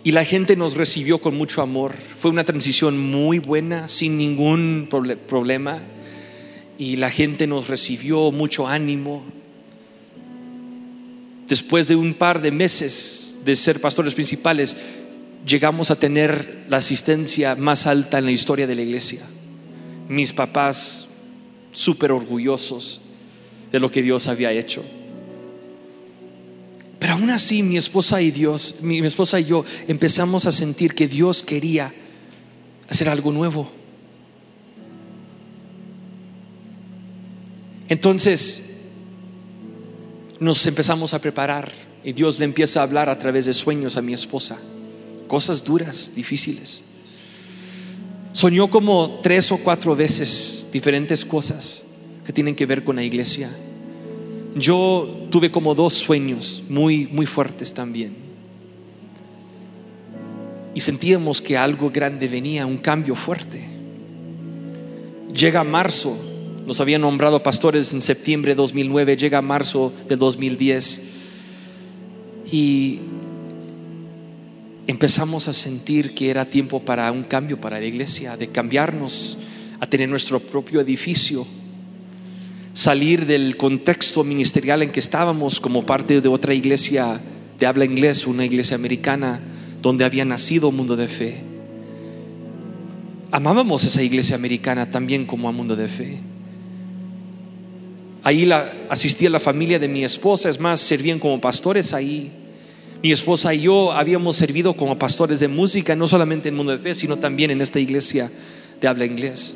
Y 0.06 0.12
la 0.12 0.24
gente 0.24 0.56
nos 0.56 0.78
recibió 0.78 1.18
con 1.18 1.36
mucho 1.36 1.64
amor. 1.64 1.96
Fue 1.96 2.30
una 2.30 2.44
transición 2.44 2.96
muy 2.96 3.40
buena, 3.40 3.88
sin 3.88 4.20
ningún 4.20 4.88
problema. 5.28 5.82
Y 6.78 6.98
la 6.98 7.10
gente 7.10 7.48
nos 7.48 7.68
recibió 7.68 8.32
mucho 8.32 8.68
ánimo. 8.68 9.24
Después 11.48 11.88
de 11.88 11.96
un 11.96 12.14
par 12.14 12.40
de 12.44 12.52
meses 12.52 13.38
de 13.46 13.56
ser 13.56 13.82
pastores 13.82 14.14
principales, 14.14 14.78
llegamos 15.44 15.90
a 15.90 15.96
tener 15.96 16.66
la 16.70 16.78
asistencia 16.78 17.56
más 17.56 17.88
alta 17.88 18.20
en 18.20 18.26
la 18.26 18.32
historia 18.32 18.68
de 18.68 18.76
la 18.76 18.84
iglesia. 18.84 19.24
Mis 20.08 20.34
papás 20.34 21.08
súper 21.72 22.12
orgullosos 22.12 23.02
de 23.72 23.80
lo 23.80 23.90
que 23.90 24.04
Dios 24.04 24.28
había 24.28 24.52
hecho. 24.52 24.86
Aún 27.16 27.30
así 27.30 27.64
mi 27.64 27.78
esposa 27.78 28.22
y 28.22 28.30
Dios, 28.30 28.82
mi, 28.82 29.00
esposa 29.00 29.40
y 29.40 29.46
yo 29.46 29.64
empezamos 29.88 30.48
a 30.48 30.52
sentir 30.52 30.94
que 30.94 31.08
Dios 31.08 31.44
quería 31.44 31.94
hacer 32.90 33.08
algo 33.08 33.32
nuevo. 33.32 33.72
Entonces, 37.88 38.82
nos 40.42 40.66
empezamos 40.66 41.14
a 41.14 41.20
preparar 41.20 41.72
y 42.04 42.12
Dios 42.12 42.38
le 42.38 42.44
empieza 42.44 42.82
a 42.82 42.84
hablar 42.84 43.08
a 43.08 43.18
través 43.18 43.46
de 43.46 43.54
sueños 43.54 43.96
a 43.96 44.02
mi 44.02 44.12
esposa. 44.12 44.60
Cosas 45.26 45.64
duras, 45.64 46.16
difíciles. 46.16 46.84
Soñó 48.34 48.70
como 48.70 49.22
tres 49.24 49.54
o 49.54 49.58
cuatro 49.58 49.96
veces 49.96 50.66
diferentes 50.74 51.24
cosas 51.24 51.84
que 52.26 52.34
tienen 52.34 52.58
que 52.58 52.66
ver 52.66 52.84
con 52.84 52.98
la 52.98 53.04
iglesia. 53.04 53.50
Yo 54.56 55.28
tuve 55.30 55.52
como 55.52 55.76
dos 55.76 55.94
sueños 55.94 56.64
muy, 56.70 57.08
muy 57.08 57.26
fuertes 57.26 57.74
también. 57.74 58.16
Y 60.74 60.80
sentíamos 60.80 61.42
que 61.42 61.58
algo 61.58 61.90
grande 61.90 62.28
venía, 62.28 62.66
un 62.66 62.78
cambio 62.78 63.16
fuerte. 63.16 63.64
Llega 65.34 65.64
marzo 65.64 66.18
nos 66.66 66.82
habían 66.82 67.02
nombrado 67.02 67.44
pastores 67.44 67.94
en 67.94 68.02
septiembre 68.02 68.54
de 68.54 68.56
2009, 68.56 69.18
llega 69.18 69.42
marzo 69.42 69.94
de 70.10 70.16
2010 70.16 71.12
y 72.52 73.00
empezamos 74.88 75.48
a 75.48 75.54
sentir 75.54 76.16
que 76.16 76.32
era 76.32 76.46
tiempo 76.46 76.80
para 76.80 77.12
un 77.12 77.24
cambio 77.24 77.62
para 77.62 77.80
la 77.80 77.86
iglesia, 77.86 78.36
de 78.36 78.48
cambiarnos 78.48 79.38
a 79.80 79.88
tener 79.88 80.10
nuestro 80.10 80.40
propio 80.40 80.82
edificio, 80.82 81.46
salir 82.76 83.26
del 83.26 83.56
contexto 83.56 84.26
ministerial 84.26 84.84
en 84.84 84.92
que 84.92 85.00
estábamos 85.00 85.62
como 85.62 85.86
parte 85.86 86.20
de 86.20 86.28
otra 86.28 86.54
iglesia 86.54 87.20
de 87.58 87.66
habla 87.66 87.86
inglés, 87.86 88.28
una 88.28 88.46
iglesia 88.46 88.76
americana, 88.76 89.40
donde 89.82 90.04
había 90.04 90.26
nacido 90.26 90.72
Mundo 90.74 90.98
de 90.98 91.08
Fe. 91.08 91.42
Amábamos 93.32 93.86
esa 93.86 94.04
iglesia 94.04 94.36
americana 94.36 94.92
también 94.92 95.26
como 95.26 95.48
a 95.48 95.54
Mundo 95.54 95.78
de 95.78 95.88
Fe. 95.88 96.20
Ahí 98.24 98.46
la, 98.46 98.70
asistía 98.90 99.30
la 99.30 99.40
familia 99.40 99.80
de 99.80 99.88
mi 99.88 100.04
esposa, 100.04 100.50
es 100.50 100.60
más, 100.60 100.82
servían 100.82 101.18
como 101.18 101.40
pastores 101.40 101.94
ahí. 101.94 102.30
Mi 103.02 103.14
esposa 103.14 103.54
y 103.54 103.62
yo 103.62 103.94
habíamos 103.94 104.36
servido 104.36 104.74
como 104.74 105.00
pastores 105.00 105.40
de 105.40 105.48
música, 105.48 105.96
no 105.96 106.10
solamente 106.10 106.50
en 106.50 106.56
Mundo 106.56 106.74
de 106.74 106.80
Fe, 106.80 106.94
sino 106.94 107.16
también 107.16 107.52
en 107.52 107.62
esta 107.62 107.80
iglesia 107.80 108.30
de 108.82 108.88
habla 108.88 109.06
inglés. 109.06 109.56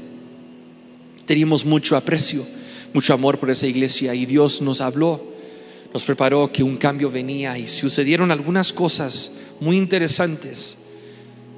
Teníamos 1.25 1.65
mucho 1.65 1.97
aprecio, 1.97 2.45
mucho 2.93 3.13
amor 3.13 3.37
por 3.37 3.49
esa 3.49 3.67
iglesia 3.67 4.13
y 4.13 4.25
Dios 4.25 4.61
nos 4.61 4.81
habló, 4.81 5.23
nos 5.93 6.03
preparó 6.03 6.51
que 6.51 6.63
un 6.63 6.77
cambio 6.77 7.09
venía 7.09 7.57
y 7.57 7.67
sucedieron 7.67 8.31
algunas 8.31 8.73
cosas 8.73 9.39
muy 9.59 9.77
interesantes 9.77 10.77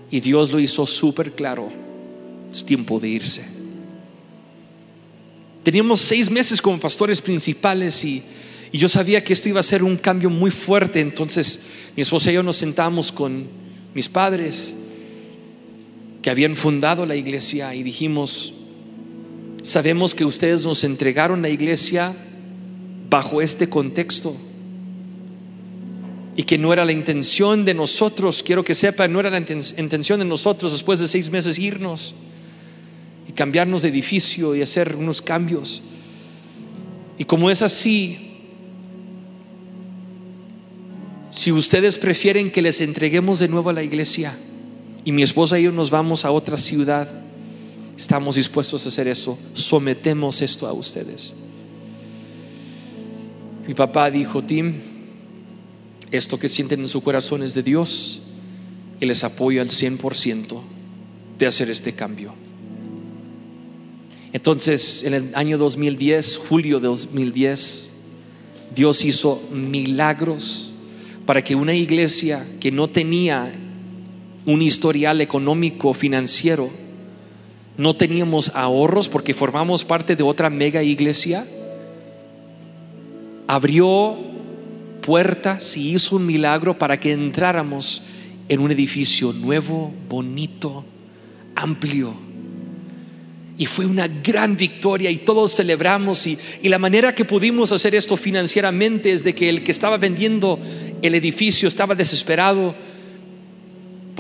y 0.09 0.19
Dios 0.19 0.51
lo 0.51 0.59
hizo 0.59 0.85
súper 0.85 1.31
claro. 1.31 1.69
Es 2.51 2.65
tiempo 2.65 2.99
de 2.99 3.07
irse. 3.07 3.61
Teníamos 5.63 6.01
seis 6.01 6.29
meses 6.29 6.61
como 6.61 6.79
pastores 6.79 7.21
principales 7.21 8.03
y, 8.03 8.23
yo 8.73 8.87
sabía 8.87 9.21
que 9.21 9.33
esto 9.33 9.49
iba 9.49 9.59
a 9.59 9.63
ser 9.63 9.83
un 9.83 9.97
cambio 9.97 10.29
muy 10.29 10.49
fuerte. 10.49 11.01
Entonces 11.01 11.63
mi 11.95 12.03
esposa 12.03 12.31
y 12.31 12.35
yo 12.35 12.43
nos 12.43 12.55
sentamos 12.55 13.11
con 13.11 13.45
mis 13.93 14.07
padres 14.07 14.75
que 16.21 16.29
habían 16.29 16.55
fundado 16.55 17.05
la 17.05 17.15
iglesia 17.15 17.75
y 17.75 17.83
dijimos, 17.83 18.53
sabemos 19.63 20.15
que 20.15 20.25
ustedes 20.25 20.65
nos 20.65 20.83
entregaron 20.83 21.41
la 21.41 21.49
iglesia 21.49 22.13
bajo 23.09 23.41
este 23.41 23.69
contexto 23.69 24.35
y 26.35 26.43
que 26.43 26.57
no 26.57 26.71
era 26.71 26.85
la 26.85 26.93
intención 26.93 27.65
de 27.65 27.73
nosotros, 27.73 28.41
quiero 28.41 28.63
que 28.63 28.73
sepan, 28.73 29.11
no 29.11 29.19
era 29.19 29.29
la 29.29 29.37
intención 29.37 30.19
de 30.19 30.25
nosotros 30.25 30.71
después 30.71 30.99
de 30.99 31.07
seis 31.07 31.29
meses 31.29 31.59
irnos 31.59 32.15
y 33.27 33.33
cambiarnos 33.33 33.81
de 33.81 33.89
edificio 33.89 34.55
y 34.55 34.61
hacer 34.61 34.95
unos 34.95 35.21
cambios. 35.21 35.83
Y 37.17 37.25
como 37.25 37.51
es 37.51 37.61
así, 37.61 38.31
si 41.29 41.51
ustedes 41.51 41.97
prefieren 41.97 42.49
que 42.49 42.61
les 42.61 42.81
entreguemos 42.81 43.39
de 43.39 43.47
nuevo 43.47 43.69
a 43.69 43.73
la 43.73 43.83
iglesia 43.83 44.35
y 45.03 45.11
mi 45.11 45.23
esposa 45.23 45.59
y 45.59 45.63
yo 45.63 45.71
nos 45.71 45.89
vamos 45.89 46.25
a 46.25 46.31
otra 46.31 46.57
ciudad, 46.57 47.20
estamos 48.01 48.35
dispuestos 48.35 48.83
a 48.83 48.89
hacer 48.89 49.07
eso, 49.07 49.37
sometemos 49.53 50.41
esto 50.41 50.65
a 50.65 50.73
ustedes. 50.73 51.35
Mi 53.67 53.75
papá 53.75 54.09
dijo, 54.09 54.43
Tim, 54.43 54.73
esto 56.09 56.39
que 56.39 56.49
sienten 56.49 56.81
en 56.81 56.87
su 56.87 57.03
corazón 57.03 57.43
es 57.43 57.53
de 57.53 57.61
Dios 57.61 58.21
y 58.99 59.05
les 59.05 59.23
apoyo 59.23 59.61
al 59.61 59.69
100% 59.69 60.59
de 61.37 61.45
hacer 61.45 61.69
este 61.69 61.93
cambio. 61.93 62.33
Entonces, 64.33 65.03
en 65.03 65.13
el 65.13 65.35
año 65.35 65.59
2010, 65.59 66.37
julio 66.49 66.79
de 66.79 66.87
2010, 66.87 67.89
Dios 68.73 69.05
hizo 69.05 69.39
milagros 69.53 70.71
para 71.27 71.43
que 71.43 71.53
una 71.53 71.75
iglesia 71.75 72.43
que 72.59 72.71
no 72.71 72.87
tenía 72.89 73.51
un 74.47 74.63
historial 74.63 75.21
económico 75.21 75.93
financiero, 75.93 76.67
no 77.81 77.95
teníamos 77.95 78.51
ahorros 78.53 79.09
porque 79.09 79.33
formamos 79.33 79.83
parte 79.83 80.15
de 80.15 80.21
otra 80.21 80.51
mega 80.51 80.83
iglesia, 80.83 81.43
abrió 83.47 84.15
puertas 85.01 85.75
y 85.75 85.95
hizo 85.95 86.17
un 86.17 86.27
milagro 86.27 86.77
para 86.77 86.99
que 86.99 87.11
entráramos 87.11 88.03
en 88.49 88.59
un 88.59 88.69
edificio 88.71 89.33
nuevo, 89.33 89.91
bonito, 90.07 90.85
amplio. 91.55 92.13
Y 93.57 93.65
fue 93.65 93.87
una 93.87 94.07
gran 94.07 94.55
victoria 94.55 95.09
y 95.09 95.17
todos 95.17 95.55
celebramos 95.55 96.27
y, 96.27 96.37
la 96.61 96.77
manera 96.77 97.15
que 97.15 97.25
pudimos 97.25 97.71
hacer 97.71 97.95
esto 97.95 98.15
financieramente 98.15 99.11
es 99.11 99.23
de 99.23 99.33
que 99.33 99.49
el 99.49 99.63
que 99.63 99.71
estaba 99.71 99.97
vendiendo 99.97 100.59
el 101.01 101.15
edificio 101.15 101.67
estaba 101.67 101.95
desesperado 101.95 102.75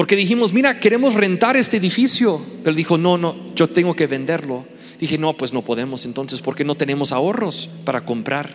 porque 0.01 0.15
dijimos, 0.15 0.51
mira, 0.51 0.79
queremos 0.79 1.13
rentar 1.13 1.55
este 1.57 1.77
edificio, 1.77 2.41
pero 2.63 2.75
dijo, 2.75 2.97
no, 2.97 3.19
no, 3.19 3.53
yo 3.53 3.67
tengo 3.67 3.95
que 3.95 4.07
venderlo. 4.07 4.65
Dije, 4.99 5.19
no, 5.19 5.33
pues 5.33 5.53
no 5.53 5.61
podemos 5.61 6.05
entonces 6.05 6.41
porque 6.41 6.63
no 6.63 6.73
tenemos 6.73 7.11
ahorros 7.11 7.69
para 7.85 8.01
comprar. 8.03 8.49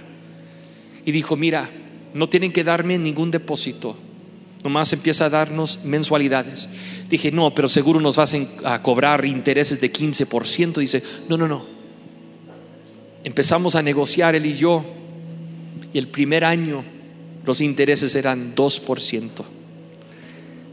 Y 1.05 1.13
dijo, 1.13 1.37
mira, 1.37 1.71
no 2.15 2.29
tienen 2.29 2.53
que 2.53 2.65
darme 2.65 2.99
ningún 2.99 3.31
depósito, 3.31 3.97
nomás 4.65 4.93
empieza 4.93 5.27
a 5.27 5.31
darnos 5.31 5.85
mensualidades. 5.85 6.69
Dije, 7.09 7.31
no, 7.31 7.55
pero 7.55 7.69
seguro 7.69 8.01
nos 8.01 8.17
vas 8.17 8.37
a 8.65 8.83
cobrar 8.83 9.25
intereses 9.25 9.81
de 9.81 9.93
15%. 9.93 10.81
Dice, 10.81 11.01
no, 11.29 11.39
no, 11.39 11.47
no. 11.47 11.65
Empezamos 13.23 13.77
a 13.77 13.83
negociar 13.83 14.35
él 14.35 14.47
y 14.47 14.57
yo. 14.57 14.85
Y 15.93 15.99
el 15.99 16.09
primer 16.09 16.45
año 16.45 16.83
los 17.45 17.61
intereses 17.61 18.17
eran 18.17 18.57
2%. 18.57 19.45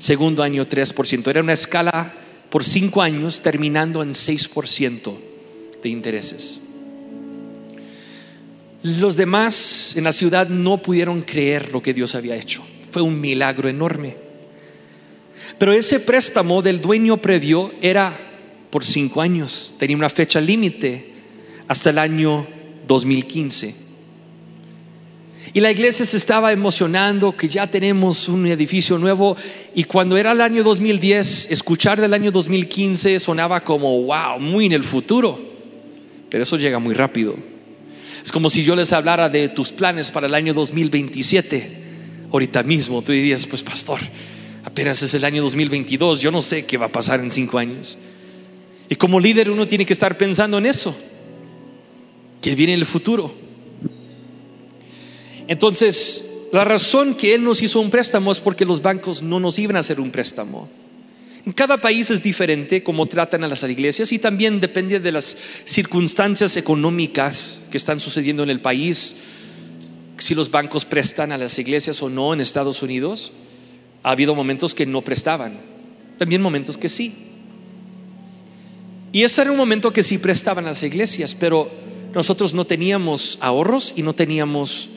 Segundo 0.04 0.44
año 0.44 0.68
3%. 0.68 1.30
Era 1.30 1.40
una 1.40 1.54
escala 1.54 2.12
por 2.50 2.66
cinco 2.66 3.02
años 3.02 3.42
terminando 3.42 4.04
en 4.04 4.12
6% 4.12 5.14
de 5.82 5.88
intereses. 5.88 6.60
Los 8.82 9.16
demás 9.16 9.94
en 9.96 10.04
la 10.04 10.12
ciudad 10.12 10.50
no 10.50 10.80
pudieron 10.80 11.22
creer 11.22 11.72
lo 11.72 11.82
que 11.82 11.94
Dios 11.94 12.16
había 12.16 12.36
hecho. 12.36 12.62
Fue 12.92 13.02
un 13.02 13.22
milagro 13.22 13.70
enorme. 13.70 14.18
Pero 15.58 15.72
ese 15.72 16.02
préstamo 16.02 16.62
del 16.62 16.82
dueño 16.82 17.16
previo 17.16 17.72
era 17.82 18.12
por 18.72 18.84
cinco 18.84 19.22
años, 19.22 19.76
tenía 19.80 19.96
una 19.96 20.10
fecha 20.10 20.42
límite 20.42 21.14
hasta 21.70 21.92
el 21.92 21.98
año 21.98 22.46
2015. 22.90 23.83
Y 25.54 25.60
la 25.60 25.72
iglesia 25.72 26.06
se 26.06 26.18
estaba 26.18 26.52
emocionando 26.52 27.38
que 27.38 27.48
ya 27.48 27.68
tenemos 27.68 28.28
un 28.28 28.48
edificio 28.48 28.98
nuevo 28.98 29.38
y 29.76 29.84
cuando 29.84 30.18
era 30.18 30.32
el 30.32 30.42
año 30.42 30.64
2010, 30.64 31.52
escuchar 31.52 32.02
del 32.02 32.14
año 32.14 32.32
2015 32.32 33.20
sonaba 33.20 33.62
como, 33.62 34.02
wow, 34.02 34.40
muy 34.40 34.66
en 34.66 34.72
el 34.72 34.84
futuro. 34.84 35.40
Pero 36.30 36.44
eso 36.44 36.58
llega 36.58 36.80
muy 36.80 36.96
rápido. 36.96 37.36
Es 38.24 38.32
como 38.32 38.50
si 38.50 38.64
yo 38.64 38.76
les 38.76 38.94
hablara 38.94 39.30
de 39.30 39.50
tus 39.50 39.72
planes 39.72 40.10
para 40.10 40.26
el 40.26 40.34
año 40.34 40.56
2027. 40.56 41.84
Ahorita 42.32 42.64
mismo 42.64 43.04
tú 43.04 43.12
dirías, 43.12 43.46
pues 43.46 43.62
pastor, 43.62 44.00
Apenas 44.64 45.04
es 45.04 45.14
el 45.14 45.26
año 45.26 45.44
2022, 45.44 46.22
yo 46.22 46.32
no 46.32 46.42
sé 46.42 46.66
qué 46.66 46.78
va 46.78 46.86
a 46.86 46.92
pasar 46.92 47.20
en 47.20 47.30
cinco 47.30 47.58
años. 47.58 47.98
Y 48.90 48.96
como 48.96 49.20
líder 49.20 49.50
uno 49.50 49.68
tiene 49.68 49.86
que 49.86 49.94
estar 49.94 50.18
pensando 50.18 50.58
en 50.58 50.66
eso, 50.66 50.96
que 52.42 52.56
viene 52.56 52.74
el 52.74 52.86
futuro. 52.86 53.43
Entonces, 55.48 56.48
la 56.52 56.64
razón 56.64 57.16
que 57.16 57.34
Él 57.34 57.44
nos 57.44 57.62
hizo 57.62 57.80
un 57.80 57.90
préstamo 57.90 58.32
es 58.32 58.40
porque 58.40 58.66
los 58.66 58.82
bancos 58.82 59.22
no 59.22 59.40
nos 59.40 59.58
iban 59.60 59.76
a 59.76 59.80
hacer 59.80 60.00
un 60.00 60.12
préstamo. 60.12 60.70
En 61.46 61.52
cada 61.52 61.78
país 61.78 62.10
es 62.10 62.24
diferente 62.24 62.84
cómo 62.84 63.06
tratan 63.06 63.44
a 63.44 63.50
las 63.50 63.64
iglesias 63.64 64.12
y 64.14 64.20
también 64.20 64.62
depende 64.62 65.00
de 65.00 65.12
las 65.12 65.36
circunstancias 65.66 66.56
económicas 66.56 67.66
que 67.70 67.78
están 67.78 68.00
sucediendo 68.00 68.44
en 68.44 68.50
el 68.50 68.62
país, 68.62 69.16
si 70.18 70.36
los 70.36 70.52
bancos 70.52 70.86
prestan 70.86 71.34
a 71.34 71.38
las 71.38 71.60
iglesias 71.60 72.02
o 72.02 72.10
no 72.10 72.34
en 72.34 72.40
Estados 72.40 72.82
Unidos. 72.82 73.32
Ha 74.04 74.12
habido 74.12 74.36
momentos 74.36 74.74
que 74.74 74.86
no 74.86 75.02
prestaban, 75.02 75.58
también 76.18 76.42
momentos 76.42 76.78
que 76.78 76.88
sí. 76.88 77.14
Y 79.12 79.24
ese 79.24 79.42
era 79.42 79.52
un 79.52 79.58
momento 79.58 79.92
que 79.92 80.02
sí 80.02 80.20
prestaban 80.20 80.66
las 80.66 80.82
iglesias, 80.82 81.36
pero 81.36 81.70
nosotros 82.14 82.54
no 82.54 82.64
teníamos 82.66 83.38
ahorros 83.42 83.94
y 83.98 84.02
no 84.02 84.14
teníamos 84.14 84.90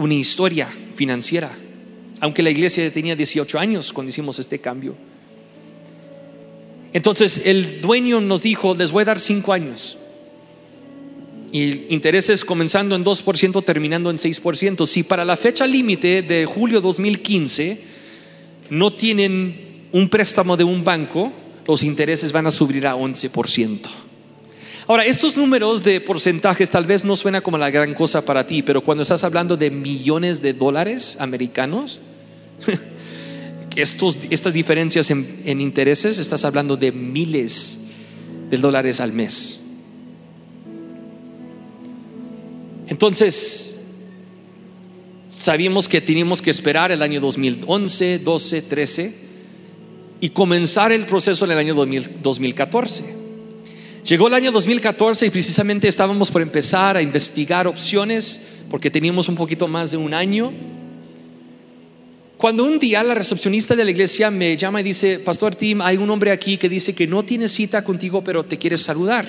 una 0.00 0.14
historia 0.14 0.66
financiera, 0.96 1.50
aunque 2.20 2.42
la 2.42 2.48
iglesia 2.48 2.90
tenía 2.90 3.14
18 3.14 3.58
años 3.58 3.92
cuando 3.92 4.08
hicimos 4.08 4.38
este 4.38 4.58
cambio. 4.58 4.94
Entonces 6.94 7.42
el 7.44 7.82
dueño 7.82 8.20
nos 8.20 8.42
dijo, 8.42 8.74
les 8.74 8.90
voy 8.90 9.02
a 9.02 9.04
dar 9.04 9.20
5 9.20 9.52
años. 9.52 9.98
Y 11.52 11.92
intereses 11.92 12.46
comenzando 12.46 12.94
en 12.94 13.04
2%, 13.04 13.62
terminando 13.62 14.08
en 14.10 14.16
6%. 14.16 14.86
Si 14.86 15.02
para 15.02 15.24
la 15.24 15.36
fecha 15.36 15.66
límite 15.66 16.22
de 16.22 16.46
julio 16.46 16.80
2015 16.80 17.84
no 18.70 18.92
tienen 18.92 19.88
un 19.92 20.08
préstamo 20.08 20.56
de 20.56 20.64
un 20.64 20.82
banco, 20.82 21.30
los 21.66 21.82
intereses 21.82 22.32
van 22.32 22.46
a 22.46 22.50
subir 22.50 22.86
a 22.86 22.96
11%. 22.96 24.09
Ahora, 24.90 25.04
estos 25.04 25.36
números 25.36 25.84
de 25.84 26.00
porcentajes 26.00 26.68
tal 26.68 26.84
vez 26.84 27.04
no 27.04 27.14
suena 27.14 27.40
como 27.40 27.56
la 27.56 27.70
gran 27.70 27.94
cosa 27.94 28.24
para 28.24 28.44
ti, 28.44 28.60
pero 28.64 28.80
cuando 28.80 29.02
estás 29.02 29.22
hablando 29.22 29.56
de 29.56 29.70
millones 29.70 30.42
de 30.42 30.52
dólares 30.52 31.18
americanos, 31.20 32.00
estos, 33.76 34.18
estas 34.30 34.52
diferencias 34.52 35.12
en, 35.12 35.60
intereses, 35.60 36.18
estás 36.18 36.44
hablando 36.44 36.76
de 36.76 36.90
miles 36.90 37.86
de 38.50 38.56
dólares 38.56 38.98
al 38.98 39.12
mes. 39.12 39.60
Entonces, 42.88 43.92
sabíamos 45.28 45.86
que 45.88 46.00
teníamos 46.00 46.42
que 46.42 46.50
esperar 46.50 46.90
el 46.90 47.02
año 47.02 47.20
2011, 47.20 48.18
12, 48.18 48.62
13 48.62 49.14
y 50.20 50.30
comenzar 50.30 50.90
el 50.90 51.04
proceso 51.04 51.44
en 51.44 51.52
el 51.52 51.58
año 51.58 51.74
2014. 51.76 53.19
Llegó 54.04 54.28
el 54.28 54.34
año 54.34 54.50
2014 54.52 55.26
y 55.26 55.30
precisamente 55.30 55.88
estábamos 55.88 56.30
por 56.30 56.42
empezar 56.42 56.96
a 56.96 57.02
investigar 57.02 57.66
opciones 57.66 58.40
porque 58.70 58.90
teníamos 58.90 59.28
un 59.28 59.36
poquito 59.36 59.68
más 59.68 59.90
de 59.90 59.96
un 59.96 60.14
año. 60.14 60.52
Cuando 62.36 62.64
un 62.64 62.78
día 62.78 63.02
la 63.02 63.14
recepcionista 63.14 63.76
de 63.76 63.84
la 63.84 63.90
iglesia 63.90 64.30
me 64.30 64.56
llama 64.56 64.80
y 64.80 64.84
dice, 64.84 65.18
Pastor 65.18 65.54
Tim, 65.54 65.82
hay 65.82 65.98
un 65.98 66.08
hombre 66.08 66.30
aquí 66.30 66.56
que 66.56 66.68
dice 66.68 66.94
que 66.94 67.06
no 67.06 67.22
tiene 67.22 67.48
cita 67.48 67.84
contigo, 67.84 68.24
pero 68.24 68.44
te 68.44 68.56
quiere 68.56 68.78
saludar. 68.78 69.26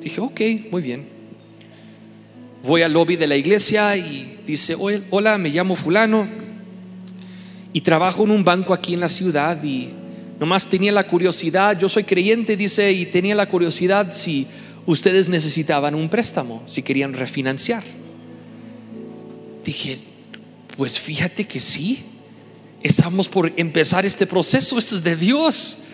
Dije, 0.00 0.20
ok, 0.20 0.40
muy 0.70 0.82
bien 0.82 1.18
voy 2.62 2.82
al 2.82 2.92
lobby 2.92 3.16
de 3.16 3.26
la 3.26 3.36
iglesia 3.36 3.96
y 3.96 4.40
dice, 4.46 4.76
hola, 5.10 5.38
me 5.38 5.50
llamo 5.50 5.76
fulano 5.76 6.26
y 7.72 7.80
trabajo 7.80 8.24
en 8.24 8.30
un 8.30 8.44
banco 8.44 8.74
aquí 8.74 8.94
en 8.94 9.00
la 9.00 9.08
ciudad 9.08 9.62
y 9.62 9.90
nomás 10.40 10.66
tenía 10.66 10.92
la 10.92 11.06
curiosidad, 11.06 11.78
yo 11.78 11.88
soy 11.88 12.04
creyente, 12.04 12.56
dice, 12.56 12.92
y 12.92 13.06
tenía 13.06 13.34
la 13.34 13.48
curiosidad 13.48 14.12
si 14.12 14.46
ustedes 14.86 15.28
necesitaban 15.28 15.94
un 15.94 16.08
préstamo, 16.08 16.62
si 16.66 16.82
querían 16.82 17.12
refinanciar. 17.12 17.82
Dije, 19.64 19.98
pues 20.76 20.98
fíjate 20.98 21.46
que 21.46 21.60
sí, 21.60 21.98
estamos 22.82 23.28
por 23.28 23.52
empezar 23.56 24.06
este 24.06 24.26
proceso, 24.26 24.78
esto 24.78 24.96
es 24.96 25.02
de 25.02 25.16
Dios. 25.16 25.84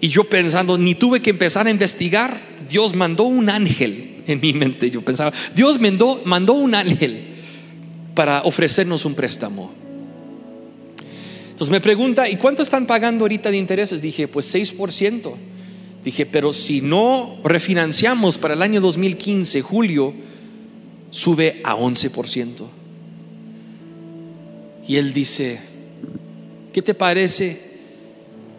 Y 0.00 0.08
yo 0.08 0.24
pensando, 0.24 0.76
ni 0.76 0.94
tuve 0.94 1.20
que 1.20 1.30
empezar 1.30 1.66
a 1.66 1.70
investigar, 1.70 2.38
Dios 2.68 2.94
mandó 2.94 3.24
un 3.24 3.48
ángel 3.48 4.22
en 4.26 4.40
mi 4.40 4.52
mente. 4.52 4.90
Yo 4.90 5.02
pensaba, 5.02 5.32
Dios 5.54 5.80
mandó, 5.80 6.20
mandó 6.24 6.52
un 6.54 6.74
ángel 6.74 7.18
para 8.14 8.42
ofrecernos 8.42 9.04
un 9.04 9.14
préstamo. 9.14 9.85
Entonces 11.56 11.72
me 11.72 11.80
pregunta, 11.80 12.28
¿y 12.28 12.36
cuánto 12.36 12.60
están 12.60 12.84
pagando 12.86 13.24
ahorita 13.24 13.50
de 13.50 13.56
intereses? 13.56 14.02
Dije, 14.02 14.28
pues 14.28 14.54
6%. 14.54 15.32
Dije, 16.04 16.26
pero 16.26 16.52
si 16.52 16.82
no 16.82 17.38
refinanciamos 17.44 18.36
para 18.36 18.52
el 18.52 18.60
año 18.60 18.82
2015, 18.82 19.62
julio, 19.62 20.12
sube 21.08 21.62
a 21.64 21.74
11%. 21.74 22.66
Y 24.86 24.96
él 24.96 25.14
dice, 25.14 25.58
¿qué 26.74 26.82
te 26.82 26.92
parece 26.92 27.58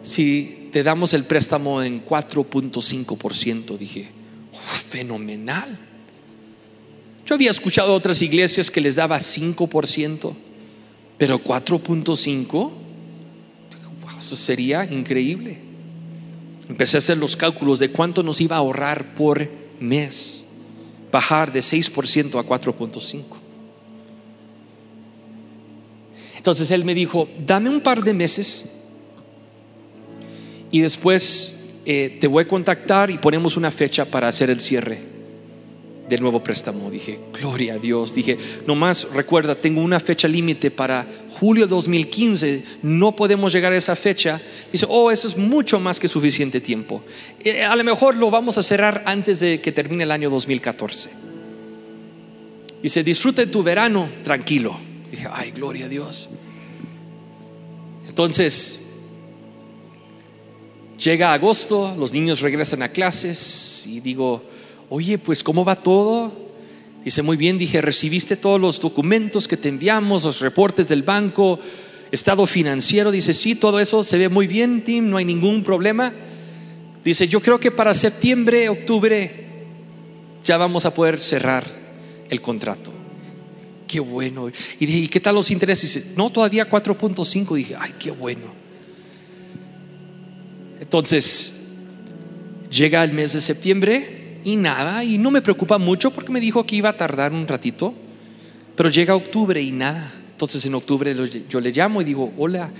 si 0.02 0.68
te 0.72 0.82
damos 0.82 1.14
el 1.14 1.22
préstamo 1.22 1.84
en 1.84 2.04
4.5%? 2.04 3.78
Dije, 3.78 4.08
fenomenal. 4.90 5.78
Yo 7.24 7.36
había 7.36 7.52
escuchado 7.52 7.94
otras 7.94 8.20
iglesias 8.22 8.72
que 8.72 8.80
les 8.80 8.96
daba 8.96 9.18
5%, 9.18 10.32
pero 11.16 11.38
4.5, 11.38 12.87
eso 14.28 14.36
sería 14.36 14.84
increíble. 14.84 15.56
Empecé 16.68 16.98
a 16.98 16.98
hacer 16.98 17.16
los 17.16 17.34
cálculos 17.34 17.78
de 17.78 17.88
cuánto 17.88 18.22
nos 18.22 18.42
iba 18.42 18.56
a 18.56 18.58
ahorrar 18.58 19.14
por 19.14 19.48
mes, 19.80 20.48
bajar 21.10 21.50
de 21.50 21.60
6% 21.60 22.38
a 22.38 22.44
4.5. 22.44 23.22
Entonces 26.36 26.70
él 26.70 26.84
me 26.84 26.94
dijo, 26.94 27.26
dame 27.46 27.70
un 27.70 27.80
par 27.80 28.04
de 28.04 28.12
meses 28.12 28.84
y 30.70 30.80
después 30.80 31.80
eh, 31.86 32.18
te 32.20 32.26
voy 32.26 32.44
a 32.44 32.48
contactar 32.48 33.10
y 33.10 33.16
ponemos 33.16 33.56
una 33.56 33.70
fecha 33.70 34.04
para 34.04 34.28
hacer 34.28 34.50
el 34.50 34.60
cierre 34.60 35.17
del 36.08 36.20
nuevo 36.20 36.42
préstamo. 36.42 36.90
Dije, 36.90 37.18
gloria 37.38 37.74
a 37.74 37.78
Dios. 37.78 38.14
Dije, 38.14 38.38
nomás 38.66 39.12
recuerda, 39.12 39.54
tengo 39.54 39.80
una 39.80 40.00
fecha 40.00 40.28
límite 40.28 40.70
para 40.70 41.06
julio 41.38 41.66
2015, 41.66 42.64
no 42.82 43.14
podemos 43.14 43.52
llegar 43.52 43.72
a 43.72 43.76
esa 43.76 43.94
fecha. 43.94 44.40
Dice, 44.72 44.86
oh, 44.88 45.10
eso 45.10 45.28
es 45.28 45.36
mucho 45.36 45.78
más 45.78 46.00
que 46.00 46.08
suficiente 46.08 46.60
tiempo. 46.60 47.02
Eh, 47.44 47.62
a 47.62 47.76
lo 47.76 47.84
mejor 47.84 48.16
lo 48.16 48.30
vamos 48.30 48.58
a 48.58 48.62
cerrar 48.62 49.02
antes 49.06 49.40
de 49.40 49.60
que 49.60 49.72
termine 49.72 50.04
el 50.04 50.10
año 50.10 50.30
2014. 50.30 51.10
Dice, 52.82 53.02
disfruta 53.02 53.44
tu 53.46 53.62
verano 53.62 54.08
tranquilo. 54.22 54.76
Dije, 55.10 55.28
ay, 55.32 55.52
gloria 55.52 55.86
a 55.86 55.88
Dios. 55.88 56.30
Entonces, 58.08 58.88
Llega 60.98 61.32
agosto, 61.32 61.94
los 61.96 62.12
niños 62.12 62.40
regresan 62.40 62.82
a 62.82 62.88
clases 62.88 63.84
y 63.86 64.00
digo, 64.00 64.42
oye, 64.90 65.18
pues 65.18 65.42
¿cómo 65.42 65.64
va 65.64 65.76
todo? 65.76 66.32
Dice, 67.04 67.22
muy 67.22 67.36
bien, 67.36 67.58
dije, 67.58 67.80
¿recibiste 67.80 68.36
todos 68.36 68.60
los 68.60 68.80
documentos 68.80 69.48
que 69.48 69.56
te 69.56 69.68
enviamos, 69.68 70.24
los 70.24 70.40
reportes 70.40 70.88
del 70.88 71.02
banco, 71.02 71.58
estado 72.10 72.46
financiero? 72.46 73.10
Dice, 73.10 73.34
sí, 73.34 73.54
todo 73.54 73.80
eso 73.80 74.02
se 74.02 74.18
ve 74.18 74.28
muy 74.28 74.46
bien, 74.46 74.82
Tim, 74.82 75.08
no 75.08 75.16
hay 75.16 75.24
ningún 75.24 75.62
problema. 75.62 76.12
Dice, 77.04 77.28
yo 77.28 77.40
creo 77.40 77.58
que 77.60 77.70
para 77.70 77.94
septiembre, 77.94 78.68
octubre, 78.68 79.30
ya 80.44 80.56
vamos 80.56 80.84
a 80.84 80.92
poder 80.92 81.20
cerrar 81.20 81.64
el 82.28 82.42
contrato. 82.42 82.92
Qué 83.86 84.00
bueno. 84.00 84.50
Y 84.78 84.86
dije, 84.86 84.98
¿y 84.98 85.08
qué 85.08 85.20
tal 85.20 85.36
los 85.36 85.50
intereses? 85.50 85.94
Dice, 85.94 86.14
no, 86.16 86.28
todavía 86.28 86.68
4.5. 86.68 87.56
Dije, 87.56 87.76
ay, 87.78 87.94
qué 87.98 88.10
bueno. 88.10 88.44
Entonces, 90.78 91.68
llega 92.70 93.02
el 93.02 93.12
mes 93.12 93.32
de 93.32 93.40
septiembre 93.40 94.17
y 94.48 94.56
nada, 94.56 95.04
y 95.04 95.18
no 95.18 95.30
me 95.30 95.42
preocupa 95.42 95.76
mucho 95.76 96.10
porque 96.10 96.32
me 96.32 96.40
dijo 96.40 96.64
que 96.64 96.76
iba 96.76 96.88
a 96.88 96.96
tardar 96.96 97.32
un 97.34 97.46
ratito, 97.46 97.92
pero 98.76 98.88
llega 98.88 99.14
octubre 99.14 99.60
y 99.60 99.72
nada. 99.72 100.10
Entonces 100.30 100.64
en 100.64 100.74
octubre 100.74 101.14
yo 101.50 101.60
le 101.60 101.70
llamo 101.70 102.00
y 102.00 102.04
digo, 102.04 102.32
hola, 102.38 102.70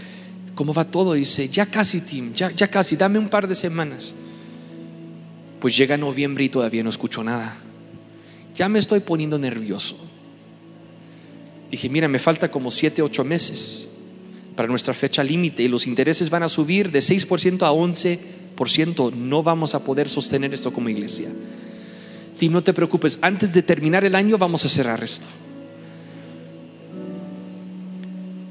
¿cómo 0.55 0.73
va 0.73 0.87
todo? 0.87 1.13
dice, 1.13 1.47
ya 1.49 1.67
casi, 1.67 2.01
Tim, 2.01 2.33
ya, 2.33 2.51
ya 2.53 2.69
casi, 2.69 2.97
dame 2.97 3.19
un 3.19 3.29
par 3.29 3.47
de 3.47 3.55
semanas. 3.55 4.15
Pues 5.61 5.77
llega 5.77 5.99
noviembre 5.99 6.45
y 6.45 6.49
todavía 6.49 6.83
no 6.83 6.89
escucho 6.89 7.23
nada. 7.23 7.55
Ya 8.55 8.69
me 8.71 8.79
estoy 8.79 9.01
poniendo 9.01 9.39
nervioso. 9.39 9.97
Dije, 11.71 11.91
mira, 11.91 12.09
me 12.09 12.19
falta 12.19 12.51
como 12.51 12.71
siete, 12.71 13.03
ocho 13.03 13.25
meses 13.25 13.91
para 14.57 14.69
nuestra 14.69 14.95
fecha 14.95 15.23
límite 15.23 15.63
y 15.63 15.69
los 15.69 15.87
intereses 15.87 16.31
van 16.31 16.45
a 16.45 16.49
subir 16.49 16.91
de 16.91 17.01
6% 17.01 17.63
a 17.63 17.73
11%. 17.73 19.13
No 19.13 19.43
vamos 19.43 19.75
a 19.75 19.85
poder 19.85 20.09
sostener 20.09 20.55
esto 20.55 20.73
como 20.73 20.89
iglesia. 20.89 21.29
Tim, 22.39 22.53
no 22.53 22.63
te 22.63 22.73
preocupes, 22.73 23.19
antes 23.21 23.53
de 23.53 23.63
terminar 23.63 24.05
el 24.05 24.15
año 24.15 24.39
vamos 24.39 24.65
a 24.65 24.69
cerrar 24.69 25.03
esto. 25.03 25.27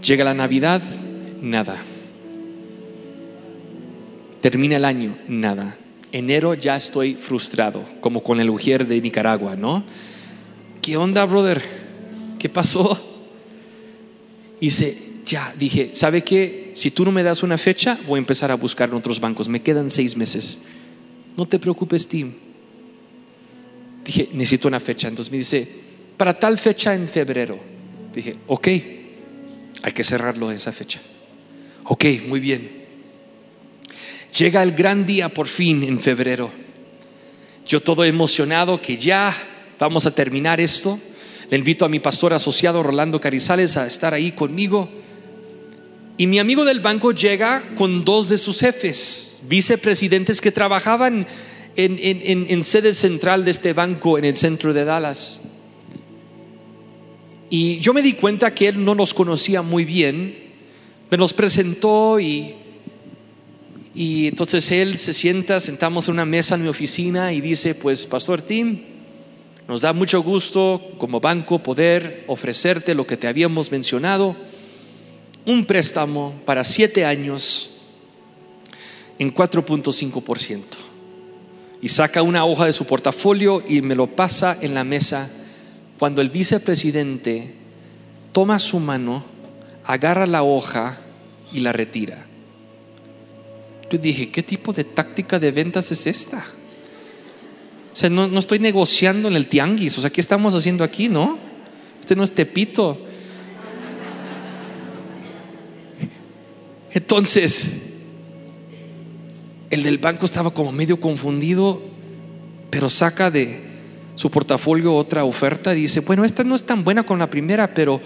Llega 0.04 0.26
la 0.26 0.34
Navidad, 0.34 0.82
nada. 1.42 1.78
Termina 4.42 4.76
el 4.76 4.86
año, 4.86 5.18
nada. 5.28 5.78
Enero 6.12 6.54
ya 6.54 6.76
estoy 6.76 7.16
frustrado, 7.16 7.84
como 8.02 8.24
con 8.24 8.40
el 8.40 8.50
Ujier 8.50 8.86
de 8.88 9.02
Nicaragua, 9.02 9.56
¿no? 9.56 9.84
¿Qué 10.82 10.98
onda, 10.98 11.26
brother? 11.26 11.62
¿Qué 12.40 12.50
pasó? 12.50 12.98
Dice, 14.60 14.98
ya 15.26 15.54
dije, 15.58 15.92
¿sabe 15.94 16.24
qué? 16.24 16.72
Si 16.76 16.92
tú 16.92 17.06
no 17.06 17.12
me 17.12 17.24
das 17.24 17.44
una 17.44 17.58
fecha, 17.58 17.98
voy 18.08 18.18
a 18.18 18.20
empezar 18.20 18.52
a 18.52 18.56
buscar 18.56 18.90
en 18.90 18.96
otros 18.96 19.20
bancos. 19.20 19.48
Me 19.48 19.62
quedan 19.62 19.92
seis 19.92 20.16
meses. 20.16 20.66
No 21.36 21.46
te 21.46 21.60
preocupes, 21.60 22.08
Tim. 22.08 22.34
Dije, 24.08 24.30
necesito 24.32 24.70
una 24.70 24.80
fecha. 24.80 25.10
Entonces 25.10 25.30
me 25.30 25.38
dice, 25.38 25.68
para 26.16 26.40
tal 26.40 26.58
fecha 26.58 26.96
en 26.96 27.10
febrero. 27.10 27.60
Dije, 28.16 28.38
ok, 28.48 28.68
hay 29.84 29.92
que 29.94 30.04
cerrarlo 30.06 30.50
esa 30.50 30.72
fecha. 30.72 31.02
Ok, 31.84 32.06
muy 32.26 32.40
bien. 32.40 32.86
Llega 34.38 34.64
el 34.64 34.72
gran 34.72 35.06
día 35.06 35.28
por 35.28 35.50
fin 35.50 35.84
en 35.84 36.00
febrero. 36.00 36.50
Yo 37.68 37.82
todo 37.82 38.06
emocionado 38.06 38.82
que 38.82 38.96
ya 38.96 39.36
vamos 39.78 40.06
a 40.06 40.16
terminar 40.16 40.62
esto. 40.62 40.98
Le 41.50 41.58
invito 41.58 41.84
a 41.84 41.90
mi 41.90 42.00
pastor 42.00 42.34
asociado 42.34 42.84
Rolando 42.84 43.20
Carizales 43.20 43.76
a 43.76 43.86
estar 43.86 44.14
ahí 44.14 44.32
conmigo. 44.32 44.88
Y 46.16 46.28
mi 46.28 46.40
amigo 46.40 46.64
del 46.64 46.80
banco 46.80 47.12
llega 47.12 47.62
con 47.78 48.06
dos 48.06 48.30
de 48.30 48.38
sus 48.38 48.62
jefes, 48.62 49.42
vicepresidentes 49.50 50.40
que 50.40 50.54
trabajaban 50.54 51.28
en, 51.78 52.64
sede 52.64 52.94
central 52.94 53.46
de 53.46 53.52
este 53.52 53.74
banco 53.74 54.18
en 54.18 54.26
el 54.26 54.38
centro 54.38 54.74
de 54.74 54.84
Dallas. 54.84 55.42
Y 57.50 57.80
yo 57.80 57.94
me 57.94 58.02
di 58.02 58.14
cuenta 58.14 58.54
que 58.54 58.68
él 58.68 58.84
no 58.84 58.96
nos 58.96 59.14
conocía 59.14 59.62
muy 59.62 59.86
bien, 59.86 60.36
me 61.10 61.18
nos 61.18 61.34
presentó 61.34 62.20
y, 62.20 62.56
y 63.94 64.28
entonces 64.28 64.70
él 64.72 64.98
se 64.98 65.14
sienta, 65.14 65.60
sentamos 65.60 66.08
en 66.08 66.16
una 66.16 66.26
mesa 66.26 66.56
en 66.56 66.64
mi 66.64 66.68
oficina 66.68 67.32
y 67.32 67.40
dice, 67.40 67.76
pues 67.76 68.06
Pastor 68.06 68.42
Tim, 68.42 68.80
nos 69.68 69.82
da 69.82 69.94
mucho 69.94 70.22
gusto 70.24 70.82
como 70.98 71.20
banco 71.20 71.60
poder 71.60 72.26
ofrecerte 72.28 72.96
lo 72.96 73.06
que 73.06 73.18
te 73.18 73.28
habíamos 73.28 73.72
mencionado, 73.72 74.36
un 75.46 75.66
préstamo 75.66 76.34
para 76.44 76.64
siete 76.64 77.06
años 77.06 77.78
en 79.20 79.34
4.5%. 79.34 80.87
Y 81.82 81.90
saca 81.90 82.24
una 82.24 82.46
hoja 82.46 82.66
de 82.66 82.74
su 82.74 82.86
portafolio 82.86 83.64
y 83.68 83.82
me 83.82 83.96
lo 83.96 84.08
pasa 84.08 84.58
en 84.62 84.74
la 84.74 84.84
mesa 84.84 85.30
cuando 86.00 86.22
el 86.22 86.30
vicepresidente 86.30 87.54
toma 88.32 88.60
su 88.60 88.80
mano, 88.80 89.24
agarra 89.86 90.26
la 90.26 90.44
hoja 90.44 90.98
y 91.52 91.60
la 91.60 91.72
retira. 91.72 92.26
Yo 93.90 93.98
dije, 93.98 94.30
¿qué 94.30 94.44
tipo 94.44 94.74
de 94.74 94.84
táctica 94.84 95.40
de 95.40 95.52
ventas 95.52 95.92
es 95.92 96.08
esta? 96.08 96.44
O 97.94 97.96
sea, 97.96 98.10
no, 98.10 98.38
estoy 98.38 98.60
negociando 98.60 99.28
en 99.28 99.36
el 99.36 99.48
tianguis. 99.48 99.98
O 99.98 100.02
sea, 100.02 100.12
¿qué 100.12 100.22
estamos 100.22 100.54
haciendo 100.54 100.84
aquí, 100.84 101.10
no? 101.10 101.40
Este 102.00 102.16
no 102.16 102.24
es 102.24 102.32
Tepito. 102.32 102.98
Entonces, 106.92 107.87
el 109.70 109.84
del 109.84 109.98
banco 109.98 110.26
estaba 110.26 110.52
como 110.52 110.72
medio 110.72 111.00
confundido, 111.00 111.82
pero 112.70 112.90
saca 112.90 113.32
de 113.32 113.62
su 114.16 114.32
portafolio 114.32 114.96
otra 114.96 115.24
oferta 115.24 115.76
y 115.76 115.82
dice, 115.82 116.02
bueno, 116.02 116.26
esta 116.26 116.44
no 116.44 116.56
es 116.56 116.64
tan 116.64 116.84
buena 116.84 117.04
con 117.04 117.20
la 117.20 117.30
primera, 117.30 117.74
pero 117.74 118.02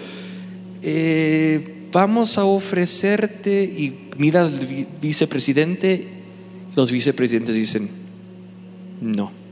eh, 0.82 1.88
vamos 1.92 2.38
a 2.38 2.44
ofrecerte, 2.44 3.64
y 3.64 4.10
mira 4.18 4.42
al 4.42 4.86
vicepresidente, 5.00 6.06
los 6.74 6.90
vicepresidentes 6.90 7.54
dicen, 7.54 7.88
no 9.00 9.42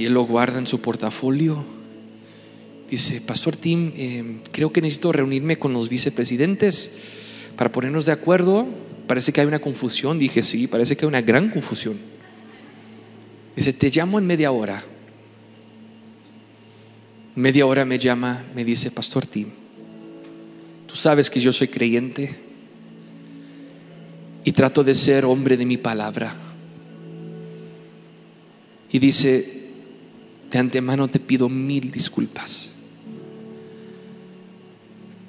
y 0.00 0.06
él 0.06 0.14
lo 0.14 0.22
guarda 0.22 0.58
en 0.58 0.66
su 0.66 0.80
portafolio. 0.80 1.62
Dice, 2.90 3.20
Pastor 3.20 3.54
Tim, 3.54 3.92
eh, 3.94 4.38
creo 4.50 4.72
que 4.72 4.80
necesito 4.80 5.12
reunirme 5.12 5.58
con 5.58 5.74
los 5.74 5.90
vicepresidentes 5.90 7.00
para 7.54 7.70
ponernos 7.70 8.06
de 8.06 8.12
acuerdo. 8.12 8.66
Parece 9.10 9.32
que 9.32 9.40
hay 9.40 9.46
una 9.48 9.58
confusión. 9.58 10.20
Dije, 10.20 10.40
sí, 10.40 10.68
parece 10.68 10.96
que 10.96 11.04
hay 11.04 11.08
una 11.08 11.20
gran 11.20 11.50
confusión. 11.50 11.98
Dice, 13.56 13.72
te 13.72 13.90
llamo 13.90 14.20
en 14.20 14.24
media 14.24 14.52
hora. 14.52 14.80
Media 17.34 17.66
hora 17.66 17.84
me 17.84 17.98
llama, 17.98 18.44
me 18.54 18.64
dice, 18.64 18.92
Pastor 18.92 19.26
Tim, 19.26 19.48
tú 20.86 20.94
sabes 20.94 21.28
que 21.28 21.40
yo 21.40 21.52
soy 21.52 21.66
creyente 21.66 22.36
y 24.44 24.52
trato 24.52 24.84
de 24.84 24.94
ser 24.94 25.24
hombre 25.24 25.56
de 25.56 25.66
mi 25.66 25.76
palabra. 25.76 26.32
Y 28.92 29.00
dice, 29.00 29.72
de 30.52 30.56
antemano 30.56 31.08
te 31.08 31.18
pido 31.18 31.48
mil 31.48 31.90
disculpas. 31.90 32.76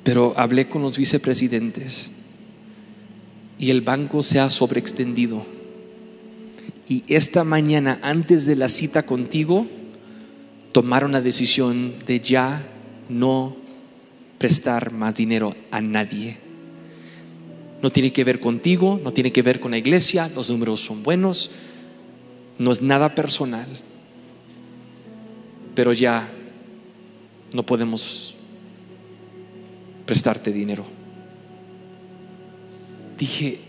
Pero 0.03 0.35
hablé 0.37 0.67
con 0.67 0.83
los 0.83 0.99
vicepresidentes 0.99 2.20
y 3.61 3.69
el 3.69 3.79
banco 3.79 4.23
se 4.23 4.41
ha 4.41 4.49
sobreextendido. 4.49 5.45
Y 6.89 7.05
esta 7.07 7.45
mañana, 7.45 7.99
antes 8.01 8.45
de 8.45 8.57
la 8.57 8.67
cita 8.67 9.03
contigo, 9.03 9.65
tomaron 10.73 11.13
la 11.13 11.21
decisión 11.21 11.93
de 12.05 12.19
ya 12.19 12.67
no 13.07 13.55
prestar 14.37 14.91
más 14.91 15.15
dinero 15.15 15.55
a 15.71 15.79
nadie. 15.79 16.37
No 17.81 17.89
tiene 17.89 18.11
que 18.11 18.25
ver 18.25 18.41
contigo, 18.41 18.99
no 19.01 19.13
tiene 19.13 19.31
que 19.31 19.41
ver 19.41 19.61
con 19.61 19.71
la 19.71 19.77
iglesia, 19.77 20.29
los 20.35 20.49
números 20.49 20.81
son 20.81 21.03
buenos, 21.03 21.51
no 22.59 22.73
es 22.73 22.81
nada 22.81 23.15
personal 23.15 23.65
pero 25.75 25.93
ya 25.93 26.27
no 27.53 27.63
podemos 27.63 28.35
prestarte 30.05 30.51
dinero. 30.51 30.85
Dije, 33.21 33.59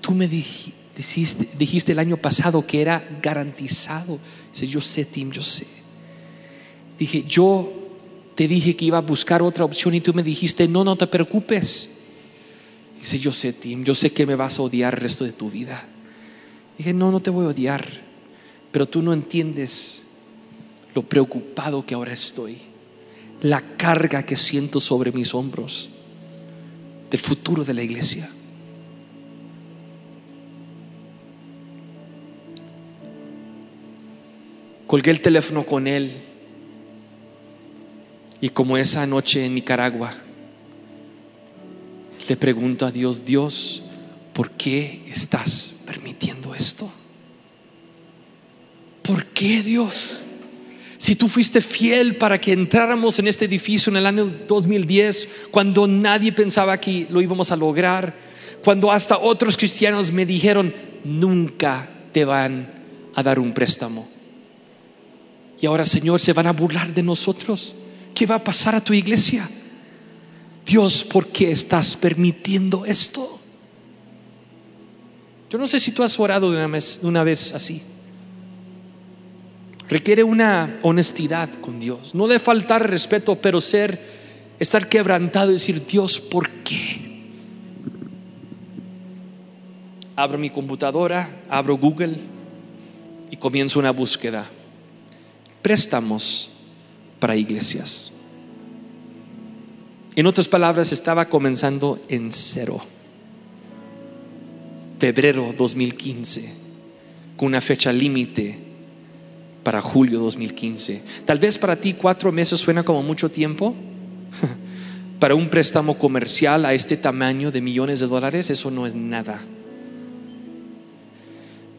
tú 0.00 0.12
me 0.12 0.26
dijiste, 0.26 1.92
el 1.92 1.98
año 1.98 2.16
pasado 2.16 2.66
que 2.66 2.80
era 2.80 3.06
garantizado. 3.20 4.18
Dice, 4.54 4.66
yo 4.68 4.80
sé, 4.80 5.04
Tim, 5.04 5.30
yo 5.30 5.42
sé. 5.42 5.66
Dije, 6.98 7.22
yo 7.28 7.70
te 8.34 8.48
dije 8.48 8.74
que 8.74 8.86
iba 8.86 8.96
a 8.96 9.02
buscar 9.02 9.42
otra 9.42 9.66
opción 9.66 9.94
y 9.94 10.00
tú 10.00 10.14
me 10.14 10.22
dijiste, 10.22 10.66
no, 10.66 10.82
no 10.82 10.96
te 10.96 11.06
preocupes. 11.06 12.04
Dice, 12.98 13.18
yo 13.18 13.34
sé, 13.34 13.52
Tim, 13.52 13.84
yo 13.84 13.94
sé 13.94 14.12
que 14.12 14.24
me 14.24 14.34
vas 14.34 14.58
a 14.58 14.62
odiar 14.62 14.94
el 14.94 15.00
resto 15.00 15.26
de 15.26 15.32
tu 15.32 15.50
vida. 15.50 15.86
Dije, 16.78 16.94
no, 16.94 17.12
no 17.12 17.20
te 17.20 17.28
voy 17.28 17.44
a 17.44 17.48
odiar, 17.50 17.86
pero 18.72 18.88
tú 18.88 19.02
no 19.02 19.12
entiendes 19.12 20.04
lo 20.94 21.02
preocupado 21.02 21.84
que 21.84 21.92
ahora 21.94 22.14
estoy, 22.14 22.56
la 23.42 23.60
carga 23.60 24.22
que 24.22 24.36
siento 24.36 24.80
sobre 24.80 25.12
mis 25.12 25.34
hombros 25.34 25.90
del 27.10 27.20
futuro 27.20 27.62
de 27.62 27.74
la 27.74 27.82
iglesia. 27.82 28.26
Colgué 34.90 35.12
el 35.12 35.20
teléfono 35.20 35.64
con 35.64 35.86
él 35.86 36.10
y 38.40 38.48
como 38.48 38.76
esa 38.76 39.06
noche 39.06 39.46
en 39.46 39.54
Nicaragua, 39.54 40.12
le 42.28 42.36
pregunto 42.36 42.86
a 42.86 42.90
Dios, 42.90 43.24
Dios, 43.24 43.84
¿por 44.32 44.50
qué 44.50 45.04
estás 45.08 45.84
permitiendo 45.86 46.56
esto? 46.56 46.90
¿Por 49.02 49.26
qué 49.26 49.62
Dios? 49.62 50.22
si 50.98 51.14
tú 51.14 51.28
fuiste 51.28 51.60
fiel 51.60 52.16
para 52.16 52.40
que 52.40 52.50
entráramos 52.50 53.20
en 53.20 53.28
este 53.28 53.44
edificio 53.44 53.90
en 53.90 53.96
el 53.98 54.06
año 54.06 54.28
2010, 54.48 55.46
cuando 55.52 55.86
nadie 55.86 56.32
pensaba 56.32 56.80
que 56.80 57.06
lo 57.10 57.22
íbamos 57.22 57.52
a 57.52 57.56
lograr, 57.56 58.12
cuando 58.64 58.90
hasta 58.90 59.18
otros 59.18 59.56
cristianos 59.56 60.10
me 60.10 60.26
dijeron, 60.26 60.74
nunca 61.04 61.88
te 62.10 62.24
van 62.24 62.68
a 63.14 63.22
dar 63.22 63.38
un 63.38 63.54
préstamo. 63.54 64.19
Y 65.60 65.66
ahora, 65.66 65.84
Señor, 65.84 66.20
se 66.20 66.32
van 66.32 66.46
a 66.46 66.52
burlar 66.52 66.94
de 66.94 67.02
nosotros. 67.02 67.74
¿Qué 68.14 68.26
va 68.26 68.36
a 68.36 68.44
pasar 68.44 68.74
a 68.74 68.80
tu 68.80 68.92
iglesia? 68.94 69.48
Dios, 70.64 71.04
¿por 71.04 71.26
qué 71.28 71.50
estás 71.50 71.96
permitiendo 71.96 72.84
esto? 72.84 73.38
Yo 75.50 75.58
no 75.58 75.66
sé 75.66 75.80
si 75.80 75.92
tú 75.92 76.02
has 76.02 76.18
orado 76.18 76.48
una 76.48 76.66
vez, 76.68 77.00
una 77.02 77.24
vez 77.24 77.54
así. 77.54 77.82
Requiere 79.88 80.22
una 80.22 80.78
honestidad 80.82 81.50
con 81.60 81.80
Dios, 81.80 82.14
no 82.14 82.28
de 82.28 82.38
faltar 82.38 82.88
respeto, 82.88 83.34
pero 83.34 83.60
ser, 83.60 84.00
estar 84.60 84.88
quebrantado 84.88 85.50
y 85.50 85.54
decir, 85.54 85.84
Dios, 85.84 86.20
¿por 86.20 86.48
qué? 86.48 87.10
Abro 90.14 90.38
mi 90.38 90.50
computadora, 90.50 91.28
abro 91.48 91.76
Google 91.76 92.16
y 93.32 93.36
comienzo 93.36 93.80
una 93.80 93.90
búsqueda. 93.90 94.46
Préstamos 95.62 96.50
para 97.18 97.36
iglesias. 97.36 98.12
En 100.16 100.26
otras 100.26 100.48
palabras, 100.48 100.92
estaba 100.92 101.26
comenzando 101.26 102.00
en 102.08 102.32
cero. 102.32 102.80
Febrero 104.98 105.54
2015, 105.56 106.52
con 107.36 107.48
una 107.48 107.60
fecha 107.60 107.92
límite 107.92 108.58
para 109.62 109.80
julio 109.80 110.20
2015. 110.20 111.02
Tal 111.24 111.38
vez 111.38 111.56
para 111.56 111.76
ti 111.76 111.94
cuatro 111.94 112.32
meses 112.32 112.60
suena 112.60 112.82
como 112.82 113.02
mucho 113.02 113.30
tiempo. 113.30 113.74
para 115.20 115.34
un 115.34 115.48
préstamo 115.48 115.98
comercial 115.98 116.64
a 116.64 116.74
este 116.74 116.96
tamaño 116.96 117.52
de 117.52 117.60
millones 117.60 118.00
de 118.00 118.06
dólares, 118.06 118.50
eso 118.50 118.70
no 118.70 118.86
es 118.86 118.94
nada. 118.94 119.40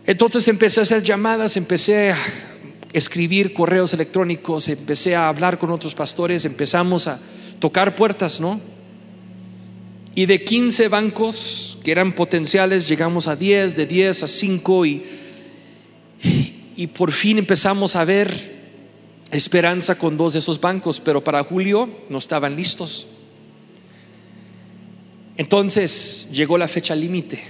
Entonces 0.06 0.48
empecé 0.48 0.80
a 0.80 0.84
hacer 0.84 1.04
llamadas, 1.04 1.58
empecé 1.58 2.14
escribir 2.94 3.54
correos 3.54 3.94
electrónicos, 3.94 4.68
empecé 4.68 5.16
a 5.16 5.28
hablar 5.28 5.58
con 5.58 5.72
otros 5.72 5.96
pastores, 5.96 6.46
empezamos 6.46 7.08
a 7.08 7.20
tocar 7.60 7.96
puertas, 7.96 8.40
¿no? 8.40 8.60
Y 10.14 10.26
de 10.26 10.44
15 10.44 10.90
bancos 10.90 11.80
que 11.84 11.92
eran 11.92 12.14
potenciales, 12.14 12.88
llegamos 12.88 13.28
a 13.28 13.36
10, 13.36 13.78
de 13.78 13.86
10 13.86 14.24
a 14.24 14.28
5 14.28 14.86
y, 14.86 15.04
y 16.76 16.88
por 16.88 17.14
fin 17.14 17.38
empezamos 17.38 17.96
a 17.96 18.04
ver 18.04 18.52
esperanza 19.32 19.98
con 19.98 20.18
dos 20.18 20.34
de 20.34 20.40
esos 20.40 20.60
bancos, 20.60 21.00
pero 21.00 21.24
para 21.24 21.44
julio 21.44 21.90
no 22.10 22.18
estaban 22.18 22.56
listos. 22.56 23.08
Entonces 25.38 26.28
llegó 26.34 26.58
la 26.58 26.68
fecha 26.68 26.94
límite 26.94 27.42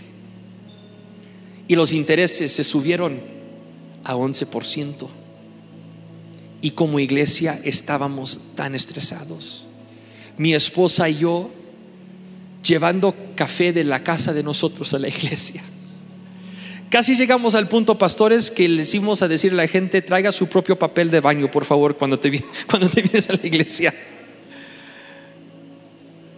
y 1.68 1.76
los 1.76 1.92
intereses 1.92 2.52
se 2.52 2.64
subieron 2.64 3.20
a 4.04 4.16
11%. 4.16 5.21
Y 6.62 6.72
como 6.72 6.99
iglesia 6.99 7.59
estábamos 7.64 8.55
tan 8.55 8.76
estresados. 8.76 9.66
Mi 10.38 10.53
esposa 10.53 11.09
y 11.09 11.18
yo 11.18 11.49
llevando 12.64 13.16
café 13.36 13.74
de 13.74 13.84
la 13.84 14.03
casa 14.03 14.34
de 14.34 14.43
nosotros 14.43 14.93
a 14.93 14.99
la 14.99 15.07
iglesia. 15.07 15.64
Casi 16.89 17.16
llegamos 17.16 17.55
al 17.55 17.70
punto, 17.70 17.97
pastores, 17.97 18.51
que 18.51 18.68
le 18.68 18.84
hicimos 18.84 19.22
a 19.22 19.30
decirle 19.30 19.62
a 19.62 19.66
la 19.66 19.72
gente, 19.72 20.01
traiga 20.01 20.32
su 20.32 20.47
propio 20.47 20.78
papel 20.78 21.09
de 21.09 21.22
baño, 21.22 21.49
por 21.49 21.64
favor, 21.64 21.97
cuando 21.97 22.20
te, 22.20 22.43
cuando 22.70 22.89
te 22.89 23.01
vienes 23.01 23.30
a 23.30 23.34
la 23.34 23.47
iglesia. 23.47 23.93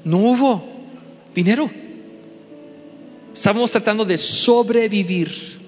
No 0.03 0.17
hubo 0.17 0.63
dinero. 1.34 1.69
Estamos 3.34 3.71
tratando 3.71 4.05
de 4.05 4.17
sobrevivir. 4.17 5.62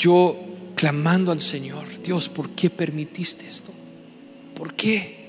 Yo 0.00 0.34
clamando 0.74 1.30
al 1.30 1.42
Señor, 1.42 1.84
Dios, 2.02 2.30
¿por 2.30 2.48
qué 2.50 2.70
permitiste 2.70 3.46
esto? 3.46 3.70
¿Por 4.54 4.72
qué? 4.72 5.20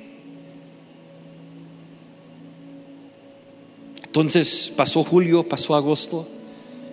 Entonces 4.05 4.73
pasó 4.75 5.03
julio, 5.03 5.43
pasó 5.43 5.75
agosto, 5.75 6.27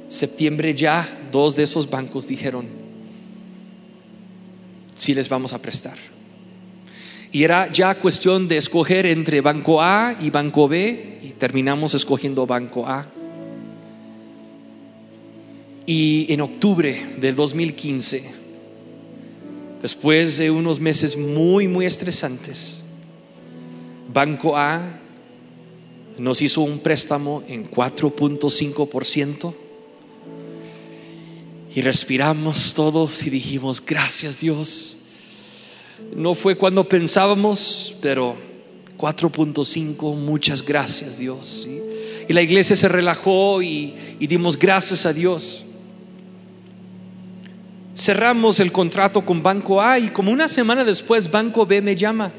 septiembre 0.08 0.74
ya, 0.74 1.28
dos 1.30 1.54
de 1.54 1.62
esos 1.62 1.88
bancos 1.88 2.26
dijeron, 2.26 2.66
sí 4.96 5.14
les 5.14 5.28
vamos 5.28 5.52
a 5.52 5.62
prestar. 5.62 5.96
Y 7.30 7.44
era 7.44 7.72
ya 7.72 7.94
cuestión 7.94 8.48
de 8.48 8.56
escoger 8.56 9.06
entre 9.06 9.40
Banco 9.40 9.80
A 9.80 10.16
y 10.20 10.30
Banco 10.30 10.66
B 10.66 11.20
y 11.22 11.28
terminamos 11.30 11.94
escogiendo 11.94 12.44
Banco 12.46 12.88
A. 12.88 13.06
Y 15.88 16.30
en 16.30 16.42
octubre 16.42 17.02
del 17.16 17.34
2015, 17.34 18.22
después 19.80 20.36
de 20.36 20.50
unos 20.50 20.80
meses 20.80 21.16
muy, 21.16 21.66
muy 21.66 21.86
estresantes, 21.86 22.84
Banco 24.12 24.58
A 24.58 25.00
nos 26.18 26.42
hizo 26.42 26.60
un 26.60 26.80
préstamo 26.80 27.42
en 27.48 27.70
4.5% 27.70 29.54
y 31.74 31.80
respiramos 31.80 32.74
todos 32.74 33.26
y 33.26 33.30
dijimos, 33.30 33.82
gracias 33.82 34.40
Dios. 34.40 35.04
No 36.14 36.34
fue 36.34 36.54
cuando 36.54 36.86
pensábamos, 36.86 37.96
pero 38.02 38.36
4.5, 38.98 40.16
muchas 40.16 40.62
gracias 40.62 41.18
Dios. 41.18 41.66
Y 42.28 42.32
la 42.34 42.42
iglesia 42.42 42.76
se 42.76 42.88
relajó 42.88 43.62
y, 43.62 43.94
y 44.20 44.26
dimos 44.26 44.58
gracias 44.58 45.06
a 45.06 45.14
Dios. 45.14 45.64
Cerramos 47.98 48.60
el 48.60 48.70
contrato 48.70 49.22
con 49.22 49.42
Banco 49.42 49.82
A 49.82 49.98
y 49.98 50.10
como 50.10 50.30
una 50.30 50.46
semana 50.46 50.84
después 50.84 51.28
Banco 51.28 51.66
B 51.66 51.82
me 51.82 51.96
llama. 51.96 52.30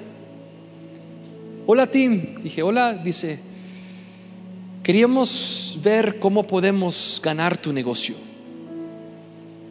Hola 1.67 1.85
Tim, 1.85 2.41
dije, 2.41 2.63
hola, 2.63 2.93
dice, 2.93 3.37
queríamos 4.81 5.77
ver 5.83 6.17
cómo 6.17 6.47
podemos 6.47 7.19
ganar 7.21 7.57
tu 7.57 7.73
negocio. 7.73 8.15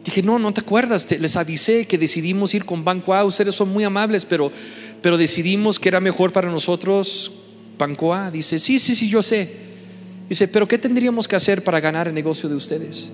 Dije, 0.05 0.21
no, 0.21 0.37
no 0.37 0.53
te 0.53 0.61
acuerdas, 0.61 1.09
les 1.09 1.35
avisé 1.35 1.87
que 1.87 1.97
decidimos 1.97 2.53
ir 2.53 2.65
con 2.65 2.85
Banco 2.85 3.15
A, 3.15 3.25
ustedes 3.25 3.55
son 3.55 3.73
muy 3.73 3.83
amables, 3.83 4.25
pero, 4.25 4.51
pero 5.01 5.17
decidimos 5.17 5.79
que 5.79 5.89
era 5.89 5.99
mejor 5.99 6.31
para 6.31 6.51
nosotros 6.51 7.31
Banco 7.79 8.13
A. 8.13 8.29
Dice, 8.29 8.59
sí, 8.59 8.77
sí, 8.77 8.93
sí, 8.93 9.09
yo 9.09 9.23
sé. 9.23 9.51
Dice, 10.29 10.47
pero 10.47 10.67
¿qué 10.67 10.77
tendríamos 10.77 11.27
que 11.27 11.35
hacer 11.35 11.63
para 11.63 11.79
ganar 11.79 12.07
el 12.07 12.13
negocio 12.13 12.47
de 12.47 12.55
ustedes? 12.55 13.09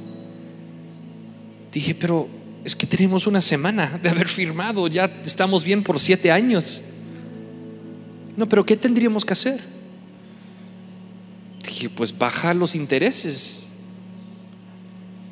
Dije, 1.72 1.96
pero 1.96 2.44
es 2.66 2.76
que 2.76 2.88
tenemos 2.88 3.28
una 3.28 3.42
semana 3.42 4.00
de 4.02 4.10
haber 4.10 4.28
firmado, 4.28 4.88
ya 4.88 5.06
estamos 5.24 5.64
bien 5.64 5.84
por 5.84 6.00
siete 6.00 6.32
años. 6.32 6.82
No, 8.36 8.50
pero 8.50 8.66
¿qué 8.66 8.76
tendríamos 8.76 9.24
que 9.24 9.34
hacer? 9.34 9.62
Dije, 11.64 11.90
pues 11.90 12.18
bajar 12.18 12.56
los 12.56 12.74
intereses. 12.74 13.68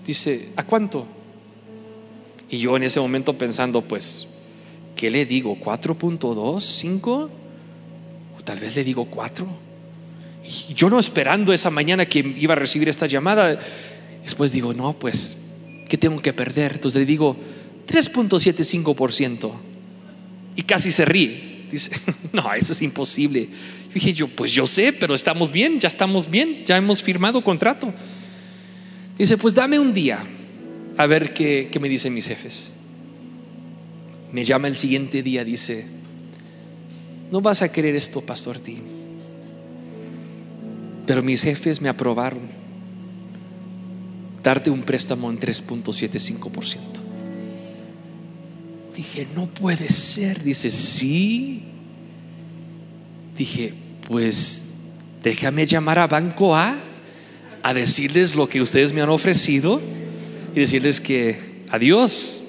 Dice, 0.05 0.49
¿a 0.55 0.63
cuánto? 0.63 1.07
Y 2.51 2.59
yo 2.59 2.77
en 2.77 2.83
ese 2.83 2.99
momento 2.99 3.35
pensando, 3.35 3.81
pues, 3.81 4.27
¿qué 4.95 5.09
le 5.09 5.25
digo? 5.25 5.57
¿4.2? 5.57 6.29
¿5? 6.29 7.29
O 8.37 8.43
tal 8.43 8.59
vez 8.59 8.75
le 8.75 8.83
digo 8.83 9.05
4. 9.05 9.47
Y 10.69 10.73
yo 10.75 10.87
no 10.87 10.99
esperando 10.99 11.51
esa 11.51 11.71
mañana 11.71 12.05
que 12.05 12.19
iba 12.19 12.53
a 12.53 12.57
recibir 12.57 12.89
esta 12.89 13.07
llamada, 13.07 13.59
después 14.21 14.51
digo, 14.51 14.71
no, 14.75 14.93
pues, 14.93 15.42
¿qué 15.87 15.97
tengo 15.97 16.21
que 16.21 16.33
perder? 16.33 16.73
Entonces 16.73 16.99
le 16.99 17.05
digo, 17.05 17.37
3.75%. 17.87 19.51
Y 20.55 20.63
casi 20.63 20.91
se 20.91 21.05
ríe. 21.05 21.65
Dice, 21.71 21.91
no, 22.33 22.53
eso 22.53 22.73
es 22.73 22.81
imposible 22.81 23.49
dije 23.93 24.13
yo, 24.13 24.27
pues 24.27 24.51
yo 24.51 24.65
sé, 24.65 24.91
pero 24.93 25.13
estamos 25.13 25.51
bien, 25.51 25.79
ya 25.79 25.87
estamos 25.87 26.29
bien, 26.29 26.65
ya 26.65 26.77
hemos 26.77 27.03
firmado 27.03 27.43
contrato. 27.43 27.93
Dice, 29.17 29.37
pues 29.37 29.53
dame 29.53 29.79
un 29.79 29.93
día 29.93 30.19
a 30.97 31.05
ver 31.05 31.33
qué, 31.33 31.69
qué 31.71 31.79
me 31.79 31.89
dicen 31.89 32.13
mis 32.13 32.27
jefes. 32.27 32.71
Me 34.31 34.43
llama 34.43 34.67
el 34.67 34.75
siguiente 34.75 35.21
día, 35.21 35.43
dice, 35.43 35.85
no 37.31 37.41
vas 37.41 37.61
a 37.61 37.71
querer 37.71 37.95
esto, 37.95 38.21
Pastor 38.21 38.57
Tim. 38.59 38.81
Pero 41.05 41.21
mis 41.21 41.43
jefes 41.43 41.81
me 41.81 41.89
aprobaron 41.89 42.62
darte 44.43 44.69
un 44.69 44.83
préstamo 44.83 45.31
en 45.31 45.39
3.75%. 45.39 46.77
Dije, 48.95 49.27
no 49.35 49.47
puede 49.47 49.89
ser. 49.89 50.43
Dice, 50.43 50.69
sí. 50.69 51.63
Dije, 53.37 53.73
pues 54.07 54.91
déjame 55.23 55.65
llamar 55.65 55.99
a 55.99 56.07
Banco 56.07 56.55
A 56.55 56.75
a 57.63 57.73
decirles 57.73 58.35
lo 58.35 58.47
que 58.49 58.61
ustedes 58.61 58.93
me 58.93 59.01
han 59.01 59.09
ofrecido 59.09 59.81
y 60.53 60.59
decirles 60.59 60.99
que 60.99 61.39
adiós. 61.71 62.42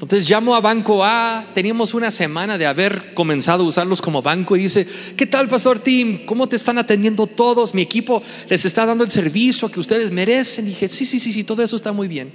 Entonces 0.00 0.28
llamo 0.28 0.54
a 0.54 0.60
Banco 0.60 1.02
A, 1.02 1.46
teníamos 1.54 1.94
una 1.94 2.10
semana 2.10 2.58
de 2.58 2.66
haber 2.66 3.14
comenzado 3.14 3.64
a 3.64 3.66
usarlos 3.66 4.02
como 4.02 4.20
banco 4.20 4.54
y 4.54 4.64
dice, 4.64 4.86
¿qué 5.16 5.24
tal, 5.24 5.48
Pastor 5.48 5.78
Tim? 5.78 6.26
¿Cómo 6.26 6.46
te 6.46 6.56
están 6.56 6.76
atendiendo 6.76 7.26
todos? 7.26 7.72
Mi 7.72 7.80
equipo 7.80 8.22
les 8.50 8.66
está 8.66 8.84
dando 8.84 9.04
el 9.04 9.10
servicio 9.10 9.70
que 9.70 9.80
ustedes 9.80 10.10
merecen. 10.10 10.66
dije, 10.66 10.86
sí, 10.88 11.06
sí, 11.06 11.18
sí, 11.18 11.32
sí, 11.32 11.44
todo 11.44 11.62
eso 11.62 11.76
está 11.76 11.92
muy 11.92 12.08
bien. 12.08 12.30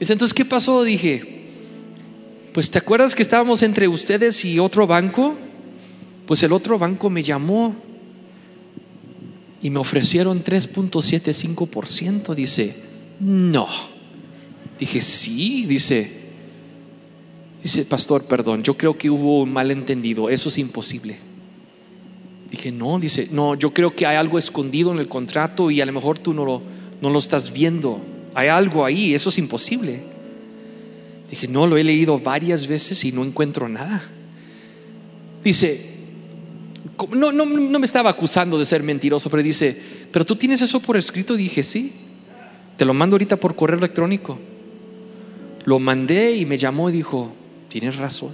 Dice, 0.00 0.14
entonces, 0.14 0.34
¿qué 0.34 0.44
pasó? 0.44 0.82
Dije, 0.82 1.44
pues 2.52 2.68
¿te 2.70 2.78
acuerdas 2.78 3.14
que 3.14 3.22
estábamos 3.22 3.62
entre 3.62 3.86
ustedes 3.86 4.44
y 4.44 4.58
otro 4.58 4.88
banco? 4.88 5.36
Pues 6.26 6.42
el 6.42 6.52
otro 6.52 6.76
banco 6.76 7.08
me 7.08 7.22
llamó 7.22 7.76
y 9.62 9.70
me 9.70 9.78
ofrecieron 9.78 10.42
3.75%. 10.42 12.34
Dice, 12.34 12.74
no. 13.20 13.68
Dije, 14.76 15.00
sí, 15.00 15.66
dice, 15.66 16.23
dice, 17.64 17.86
pastor, 17.86 18.26
perdón, 18.26 18.62
yo 18.62 18.76
creo 18.76 18.96
que 18.96 19.08
hubo 19.08 19.40
un 19.40 19.52
malentendido, 19.52 20.28
eso 20.28 20.50
es 20.50 20.58
imposible. 20.58 21.16
Dije, 22.50 22.70
no, 22.70 22.98
dice, 23.00 23.28
no, 23.32 23.54
yo 23.54 23.72
creo 23.72 23.96
que 23.96 24.06
hay 24.06 24.16
algo 24.16 24.38
escondido 24.38 24.92
en 24.92 24.98
el 24.98 25.08
contrato 25.08 25.70
y 25.70 25.80
a 25.80 25.86
lo 25.86 25.92
mejor 25.92 26.18
tú 26.18 26.34
no 26.34 26.44
lo, 26.44 26.62
no 27.00 27.08
lo 27.08 27.18
estás 27.18 27.52
viendo. 27.52 28.00
Hay 28.34 28.48
algo 28.48 28.84
ahí, 28.84 29.14
eso 29.14 29.30
es 29.30 29.38
imposible. 29.38 30.02
Dije, 31.30 31.48
no, 31.48 31.66
lo 31.66 31.78
he 31.78 31.82
leído 31.82 32.20
varias 32.20 32.66
veces 32.66 33.02
y 33.04 33.12
no 33.12 33.24
encuentro 33.24 33.66
nada. 33.66 34.02
Dice, 35.42 35.94
no, 37.16 37.32
no, 37.32 37.46
no 37.46 37.78
me 37.78 37.86
estaba 37.86 38.10
acusando 38.10 38.58
de 38.58 38.66
ser 38.66 38.82
mentiroso, 38.82 39.30
pero 39.30 39.42
dice, 39.42 39.80
pero 40.12 40.26
tú 40.26 40.36
tienes 40.36 40.60
eso 40.60 40.80
por 40.80 40.98
escrito. 40.98 41.34
dije, 41.34 41.62
sí, 41.62 41.92
te 42.76 42.84
lo 42.84 42.92
mando 42.92 43.14
ahorita 43.14 43.36
por 43.36 43.56
correo 43.56 43.78
electrónico. 43.78 44.38
Lo 45.64 45.78
mandé 45.78 46.36
y 46.36 46.44
me 46.44 46.58
llamó 46.58 46.90
y 46.90 46.92
dijo, 46.92 47.34
tienes 47.80 47.96
razón. 47.96 48.30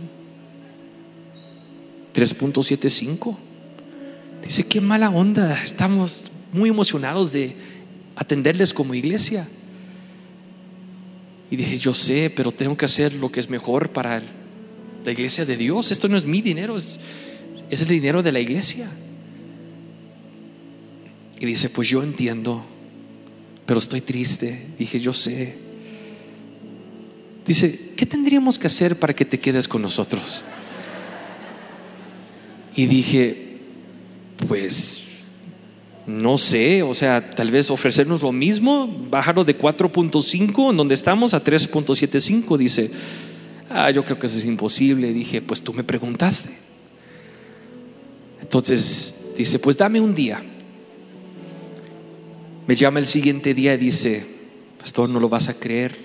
3.75. 2.14 3.34
Dice, 4.44 4.64
qué 4.64 4.82
mala 4.82 5.08
onda. 5.08 5.58
Estamos 5.64 6.30
muy 6.52 6.68
emocionados 6.68 7.32
de 7.32 7.54
atenderles 8.16 8.74
como 8.74 8.92
iglesia. 8.92 9.48
Y 11.50 11.56
dije, 11.56 11.78
yo 11.78 11.94
sé, 11.94 12.30
pero 12.36 12.52
tengo 12.52 12.76
que 12.76 12.84
hacer 12.84 13.14
lo 13.14 13.32
que 13.32 13.40
es 13.40 13.48
mejor 13.48 13.88
para 13.88 14.20
la 15.06 15.10
iglesia 15.10 15.46
de 15.46 15.56
Dios. 15.56 15.90
Esto 15.90 16.06
no 16.06 16.18
es 16.18 16.26
mi 16.26 16.42
dinero, 16.42 16.76
es, 16.76 17.00
es 17.70 17.80
el 17.80 17.88
dinero 17.88 18.22
de 18.22 18.32
la 18.32 18.40
iglesia. 18.40 18.90
Y 21.38 21.46
dice, 21.46 21.70
pues 21.70 21.88
yo 21.88 22.02
entiendo, 22.02 22.62
pero 23.64 23.78
estoy 23.78 24.02
triste. 24.02 24.66
Dije, 24.78 25.00
yo 25.00 25.14
sé. 25.14 25.69
Dice, 27.46 27.92
¿qué 27.96 28.06
tendríamos 28.06 28.58
que 28.58 28.66
hacer 28.66 28.98
para 28.98 29.14
que 29.14 29.24
te 29.24 29.40
quedes 29.40 29.68
con 29.68 29.82
nosotros? 29.82 30.42
Y 32.74 32.86
dije, 32.86 33.58
pues 34.48 35.02
no 36.06 36.38
sé, 36.38 36.82
o 36.82 36.94
sea, 36.94 37.34
tal 37.34 37.50
vez 37.50 37.70
ofrecernos 37.70 38.22
lo 38.22 38.32
mismo, 38.32 38.88
bajarlo 39.10 39.44
de 39.44 39.56
4.5 39.56 40.70
en 40.70 40.76
donde 40.76 40.94
estamos 40.94 41.34
a 41.34 41.44
3.75, 41.44 42.56
dice, 42.56 42.90
ah, 43.68 43.90
yo 43.90 44.04
creo 44.04 44.18
que 44.18 44.26
eso 44.26 44.38
es 44.38 44.44
imposible. 44.44 45.12
Dije, 45.12 45.40
pues 45.40 45.62
tú 45.62 45.72
me 45.72 45.84
preguntaste. 45.84 46.50
Entonces 48.40 49.32
dice, 49.36 49.58
pues 49.58 49.76
dame 49.76 50.00
un 50.00 50.14
día. 50.14 50.42
Me 52.66 52.76
llama 52.76 52.98
el 52.98 53.06
siguiente 53.06 53.54
día 53.54 53.74
y 53.74 53.78
dice, 53.78 54.24
pastor, 54.78 55.08
no 55.08 55.20
lo 55.20 55.28
vas 55.28 55.48
a 55.48 55.54
creer, 55.54 55.96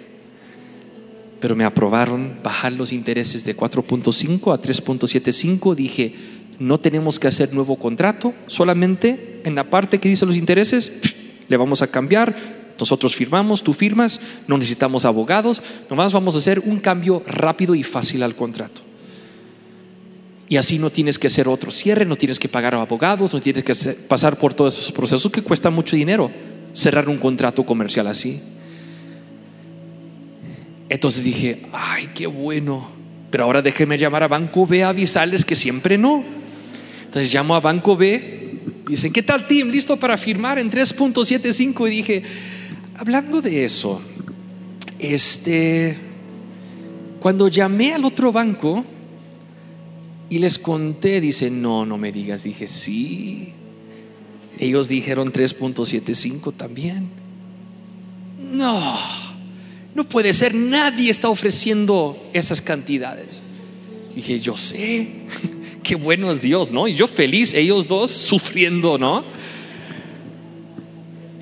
pero 1.46 1.56
me 1.56 1.64
aprobaron 1.64 2.40
bajar 2.42 2.74
los 2.74 2.92
intereses 2.92 3.46
de 3.46 3.56
4.5 3.56 4.52
a 4.52 4.60
3.75. 4.60 5.76
Dije, 5.76 6.12
no 6.58 6.80
tenemos 6.80 7.20
que 7.20 7.28
hacer 7.28 7.54
nuevo 7.54 7.76
contrato, 7.76 8.34
solamente 8.48 9.42
en 9.46 9.54
la 9.54 9.70
parte 9.70 10.00
que 10.00 10.10
dice 10.10 10.26
los 10.26 10.38
intereses, 10.38 11.04
le 11.48 11.56
vamos 11.56 11.84
a 11.84 11.88
cambiar, 11.88 12.36
nosotros 12.80 13.16
firmamos, 13.16 13.62
tú 13.62 13.74
firmas, 13.74 14.20
no 14.48 14.58
necesitamos 14.58 15.06
abogados, 15.06 15.62
nomás 15.88 16.14
vamos 16.14 16.34
a 16.34 16.40
hacer 16.40 16.62
un 16.66 16.80
cambio 16.80 17.22
rápido 17.28 17.76
y 17.76 17.84
fácil 17.84 18.24
al 18.24 18.34
contrato. 18.34 18.82
Y 20.50 20.58
así 20.58 20.80
no 20.80 20.90
tienes 20.90 21.20
que 21.20 21.28
hacer 21.28 21.48
otro 21.48 21.72
cierre, 21.72 22.06
no 22.06 22.16
tienes 22.16 22.40
que 22.40 22.50
pagar 22.50 22.74
a 22.74 22.82
abogados, 22.82 23.34
no 23.34 23.40
tienes 23.40 23.64
que 23.64 23.76
pasar 24.08 24.40
por 24.40 24.56
todos 24.56 24.80
esos 24.80 24.92
procesos 24.92 25.32
que 25.32 25.44
cuesta 25.44 25.70
mucho 25.70 25.96
dinero 25.96 26.32
cerrar 26.74 27.08
un 27.08 27.20
contrato 27.20 27.64
comercial 27.64 28.08
así. 28.08 28.42
Entonces 30.90 31.24
dije, 31.24 31.62
ay, 31.74 32.10
qué 32.14 32.28
bueno. 32.28 32.88
Pero 33.32 33.46
ahora 33.46 33.62
déjeme 33.62 33.98
llamar 33.98 34.24
a 34.24 34.28
Banco 34.28 34.66
B 34.66 34.84
a 34.84 34.90
avisarles 34.90 35.44
que 35.44 35.56
siempre 35.56 35.98
no. 35.98 36.24
Entonces 37.06 37.34
llamo 37.34 37.56
a 37.56 37.60
Banco 37.60 37.96
B, 37.96 38.60
dicen, 38.88 39.12
¿qué 39.12 39.24
tal, 39.24 39.48
team? 39.48 39.70
¿Listo 39.70 39.98
para 39.98 40.18
firmar 40.18 40.60
en 40.60 40.70
3.75? 40.70 41.88
Y 41.88 41.90
dije, 41.90 42.24
hablando 42.98 43.42
de 43.42 43.66
eso, 43.66 44.02
este, 45.00 45.96
cuando 47.20 47.48
llamé 47.48 47.94
al 47.94 48.06
otro 48.06 48.32
banco 48.32 48.86
y 50.30 50.40
les 50.40 50.60
conté, 50.60 51.22
dice, 51.22 51.50
no, 51.50 51.86
no 51.86 51.98
me 51.98 52.12
digas, 52.12 52.44
dije, 52.44 52.68
sí. 52.68 53.54
Ellos 54.58 54.88
dijeron 54.88 55.32
3.75 55.34 56.54
también. 56.54 57.10
No, 58.38 58.96
no 59.96 60.04
puede 60.04 60.34
ser, 60.34 60.54
nadie 60.54 61.10
está 61.10 61.30
ofreciendo 61.30 62.22
esas 62.34 62.62
cantidades. 62.62 63.42
Dije, 64.14 64.40
yo 64.40 64.58
sé 64.58 65.08
qué 65.84 65.96
bueno 65.96 66.32
es 66.32 66.42
Dios, 66.42 66.70
¿no? 66.72 66.88
Y 66.88 66.96
yo 66.96 67.08
feliz, 67.08 67.54
ellos 67.54 67.88
dos 67.88 68.12
sufriendo, 68.12 68.98
¿no? 68.98 69.24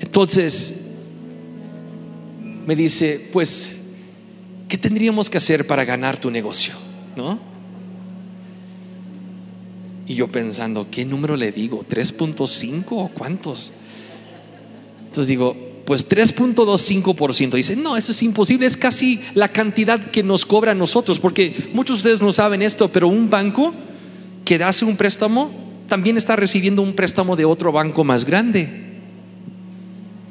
Entonces, 0.00 0.92
me 2.64 2.76
dice, 2.76 3.28
pues, 3.32 3.96
¿qué 4.68 4.78
tendríamos 4.78 5.28
que 5.28 5.38
hacer 5.38 5.66
para 5.66 5.84
ganar 5.84 6.18
tu 6.18 6.30
negocio? 6.30 6.74
¿No? 7.16 7.40
Y 10.06 10.14
yo 10.14 10.28
pensando, 10.28 10.86
¿qué 10.90 11.04
número 11.04 11.36
le 11.36 11.50
digo? 11.50 11.84
¿3.5 11.88 12.84
o 12.90 13.08
cuántos? 13.08 13.72
Entonces 15.00 15.26
digo, 15.26 15.56
pues 15.84 16.08
3.25%. 16.08 17.50
Dice, 17.52 17.76
no, 17.76 17.96
eso 17.96 18.12
es 18.12 18.22
imposible, 18.22 18.66
es 18.66 18.76
casi 18.76 19.20
la 19.34 19.48
cantidad 19.48 20.00
que 20.00 20.22
nos 20.22 20.44
cobra 20.44 20.72
a 20.72 20.74
nosotros, 20.74 21.18
porque 21.18 21.70
muchos 21.72 21.96
de 21.96 22.00
ustedes 22.00 22.22
no 22.22 22.32
saben 22.32 22.62
esto, 22.62 22.88
pero 22.88 23.08
un 23.08 23.28
banco 23.28 23.74
que 24.44 24.62
hace 24.62 24.84
un 24.84 24.96
préstamo 24.96 25.50
también 25.88 26.16
está 26.16 26.36
recibiendo 26.36 26.82
un 26.82 26.94
préstamo 26.94 27.36
de 27.36 27.44
otro 27.44 27.72
banco 27.72 28.04
más 28.04 28.24
grande. 28.24 28.84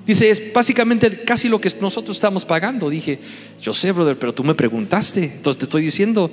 Dice, 0.05 0.29
es 0.29 0.51
básicamente 0.51 1.23
casi 1.23 1.47
lo 1.47 1.61
que 1.61 1.69
nosotros 1.79 2.17
estamos 2.17 2.43
pagando. 2.43 2.89
Dije, 2.89 3.19
yo 3.61 3.73
sé, 3.73 3.91
brother, 3.91 4.17
pero 4.17 4.33
tú 4.33 4.43
me 4.43 4.53
preguntaste, 4.53 5.23
entonces 5.23 5.59
te 5.59 5.65
estoy 5.65 5.83
diciendo 5.83 6.29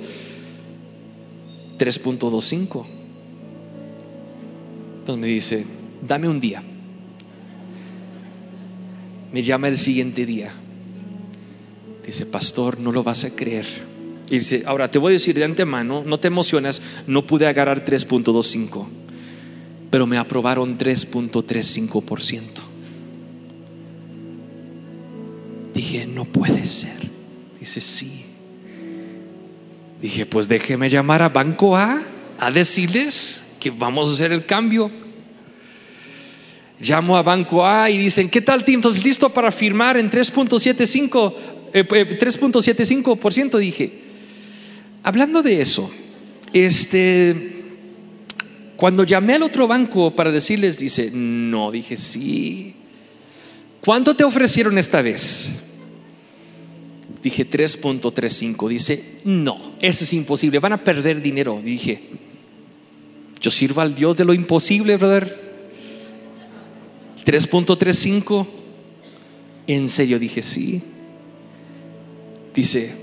3.25. 1.77 2.85
Entonces 4.99 5.21
me 5.21 5.27
dice, 5.27 5.65
dame 6.01 6.27
un 6.27 6.41
día. 6.41 6.61
Me 9.31 9.43
llama 9.43 9.67
el 9.67 9.77
siguiente 9.77 10.25
día. 10.25 10.51
Dice, 12.05 12.25
pastor, 12.25 12.79
no 12.79 12.91
lo 12.91 13.03
vas 13.03 13.25
a 13.25 13.35
creer 13.35 13.91
y 14.31 14.39
dice, 14.39 14.63
ahora 14.65 14.89
te 14.89 14.97
voy 14.97 15.11
a 15.11 15.19
decir 15.19 15.35
de 15.35 15.43
antemano, 15.43 16.03
no 16.05 16.17
te 16.17 16.29
emocionas, 16.29 16.81
no 17.05 17.27
pude 17.27 17.47
agarrar 17.47 17.83
3.25, 17.83 18.87
pero 19.89 20.07
me 20.07 20.17
aprobaron 20.17 20.77
3.35%. 20.77 22.39
Dije, 25.73 26.05
no 26.05 26.23
puede 26.23 26.65
ser. 26.65 26.95
Dice, 27.59 27.81
sí. 27.81 28.23
Dije, 30.01 30.25
pues 30.25 30.47
déjeme 30.47 30.89
llamar 30.89 31.21
a 31.23 31.27
Banco 31.27 31.75
A 31.75 32.01
a 32.39 32.51
decirles 32.51 33.57
que 33.59 33.69
vamos 33.69 34.09
a 34.09 34.13
hacer 34.13 34.31
el 34.31 34.45
cambio. 34.45 34.89
Llamo 36.81 37.15
a 37.15 37.21
Banco 37.21 37.65
A 37.65 37.89
y 37.89 37.97
dicen, 37.97 38.29
¿qué 38.29 38.41
tal, 38.41 38.65
Tim? 38.65 38.75
Entonces, 38.75 39.03
listo 39.03 39.29
para 39.29 39.51
firmar 39.51 39.97
en 39.97 40.09
3.75, 40.09 41.33
3.75%. 41.73 43.55
Eh, 43.55 43.57
eh, 43.57 43.59
Dije, 43.59 43.91
Hablando 45.03 45.41
de 45.41 45.61
eso, 45.61 45.91
este, 46.53 47.35
cuando 48.75 49.03
llamé 49.03 49.33
al 49.33 49.43
otro 49.43 49.67
banco 49.67 50.15
para 50.15 50.31
decirles, 50.31 50.77
dice, 50.77 51.09
no, 51.11 51.71
dije, 51.71 51.97
sí. 51.97 52.75
¿Cuánto 53.79 54.15
te 54.15 54.23
ofrecieron 54.23 54.77
esta 54.77 55.01
vez? 55.01 55.53
Dije 57.23 57.49
3.35. 57.49 58.69
Dice, 58.69 59.03
no, 59.25 59.73
eso 59.81 60.03
es 60.03 60.13
imposible, 60.13 60.59
van 60.59 60.73
a 60.73 60.83
perder 60.83 61.19
dinero. 61.19 61.59
Dije, 61.63 61.99
yo 63.39 63.49
sirvo 63.49 63.81
al 63.81 63.95
Dios 63.95 64.15
de 64.17 64.25
lo 64.25 64.35
imposible, 64.35 64.97
brother. 64.97 65.50
3.35. 67.25 68.47
En 69.67 69.87
serio, 69.87 70.19
dije, 70.19 70.41
sí. 70.41 70.81
Dice, 72.53 72.93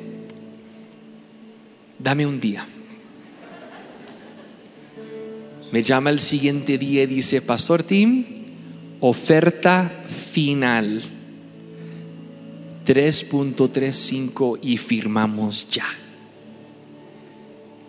dame 1.99 2.27
un 2.27 2.41
día. 2.41 2.66
Me 5.73 5.83
llama 5.83 6.11
el 6.11 6.21
siguiente 6.21 6.79
día 6.79 7.03
y 7.03 7.07
dice, 7.07 7.43
Pastor 7.43 7.83
Tim, 7.83 8.25
oferta 9.01 9.91
final 10.33 11.03
3.35 12.87 14.61
y 14.62 14.79
firmamos 14.79 15.69
ya. 15.71 15.85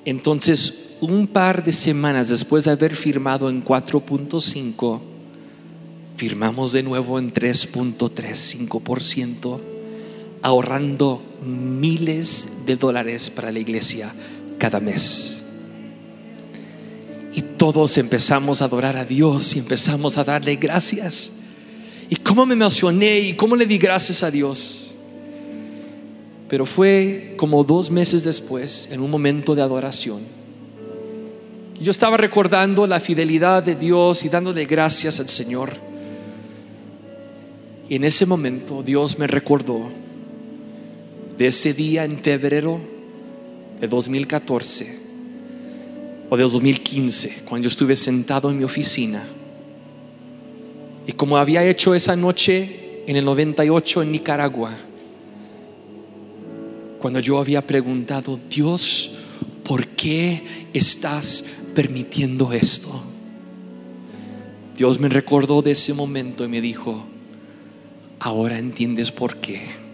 Entonces, 0.03 0.97
un 0.99 1.27
par 1.27 1.63
de 1.63 1.71
semanas 1.71 2.27
después 2.27 2.65
de 2.65 2.71
haber 2.71 2.95
firmado 2.95 3.49
en 3.49 3.63
4.5, 3.63 4.99
firmamos 6.20 6.74
de 6.74 6.84
nuevo 6.84 7.17
en 7.17 7.34
3.35%, 7.34 9.57
ahorrando 10.41 11.24
miles 11.45 12.63
de 12.65 12.76
dólares 12.76 13.30
para 13.30 13.53
la 13.53 13.59
iglesia 13.59 14.11
cada 14.57 14.82
mes. 14.82 15.45
Y 17.34 17.41
todos 17.41 17.97
empezamos 17.97 18.61
a 18.61 18.65
adorar 18.65 18.97
a 18.97 19.05
Dios 19.05 19.55
y 19.55 19.59
empezamos 19.59 20.17
a 20.17 20.26
darle 20.26 20.57
gracias. 20.57 21.43
Y 22.09 22.17
cómo 22.17 22.45
me 22.45 22.55
emocioné 22.55 23.22
y 23.22 23.36
cómo 23.36 23.55
le 23.55 23.65
di 23.65 23.78
gracias 23.78 24.22
a 24.22 24.30
Dios. 24.30 24.95
Pero 26.49 26.65
fue 26.65 27.36
como 27.38 27.63
dos 27.63 27.89
meses 27.89 28.26
después, 28.26 28.89
en 28.91 28.99
un 28.99 29.09
momento 29.09 29.55
de 29.55 29.61
adoración. 29.61 30.20
Yo 31.80 31.91
estaba 31.91 32.17
recordando 32.17 32.86
la 32.88 32.99
fidelidad 32.99 33.63
de 33.63 33.76
Dios 33.76 34.26
y 34.26 34.30
dándole 34.30 34.65
gracias 34.65 35.22
al 35.22 35.30
Señor. 35.30 35.88
Y 37.89 37.95
en 37.95 38.03
ese 38.03 38.27
momento 38.27 38.83
Dios 38.83 39.17
me 39.17 39.25
recordó 39.25 39.89
de 41.39 41.47
ese 41.47 41.73
día 41.73 42.05
en 42.05 42.19
febrero 42.19 42.79
de 43.81 43.87
2014 43.87 44.99
o 46.29 46.37
de 46.37 46.43
2015, 46.43 47.45
cuando 47.45 47.65
yo 47.65 47.69
estuve 47.69 47.95
sentado 47.95 48.51
en 48.51 48.59
mi 48.59 48.63
oficina. 48.63 49.23
Y 51.07 51.13
como 51.13 51.37
había 51.37 51.63
hecho 51.63 51.95
esa 51.95 52.15
noche 52.15 53.03
en 53.07 53.15
el 53.15 53.25
98 53.25 54.03
en 54.03 54.11
Nicaragua, 54.11 54.75
cuando 57.01 57.19
yo 57.19 57.39
había 57.39 57.65
preguntado, 57.65 58.39
Dios, 58.51 59.15
¿por 59.63 59.87
qué 59.87 60.43
estás 60.73 61.43
permitiendo 61.73 62.53
esto? 62.53 62.91
Dios 64.77 64.99
me 64.99 65.09
recordó 65.09 65.63
de 65.63 65.71
ese 65.71 65.95
momento 65.95 66.45
y 66.45 66.47
me 66.47 66.61
dijo, 66.61 67.05
ahora 68.20 68.57
entiendes 68.57 69.11
por 69.11 69.38
qué 69.38 69.89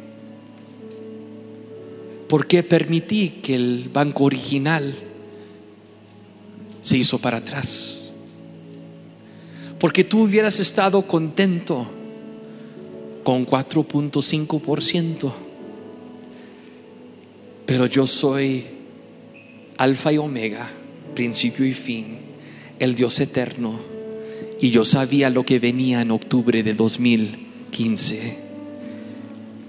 ¿por 2.28 2.48
qué 2.48 2.64
permití 2.64 3.30
que 3.42 3.56
el 3.56 3.90
banco 3.94 4.26
original 4.26 4.94
se 6.82 6.98
hizo 6.98 7.20
para 7.20 7.38
atrás? 7.38 8.14
Porque 9.80 10.04
tú 10.04 10.24
hubieras 10.24 10.60
estado 10.60 11.02
contento 11.04 11.86
con 13.24 13.46
4.5%. 13.46 15.32
Pero 17.66 17.86
yo 17.88 18.06
soy 18.06 18.66
alfa 19.78 20.14
y 20.14 20.18
omega, 20.18 20.70
principio 21.16 21.66
y 21.66 21.74
fin, 21.74 22.18
el 22.80 22.96
Dios 22.96 23.20
eterno. 23.20 23.80
Y 24.62 24.70
yo 24.70 24.86
sabía 24.86 25.30
lo 25.30 25.44
que 25.44 25.60
venía 25.60 26.02
en 26.02 26.12
octubre 26.12 26.64
de 26.64 26.74
2015. 27.76 28.38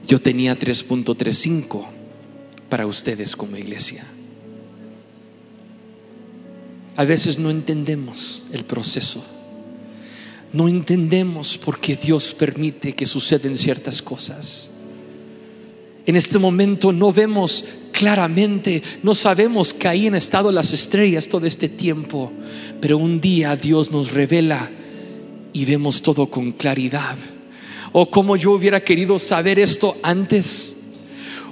Yo 0.07 0.21
tenía 0.21 0.57
3.35 0.57 1.85
para 2.69 2.87
ustedes 2.87 3.35
como 3.35 3.57
iglesia. 3.57 4.07
A 6.95 7.05
veces 7.05 7.39
no 7.39 7.51
entendemos 7.51 8.45
el 8.53 8.65
proceso. 8.65 9.25
No 10.53 10.69
entendemos 10.69 11.59
por 11.59 11.81
qué 11.81 11.97
Dios 11.97 12.33
permite 12.33 12.95
que 12.95 13.05
suceden 13.05 13.57
ciertas 13.57 14.01
cosas. 14.01 14.71
En 16.07 16.15
este 16.15 16.39
momento 16.39 16.93
no 16.93 17.13
vemos 17.13 17.65
claramente, 17.91 18.83
no 19.03 19.15
sabemos 19.15 19.75
que 19.75 19.89
ahí 19.89 20.07
han 20.07 20.15
estado 20.15 20.53
las 20.53 20.73
estrellas 20.73 21.29
todo 21.29 21.47
este 21.47 21.69
tiempo, 21.69 22.31
pero 22.81 22.97
un 22.97 23.21
día 23.21 23.57
Dios 23.57 23.91
nos 23.91 24.13
revela 24.13 24.71
y 25.53 25.65
vemos 25.65 26.01
todo 26.03 26.27
con 26.31 26.53
claridad. 26.53 27.17
O 27.93 28.11
como 28.11 28.37
yo 28.37 28.53
hubiera 28.53 28.80
querido 28.80 29.18
saber 29.18 29.59
esto 29.59 29.97
antes. 30.03 30.76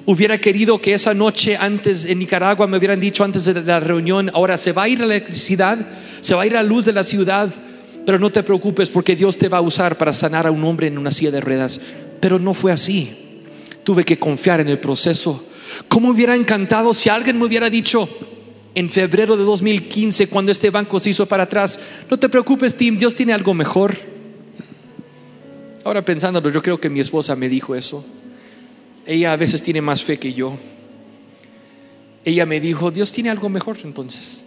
Hubiera 0.07 0.37
querido 0.39 0.81
que 0.81 0.93
esa 0.93 1.15
noche 1.15 1.57
antes 1.57 2.05
en 2.05 2.19
Nicaragua 2.19 2.67
me 2.67 2.77
hubieran 2.77 3.01
dicho 3.01 3.25
antes 3.25 3.47
de 3.47 3.63
la 3.63 3.81
reunión, 3.81 4.31
ahora 4.35 4.59
se 4.59 4.73
va 4.73 4.83
a 4.83 4.89
ir 4.89 4.99
la 4.99 5.07
electricidad, 5.07 5.79
se 6.21 6.35
va 6.35 6.43
a 6.43 6.47
ir 6.47 6.53
la 6.53 6.63
luz 6.63 6.85
de 6.85 6.93
la 6.93 7.03
ciudad, 7.03 7.49
pero 8.05 8.19
no 8.19 8.31
te 8.31 8.43
preocupes 8.43 8.91
porque 8.91 9.17
Dios 9.17 9.39
te 9.39 9.49
va 9.49 9.59
a 9.59 9.63
usar 9.63 9.97
para 9.97 10.13
sanar 10.13 10.47
a 10.47 10.51
un 10.51 10.63
hombre 10.65 10.89
en 10.89 10.99
una 10.99 11.11
silla 11.11 11.31
de 11.31 11.41
ruedas. 11.41 11.81
Pero 12.21 12.39
no 12.39 12.53
fue 12.53 12.71
así. 12.71 13.11
Tuve 13.83 14.05
que 14.05 14.19
confiar 14.19 14.61
en 14.61 14.69
el 14.69 14.79
proceso. 14.79 15.43
¿Cómo 15.89 16.11
hubiera 16.11 16.35
encantado 16.35 16.93
si 16.93 17.09
alguien 17.09 17.39
me 17.39 17.47
hubiera 17.47 17.71
dicho 17.71 18.07
en 18.75 18.91
febrero 18.91 19.37
de 19.37 19.45
2015, 19.45 20.27
cuando 20.27 20.53
este 20.53 20.71
banco 20.71 20.99
se 20.99 21.11
hizo 21.11 21.27
para 21.27 21.45
atrás, 21.45 21.79
no 22.11 22.19
te 22.19 22.29
preocupes, 22.29 22.75
Tim, 22.75 22.99
Dios 22.99 23.15
tiene 23.15 23.33
algo 23.33 23.55
mejor? 23.55 23.97
Ahora 25.85 26.03
pensándolo, 26.03 26.51
yo 26.51 26.63
creo 26.63 26.81
que 26.81 26.89
mi 26.89 27.01
esposa 27.01 27.37
me 27.37 27.49
dijo 27.49 27.75
eso. 27.75 28.05
Ella 29.05 29.33
a 29.33 29.37
veces 29.37 29.63
tiene 29.63 29.83
más 29.83 30.03
fe 30.03 30.19
que 30.19 30.33
yo. 30.33 30.57
Ella 32.25 32.47
me 32.47 32.59
dijo, 32.59 32.91
Dios 32.91 33.13
tiene 33.13 33.29
algo 33.29 33.51
mejor 33.51 33.77
entonces. 33.85 34.45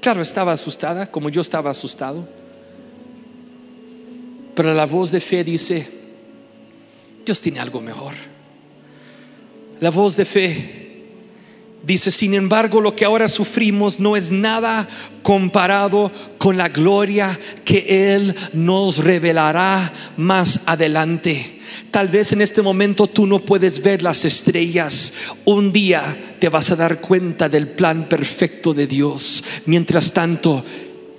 Claro, 0.00 0.20
estaba 0.20 0.50
asustada, 0.50 1.06
como 1.06 1.28
yo 1.28 1.40
estaba 1.40 1.70
asustado. 1.70 2.28
Pero 4.56 4.74
la 4.74 4.84
voz 4.84 5.12
de 5.12 5.20
fe 5.20 5.44
dice, 5.44 5.88
Dios 7.24 7.40
tiene 7.40 7.60
algo 7.60 7.80
mejor. 7.80 8.14
La 9.78 9.90
voz 9.90 10.16
de 10.16 10.24
fe 10.24 10.81
dice, 11.82 12.10
sin 12.10 12.34
embargo, 12.34 12.80
lo 12.80 12.94
que 12.94 13.04
ahora 13.04 13.28
sufrimos 13.28 14.00
no 14.00 14.16
es 14.16 14.30
nada 14.30 14.88
comparado 15.22 16.10
con 16.38 16.56
la 16.56 16.68
gloria 16.68 17.38
que 17.64 18.14
Él 18.14 18.34
nos 18.52 18.98
revelará 18.98 19.92
más 20.16 20.62
adelante. 20.66 21.60
Tal 21.90 22.08
vez 22.08 22.32
en 22.32 22.40
este 22.40 22.62
momento 22.62 23.06
tú 23.06 23.26
no 23.26 23.38
puedes 23.38 23.82
ver 23.82 24.02
las 24.02 24.24
estrellas. 24.24 25.12
Un 25.44 25.72
día 25.72 26.02
te 26.38 26.48
vas 26.48 26.70
a 26.70 26.76
dar 26.76 27.00
cuenta 27.00 27.48
del 27.48 27.68
plan 27.68 28.08
perfecto 28.08 28.74
de 28.74 28.86
Dios. 28.86 29.44
Mientras 29.66 30.12
tanto, 30.12 30.64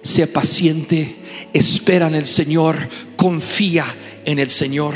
sea 0.02 0.28
paciente, 0.28 1.16
espera 1.54 2.08
en 2.08 2.16
el 2.16 2.26
Señor, 2.26 2.78
confía 3.16 3.86
en 4.26 4.40
el 4.40 4.50
Señor. 4.50 4.96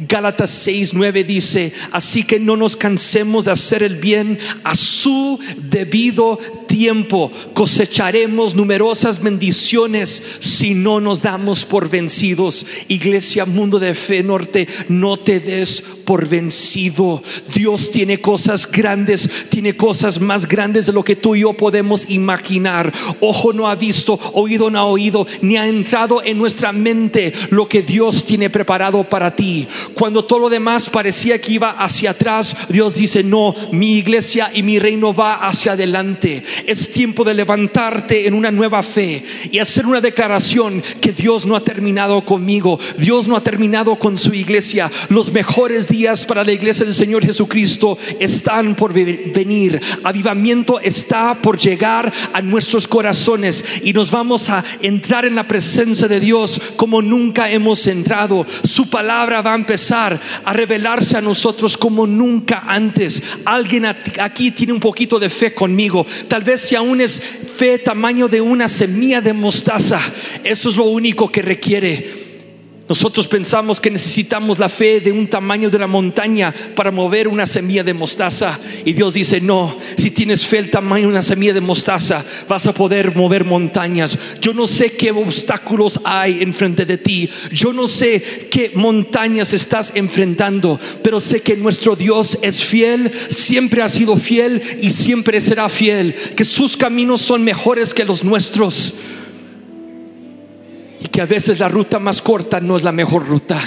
Gálatas 0.00 0.50
6, 0.50 0.94
9 0.94 1.24
dice, 1.24 1.72
así 1.92 2.24
que 2.24 2.38
no 2.38 2.56
nos 2.56 2.76
cansemos 2.76 3.44
de 3.44 3.52
hacer 3.52 3.82
el 3.82 3.96
bien 3.96 4.38
a 4.62 4.74
su 4.74 5.38
debido 5.56 6.38
tiempo. 6.66 7.30
Cosecharemos 7.52 8.54
numerosas 8.54 9.22
bendiciones 9.22 10.20
si 10.40 10.74
no 10.74 11.00
nos 11.00 11.22
damos 11.22 11.64
por 11.64 11.88
vencidos. 11.88 12.66
Iglesia 12.88 13.44
Mundo 13.44 13.78
de 13.78 13.94
Fe 13.94 14.22
Norte, 14.22 14.66
no 14.88 15.16
te 15.16 15.38
des 15.40 15.80
por 16.04 16.28
vencido. 16.28 17.22
Dios 17.54 17.90
tiene 17.90 18.20
cosas 18.20 18.70
grandes, 18.70 19.46
tiene 19.50 19.76
cosas 19.76 20.20
más 20.20 20.46
grandes 20.46 20.86
de 20.86 20.92
lo 20.92 21.04
que 21.04 21.16
tú 21.16 21.34
y 21.34 21.40
yo 21.40 21.52
podemos 21.52 22.10
imaginar. 22.10 22.92
Ojo 23.20 23.52
no 23.52 23.68
ha 23.68 23.74
visto, 23.74 24.18
oído 24.32 24.70
no 24.70 24.78
ha 24.78 24.84
oído, 24.84 25.26
ni 25.42 25.56
ha 25.56 25.66
entrado 25.66 26.22
en 26.24 26.38
nuestra 26.38 26.72
mente 26.72 27.32
lo 27.50 27.68
que 27.68 27.82
Dios 27.82 28.24
tiene 28.24 28.50
preparado 28.50 29.04
para 29.04 29.34
ti. 29.34 29.66
Cuando 29.92 30.24
todo 30.24 30.40
lo 30.40 30.48
demás 30.48 30.88
parecía 30.88 31.40
que 31.40 31.52
iba 31.52 31.70
hacia 31.70 32.10
atrás, 32.10 32.56
Dios 32.68 32.94
dice, 32.94 33.22
no, 33.22 33.54
mi 33.72 33.98
iglesia 33.98 34.50
y 34.52 34.62
mi 34.62 34.78
reino 34.78 35.14
va 35.14 35.46
hacia 35.46 35.72
adelante. 35.72 36.42
Es 36.66 36.92
tiempo 36.92 37.24
de 37.24 37.34
levantarte 37.34 38.26
en 38.26 38.34
una 38.34 38.50
nueva 38.50 38.82
fe 38.82 39.22
y 39.50 39.58
hacer 39.58 39.86
una 39.86 40.00
declaración 40.00 40.82
que 41.00 41.12
Dios 41.12 41.46
no 41.46 41.56
ha 41.56 41.60
terminado 41.60 42.24
conmigo, 42.24 42.78
Dios 42.96 43.28
no 43.28 43.36
ha 43.36 43.42
terminado 43.42 43.96
con 43.96 44.16
su 44.16 44.34
iglesia. 44.34 44.90
Los 45.10 45.32
mejores 45.32 45.88
días 45.88 46.24
para 46.24 46.44
la 46.44 46.52
iglesia 46.52 46.84
del 46.84 46.94
Señor 46.94 47.24
Jesucristo 47.24 47.98
están 48.18 48.74
por 48.74 48.92
venir. 48.92 49.80
Avivamiento 50.02 50.80
está 50.80 51.34
por 51.34 51.58
llegar 51.58 52.12
a 52.32 52.40
nuestros 52.42 52.88
corazones 52.88 53.64
y 53.82 53.92
nos 53.92 54.10
vamos 54.10 54.48
a 54.48 54.64
entrar 54.80 55.24
en 55.24 55.34
la 55.34 55.46
presencia 55.46 56.08
de 56.08 56.20
Dios 56.20 56.60
como 56.76 57.02
nunca 57.02 57.50
hemos 57.50 57.86
entrado. 57.86 58.46
Su 58.64 58.88
palabra 58.88 59.42
va 59.42 59.52
a 59.52 59.56
empezar 59.56 59.73
a 60.44 60.52
revelarse 60.52 61.16
a 61.16 61.20
nosotros 61.20 61.76
como 61.76 62.06
nunca 62.06 62.64
antes. 62.66 63.22
Alguien 63.44 63.86
aquí 63.86 64.50
tiene 64.50 64.72
un 64.72 64.80
poquito 64.80 65.18
de 65.18 65.30
fe 65.30 65.54
conmigo. 65.54 66.06
Tal 66.28 66.42
vez 66.42 66.60
si 66.62 66.74
aún 66.74 67.00
es 67.00 67.20
fe 67.56 67.78
tamaño 67.78 68.28
de 68.28 68.40
una 68.40 68.68
semilla 68.68 69.20
de 69.20 69.32
mostaza, 69.32 70.00
eso 70.42 70.68
es 70.68 70.76
lo 70.76 70.84
único 70.84 71.30
que 71.30 71.42
requiere 71.42 72.23
nosotros 72.86 73.26
pensamos 73.26 73.80
que 73.80 73.90
necesitamos 73.90 74.58
la 74.58 74.68
fe 74.68 75.00
de 75.00 75.10
un 75.10 75.26
tamaño 75.26 75.70
de 75.70 75.78
la 75.78 75.86
montaña 75.86 76.54
para 76.74 76.90
mover 76.90 77.28
una 77.28 77.46
semilla 77.46 77.82
de 77.82 77.94
mostaza. 77.94 78.58
Y 78.84 78.92
Dios 78.92 79.14
dice, 79.14 79.40
no, 79.40 79.74
si 79.96 80.10
tienes 80.10 80.46
fe 80.46 80.58
el 80.58 80.70
tamaño 80.70 81.06
de 81.06 81.12
una 81.12 81.22
semilla 81.22 81.54
de 81.54 81.62
mostaza, 81.62 82.22
vas 82.46 82.66
a 82.66 82.74
poder 82.74 83.16
mover 83.16 83.46
montañas. 83.46 84.18
Yo 84.42 84.52
no 84.52 84.66
sé 84.66 84.92
qué 84.92 85.12
obstáculos 85.12 86.00
hay 86.04 86.42
enfrente 86.42 86.84
de 86.84 86.98
ti. 86.98 87.30
Yo 87.52 87.72
no 87.72 87.86
sé 87.86 88.48
qué 88.50 88.72
montañas 88.74 89.54
estás 89.54 89.92
enfrentando. 89.94 90.78
Pero 91.02 91.20
sé 91.20 91.40
que 91.40 91.56
nuestro 91.56 91.96
Dios 91.96 92.38
es 92.42 92.62
fiel, 92.62 93.10
siempre 93.28 93.80
ha 93.80 93.88
sido 93.88 94.16
fiel 94.18 94.60
y 94.82 94.90
siempre 94.90 95.40
será 95.40 95.70
fiel. 95.70 96.14
Que 96.36 96.44
sus 96.44 96.76
caminos 96.76 97.22
son 97.22 97.44
mejores 97.44 97.94
que 97.94 98.04
los 98.04 98.24
nuestros 98.24 98.94
que 101.08 101.20
a 101.20 101.26
veces 101.26 101.58
la 101.58 101.68
ruta 101.68 101.98
más 101.98 102.22
corta 102.22 102.60
no 102.60 102.76
es 102.76 102.82
la 102.82 102.92
mejor 102.92 103.26
ruta. 103.26 103.60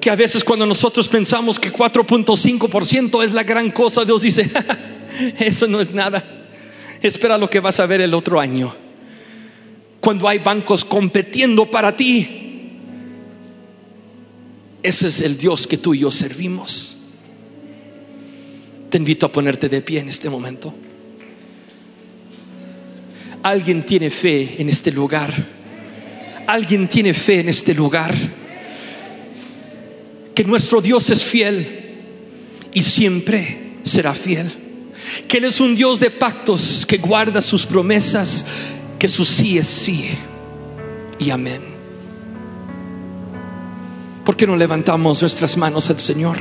Que 0.00 0.10
a 0.10 0.16
veces 0.16 0.42
cuando 0.42 0.66
nosotros 0.66 1.08
pensamos 1.08 1.58
que 1.58 1.72
4.5% 1.72 3.24
es 3.24 3.32
la 3.32 3.42
gran 3.44 3.70
cosa, 3.70 4.04
Dios 4.04 4.22
dice, 4.22 4.50
eso 5.38 5.66
no 5.66 5.80
es 5.80 5.94
nada. 5.94 6.22
Espera 7.00 7.38
lo 7.38 7.48
que 7.50 7.60
vas 7.60 7.80
a 7.80 7.86
ver 7.86 8.00
el 8.00 8.14
otro 8.14 8.40
año. 8.40 8.74
Cuando 10.00 10.28
hay 10.28 10.38
bancos 10.38 10.84
compitiendo 10.84 11.66
para 11.66 11.96
ti. 11.96 12.38
Ese 14.82 15.08
es 15.08 15.20
el 15.20 15.38
Dios 15.38 15.66
que 15.66 15.78
tú 15.78 15.94
y 15.94 16.00
yo 16.00 16.10
servimos. 16.10 17.20
Te 18.90 18.98
invito 18.98 19.26
a 19.26 19.28
ponerte 19.30 19.68
de 19.68 19.80
pie 19.80 20.00
en 20.00 20.08
este 20.08 20.28
momento. 20.28 20.74
Alguien 23.42 23.82
tiene 23.82 24.10
fe 24.10 24.56
en 24.58 24.68
este 24.68 24.92
lugar. 24.92 25.32
Alguien 26.46 26.88
tiene 26.88 27.12
fe 27.12 27.40
en 27.40 27.48
este 27.48 27.74
lugar. 27.74 28.14
Que 30.34 30.44
nuestro 30.44 30.80
Dios 30.80 31.10
es 31.10 31.22
fiel 31.22 31.66
y 32.72 32.82
siempre 32.82 33.58
será 33.82 34.14
fiel. 34.14 34.50
Que 35.28 35.38
Él 35.38 35.44
es 35.44 35.60
un 35.60 35.74
Dios 35.74 35.98
de 35.98 36.10
pactos 36.10 36.86
que 36.86 36.98
guarda 36.98 37.40
sus 37.40 37.66
promesas, 37.66 38.46
que 38.98 39.08
su 39.08 39.24
sí 39.24 39.58
es 39.58 39.66
sí 39.66 40.08
y 41.18 41.30
amén. 41.30 41.60
¿Por 44.24 44.36
qué 44.36 44.46
no 44.46 44.56
levantamos 44.56 45.20
nuestras 45.20 45.56
manos 45.56 45.90
al 45.90 45.98
Señor? 45.98 46.38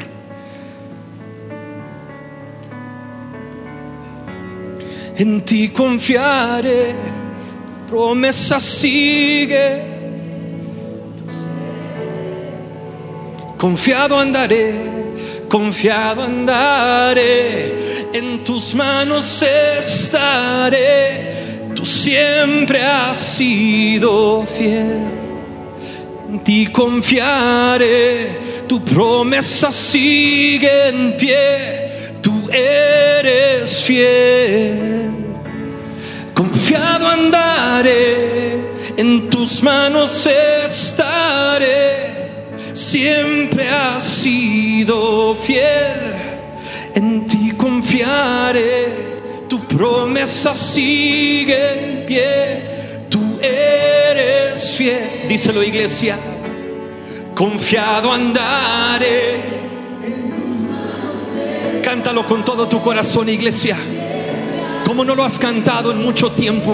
En 5.22 5.42
ti 5.42 5.70
confiaré, 5.70 6.96
promesa 7.88 8.60
sigue. 8.60 9.92
Confiado 13.56 14.18
andaré, 14.18 14.74
confiado 15.48 16.24
andaré, 16.24 18.10
en 18.14 18.44
tus 18.44 18.74
manos 18.74 19.44
estaré, 19.44 20.80
tú 21.76 21.86
siempre 21.86 22.82
has 22.82 23.18
sido 23.20 24.44
fiel, 24.58 25.04
en 26.32 26.40
ti 26.40 26.66
confiaré, 26.66 28.30
tu 28.68 28.84
promesa 28.84 29.72
sigue 29.72 30.90
en 30.90 31.16
pie, 31.16 31.81
eres 32.54 33.84
fiel, 33.84 35.12
confiado 36.34 37.08
andaré, 37.08 38.58
en 38.98 39.30
tus 39.30 39.62
manos 39.64 40.28
estaré. 40.28 42.12
Siempre 42.74 43.68
has 43.68 44.04
sido 44.04 45.36
fiel, 45.36 46.14
en 46.96 47.28
ti 47.28 47.52
confiaré, 47.58 48.88
tu 49.50 49.60
promesa 49.66 50.54
sigue 50.54 51.58
en 51.74 52.06
pie, 52.06 53.06
tú 53.10 53.40
eres 53.42 54.72
fiel, 54.78 55.28
díselo 55.28 55.64
iglesia, 55.64 56.18
confiado 57.36 58.12
andaré. 58.14 59.61
Cántalo 61.92 62.26
con 62.26 62.46
todo 62.46 62.70
tu 62.70 62.80
corazón, 62.82 63.28
iglesia. 63.28 63.76
Como 64.86 65.04
no 65.04 65.14
lo 65.14 65.26
has 65.26 65.38
cantado 65.38 65.92
en 65.92 66.02
mucho 66.02 66.32
tiempo. 66.32 66.74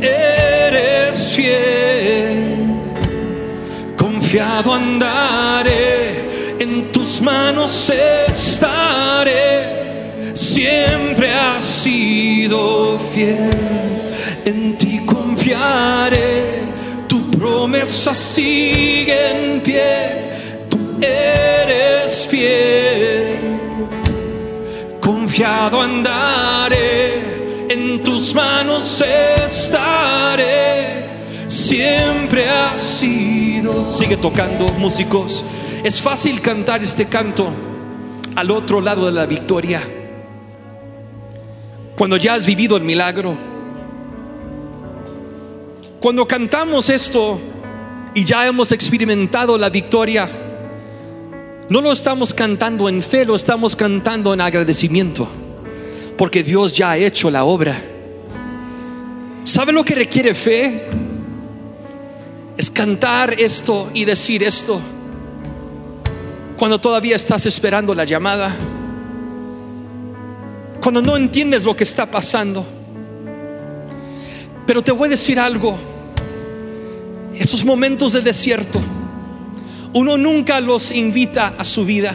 eres 0.00 1.32
fiel, 1.34 2.68
confiado 3.96 4.72
andaré, 4.72 6.54
en 6.60 6.92
tus 6.92 7.20
manos 7.20 7.90
estaré, 7.90 9.66
siempre 10.34 11.32
has 11.32 11.64
sido 11.64 12.96
fiel, 13.12 13.50
en 14.44 14.78
ti 14.78 15.00
confiaré, 15.04 16.59
promesa 17.40 18.14
sigue 18.14 19.30
en 19.30 19.60
pie, 19.62 20.68
tú 20.68 20.78
eres 21.00 22.28
fiel, 22.28 23.58
confiado 25.00 25.80
andaré 25.80 27.30
en 27.70 28.02
tus 28.02 28.34
manos 28.34 29.00
estaré. 29.00 31.04
Siempre 31.46 32.48
has 32.48 32.80
sido. 32.80 33.90
Sigue 33.90 34.16
tocando, 34.16 34.66
músicos. 34.74 35.44
Es 35.84 36.02
fácil 36.02 36.40
cantar 36.40 36.82
este 36.82 37.06
canto 37.06 37.48
al 38.34 38.50
otro 38.50 38.80
lado 38.80 39.06
de 39.06 39.12
la 39.12 39.26
victoria. 39.26 39.82
Cuando 41.96 42.16
ya 42.16 42.34
has 42.34 42.44
vivido 42.44 42.76
el 42.76 42.82
milagro. 42.82 43.59
Cuando 46.00 46.26
cantamos 46.26 46.88
esto 46.88 47.38
y 48.14 48.24
ya 48.24 48.46
hemos 48.46 48.72
experimentado 48.72 49.56
la 49.58 49.68
victoria, 49.68 50.28
no 51.68 51.80
lo 51.80 51.92
estamos 51.92 52.34
cantando 52.34 52.88
en 52.88 53.02
fe, 53.02 53.24
lo 53.24 53.36
estamos 53.36 53.76
cantando 53.76 54.34
en 54.34 54.40
agradecimiento 54.40 55.28
porque 56.20 56.42
Dios 56.42 56.74
ya 56.74 56.90
ha 56.90 56.96
hecho 56.98 57.30
la 57.30 57.44
obra. 57.44 57.80
¿Sabe 59.42 59.72
lo 59.72 59.82
que 59.82 59.94
requiere 59.94 60.34
fe? 60.34 60.84
Es 62.58 62.70
cantar 62.70 63.40
esto 63.40 63.88
y 63.94 64.04
decir 64.04 64.42
esto 64.42 64.82
cuando 66.58 66.78
todavía 66.78 67.16
estás 67.16 67.46
esperando 67.46 67.94
la 67.94 68.04
llamada, 68.04 68.54
cuando 70.82 71.00
no 71.00 71.16
entiendes 71.16 71.64
lo 71.64 71.74
que 71.74 71.84
está 71.84 72.04
pasando. 72.04 72.66
Pero 74.66 74.82
te 74.82 74.92
voy 74.92 75.06
a 75.06 75.12
decir 75.12 75.40
algo, 75.40 75.78
esos 77.40 77.64
momentos 77.64 78.12
de 78.12 78.20
desierto, 78.20 78.82
uno 79.94 80.18
nunca 80.18 80.60
los 80.60 80.92
invita 80.92 81.54
a 81.56 81.64
su 81.64 81.86
vida. 81.86 82.14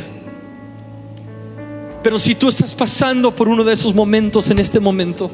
Pero 2.04 2.20
si 2.20 2.36
tú 2.36 2.48
estás 2.48 2.76
pasando 2.76 3.36
por 3.36 3.50
uno 3.50 3.64
de 3.64 3.74
esos 3.74 3.96
momentos 3.96 4.52
en 4.52 4.60
este 4.60 4.80
momento, 4.80 5.32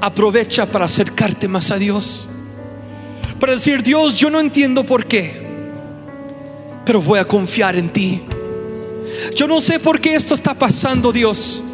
aprovecha 0.00 0.66
para 0.66 0.84
acercarte 0.84 1.48
más 1.48 1.72
a 1.72 1.78
Dios. 1.78 2.28
Para 3.40 3.54
decir, 3.54 3.82
Dios, 3.82 4.14
yo 4.14 4.30
no 4.30 4.38
entiendo 4.38 4.84
por 4.84 5.04
qué, 5.06 5.34
pero 6.86 7.02
voy 7.02 7.18
a 7.18 7.24
confiar 7.24 7.74
en 7.74 7.88
ti. 7.88 8.22
Yo 9.34 9.48
no 9.48 9.60
sé 9.60 9.80
por 9.80 10.00
qué 10.00 10.14
esto 10.14 10.34
está 10.34 10.54
pasando, 10.54 11.10
Dios, 11.10 11.64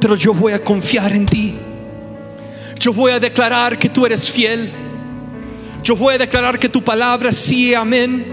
pero 0.00 0.16
yo 0.16 0.34
voy 0.34 0.52
a 0.52 0.64
confiar 0.64 1.12
en 1.12 1.26
ti. 1.26 1.54
Yo 2.80 2.92
voy 2.92 3.12
a 3.12 3.20
declarar 3.20 3.78
que 3.78 3.88
tú 3.88 4.04
eres 4.04 4.28
fiel. 4.28 4.89
Yo 5.90 5.96
voy 5.96 6.14
a 6.14 6.18
declarar 6.18 6.56
que 6.56 6.68
tu 6.68 6.80
palabra 6.84 7.32
sí, 7.32 7.74
amén 7.74 8.24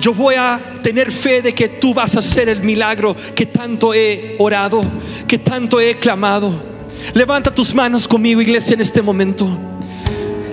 yo 0.00 0.14
voy 0.14 0.34
a 0.34 0.58
tener 0.82 1.12
fe 1.12 1.42
de 1.42 1.52
que 1.52 1.68
tú 1.68 1.92
vas 1.92 2.16
a 2.16 2.20
hacer 2.20 2.48
el 2.48 2.60
milagro 2.60 3.14
que 3.34 3.44
tanto 3.44 3.92
he 3.92 4.34
orado, 4.38 4.82
que 5.28 5.36
tanto 5.36 5.78
he 5.78 5.96
clamado. 5.96 6.54
Levanta 7.12 7.54
tus 7.54 7.74
manos 7.74 8.08
conmigo, 8.08 8.40
iglesia, 8.40 8.72
en 8.72 8.80
este 8.80 9.02
momento. 9.02 9.46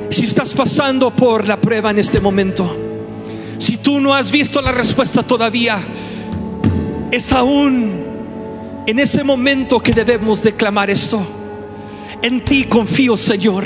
Si 0.09 0.25
estás 0.25 0.53
pasando 0.53 1.11
por 1.11 1.47
la 1.47 1.55
prueba 1.55 1.91
en 1.91 1.99
este 1.99 2.19
momento, 2.19 2.75
si 3.57 3.77
tú 3.77 4.01
no 4.01 4.13
has 4.13 4.33
visto 4.33 4.61
la 4.61 4.73
respuesta 4.73 5.23
todavía, 5.23 5.79
es 7.09 7.31
aún 7.31 8.03
en 8.85 8.99
ese 8.99 9.23
momento 9.23 9.79
que 9.79 9.93
debemos 9.93 10.43
declamar 10.43 10.89
esto. 10.89 11.25
En 12.21 12.41
ti 12.41 12.65
confío, 12.65 13.15
Señor. 13.15 13.63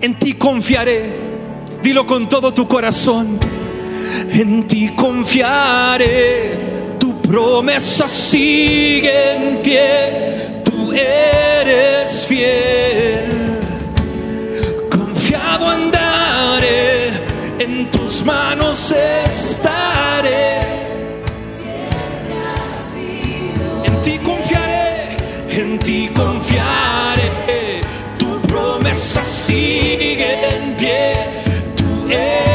En 0.00 0.14
ti 0.14 0.34
confiaré. 0.34 1.33
Dilo 1.84 2.06
con 2.06 2.26
todo 2.30 2.54
tu 2.54 2.66
corazón. 2.66 3.38
En 4.32 4.66
ti 4.66 4.88
confiaré, 4.96 6.52
tu 6.98 7.20
promesa 7.20 8.08
sigue 8.08 9.12
en 9.34 9.58
pie, 9.58 10.62
tú 10.64 10.90
eres 10.94 12.24
fiel. 12.26 13.60
Confiado 14.90 15.68
andaré, 15.68 17.10
en 17.58 17.90
tus 17.90 18.24
manos 18.24 18.90
estaré. 18.90 20.60
Siempre 21.54 22.34
has 22.48 22.78
sido 22.94 23.84
en 23.84 24.00
ti 24.00 24.18
confiaré, 24.24 25.18
en 25.50 25.78
ti 25.80 26.08
confiaré, 26.14 27.82
tu 28.18 28.40
promesa 28.48 29.22
sigue. 29.22 30.13
Yeah. 32.14 32.53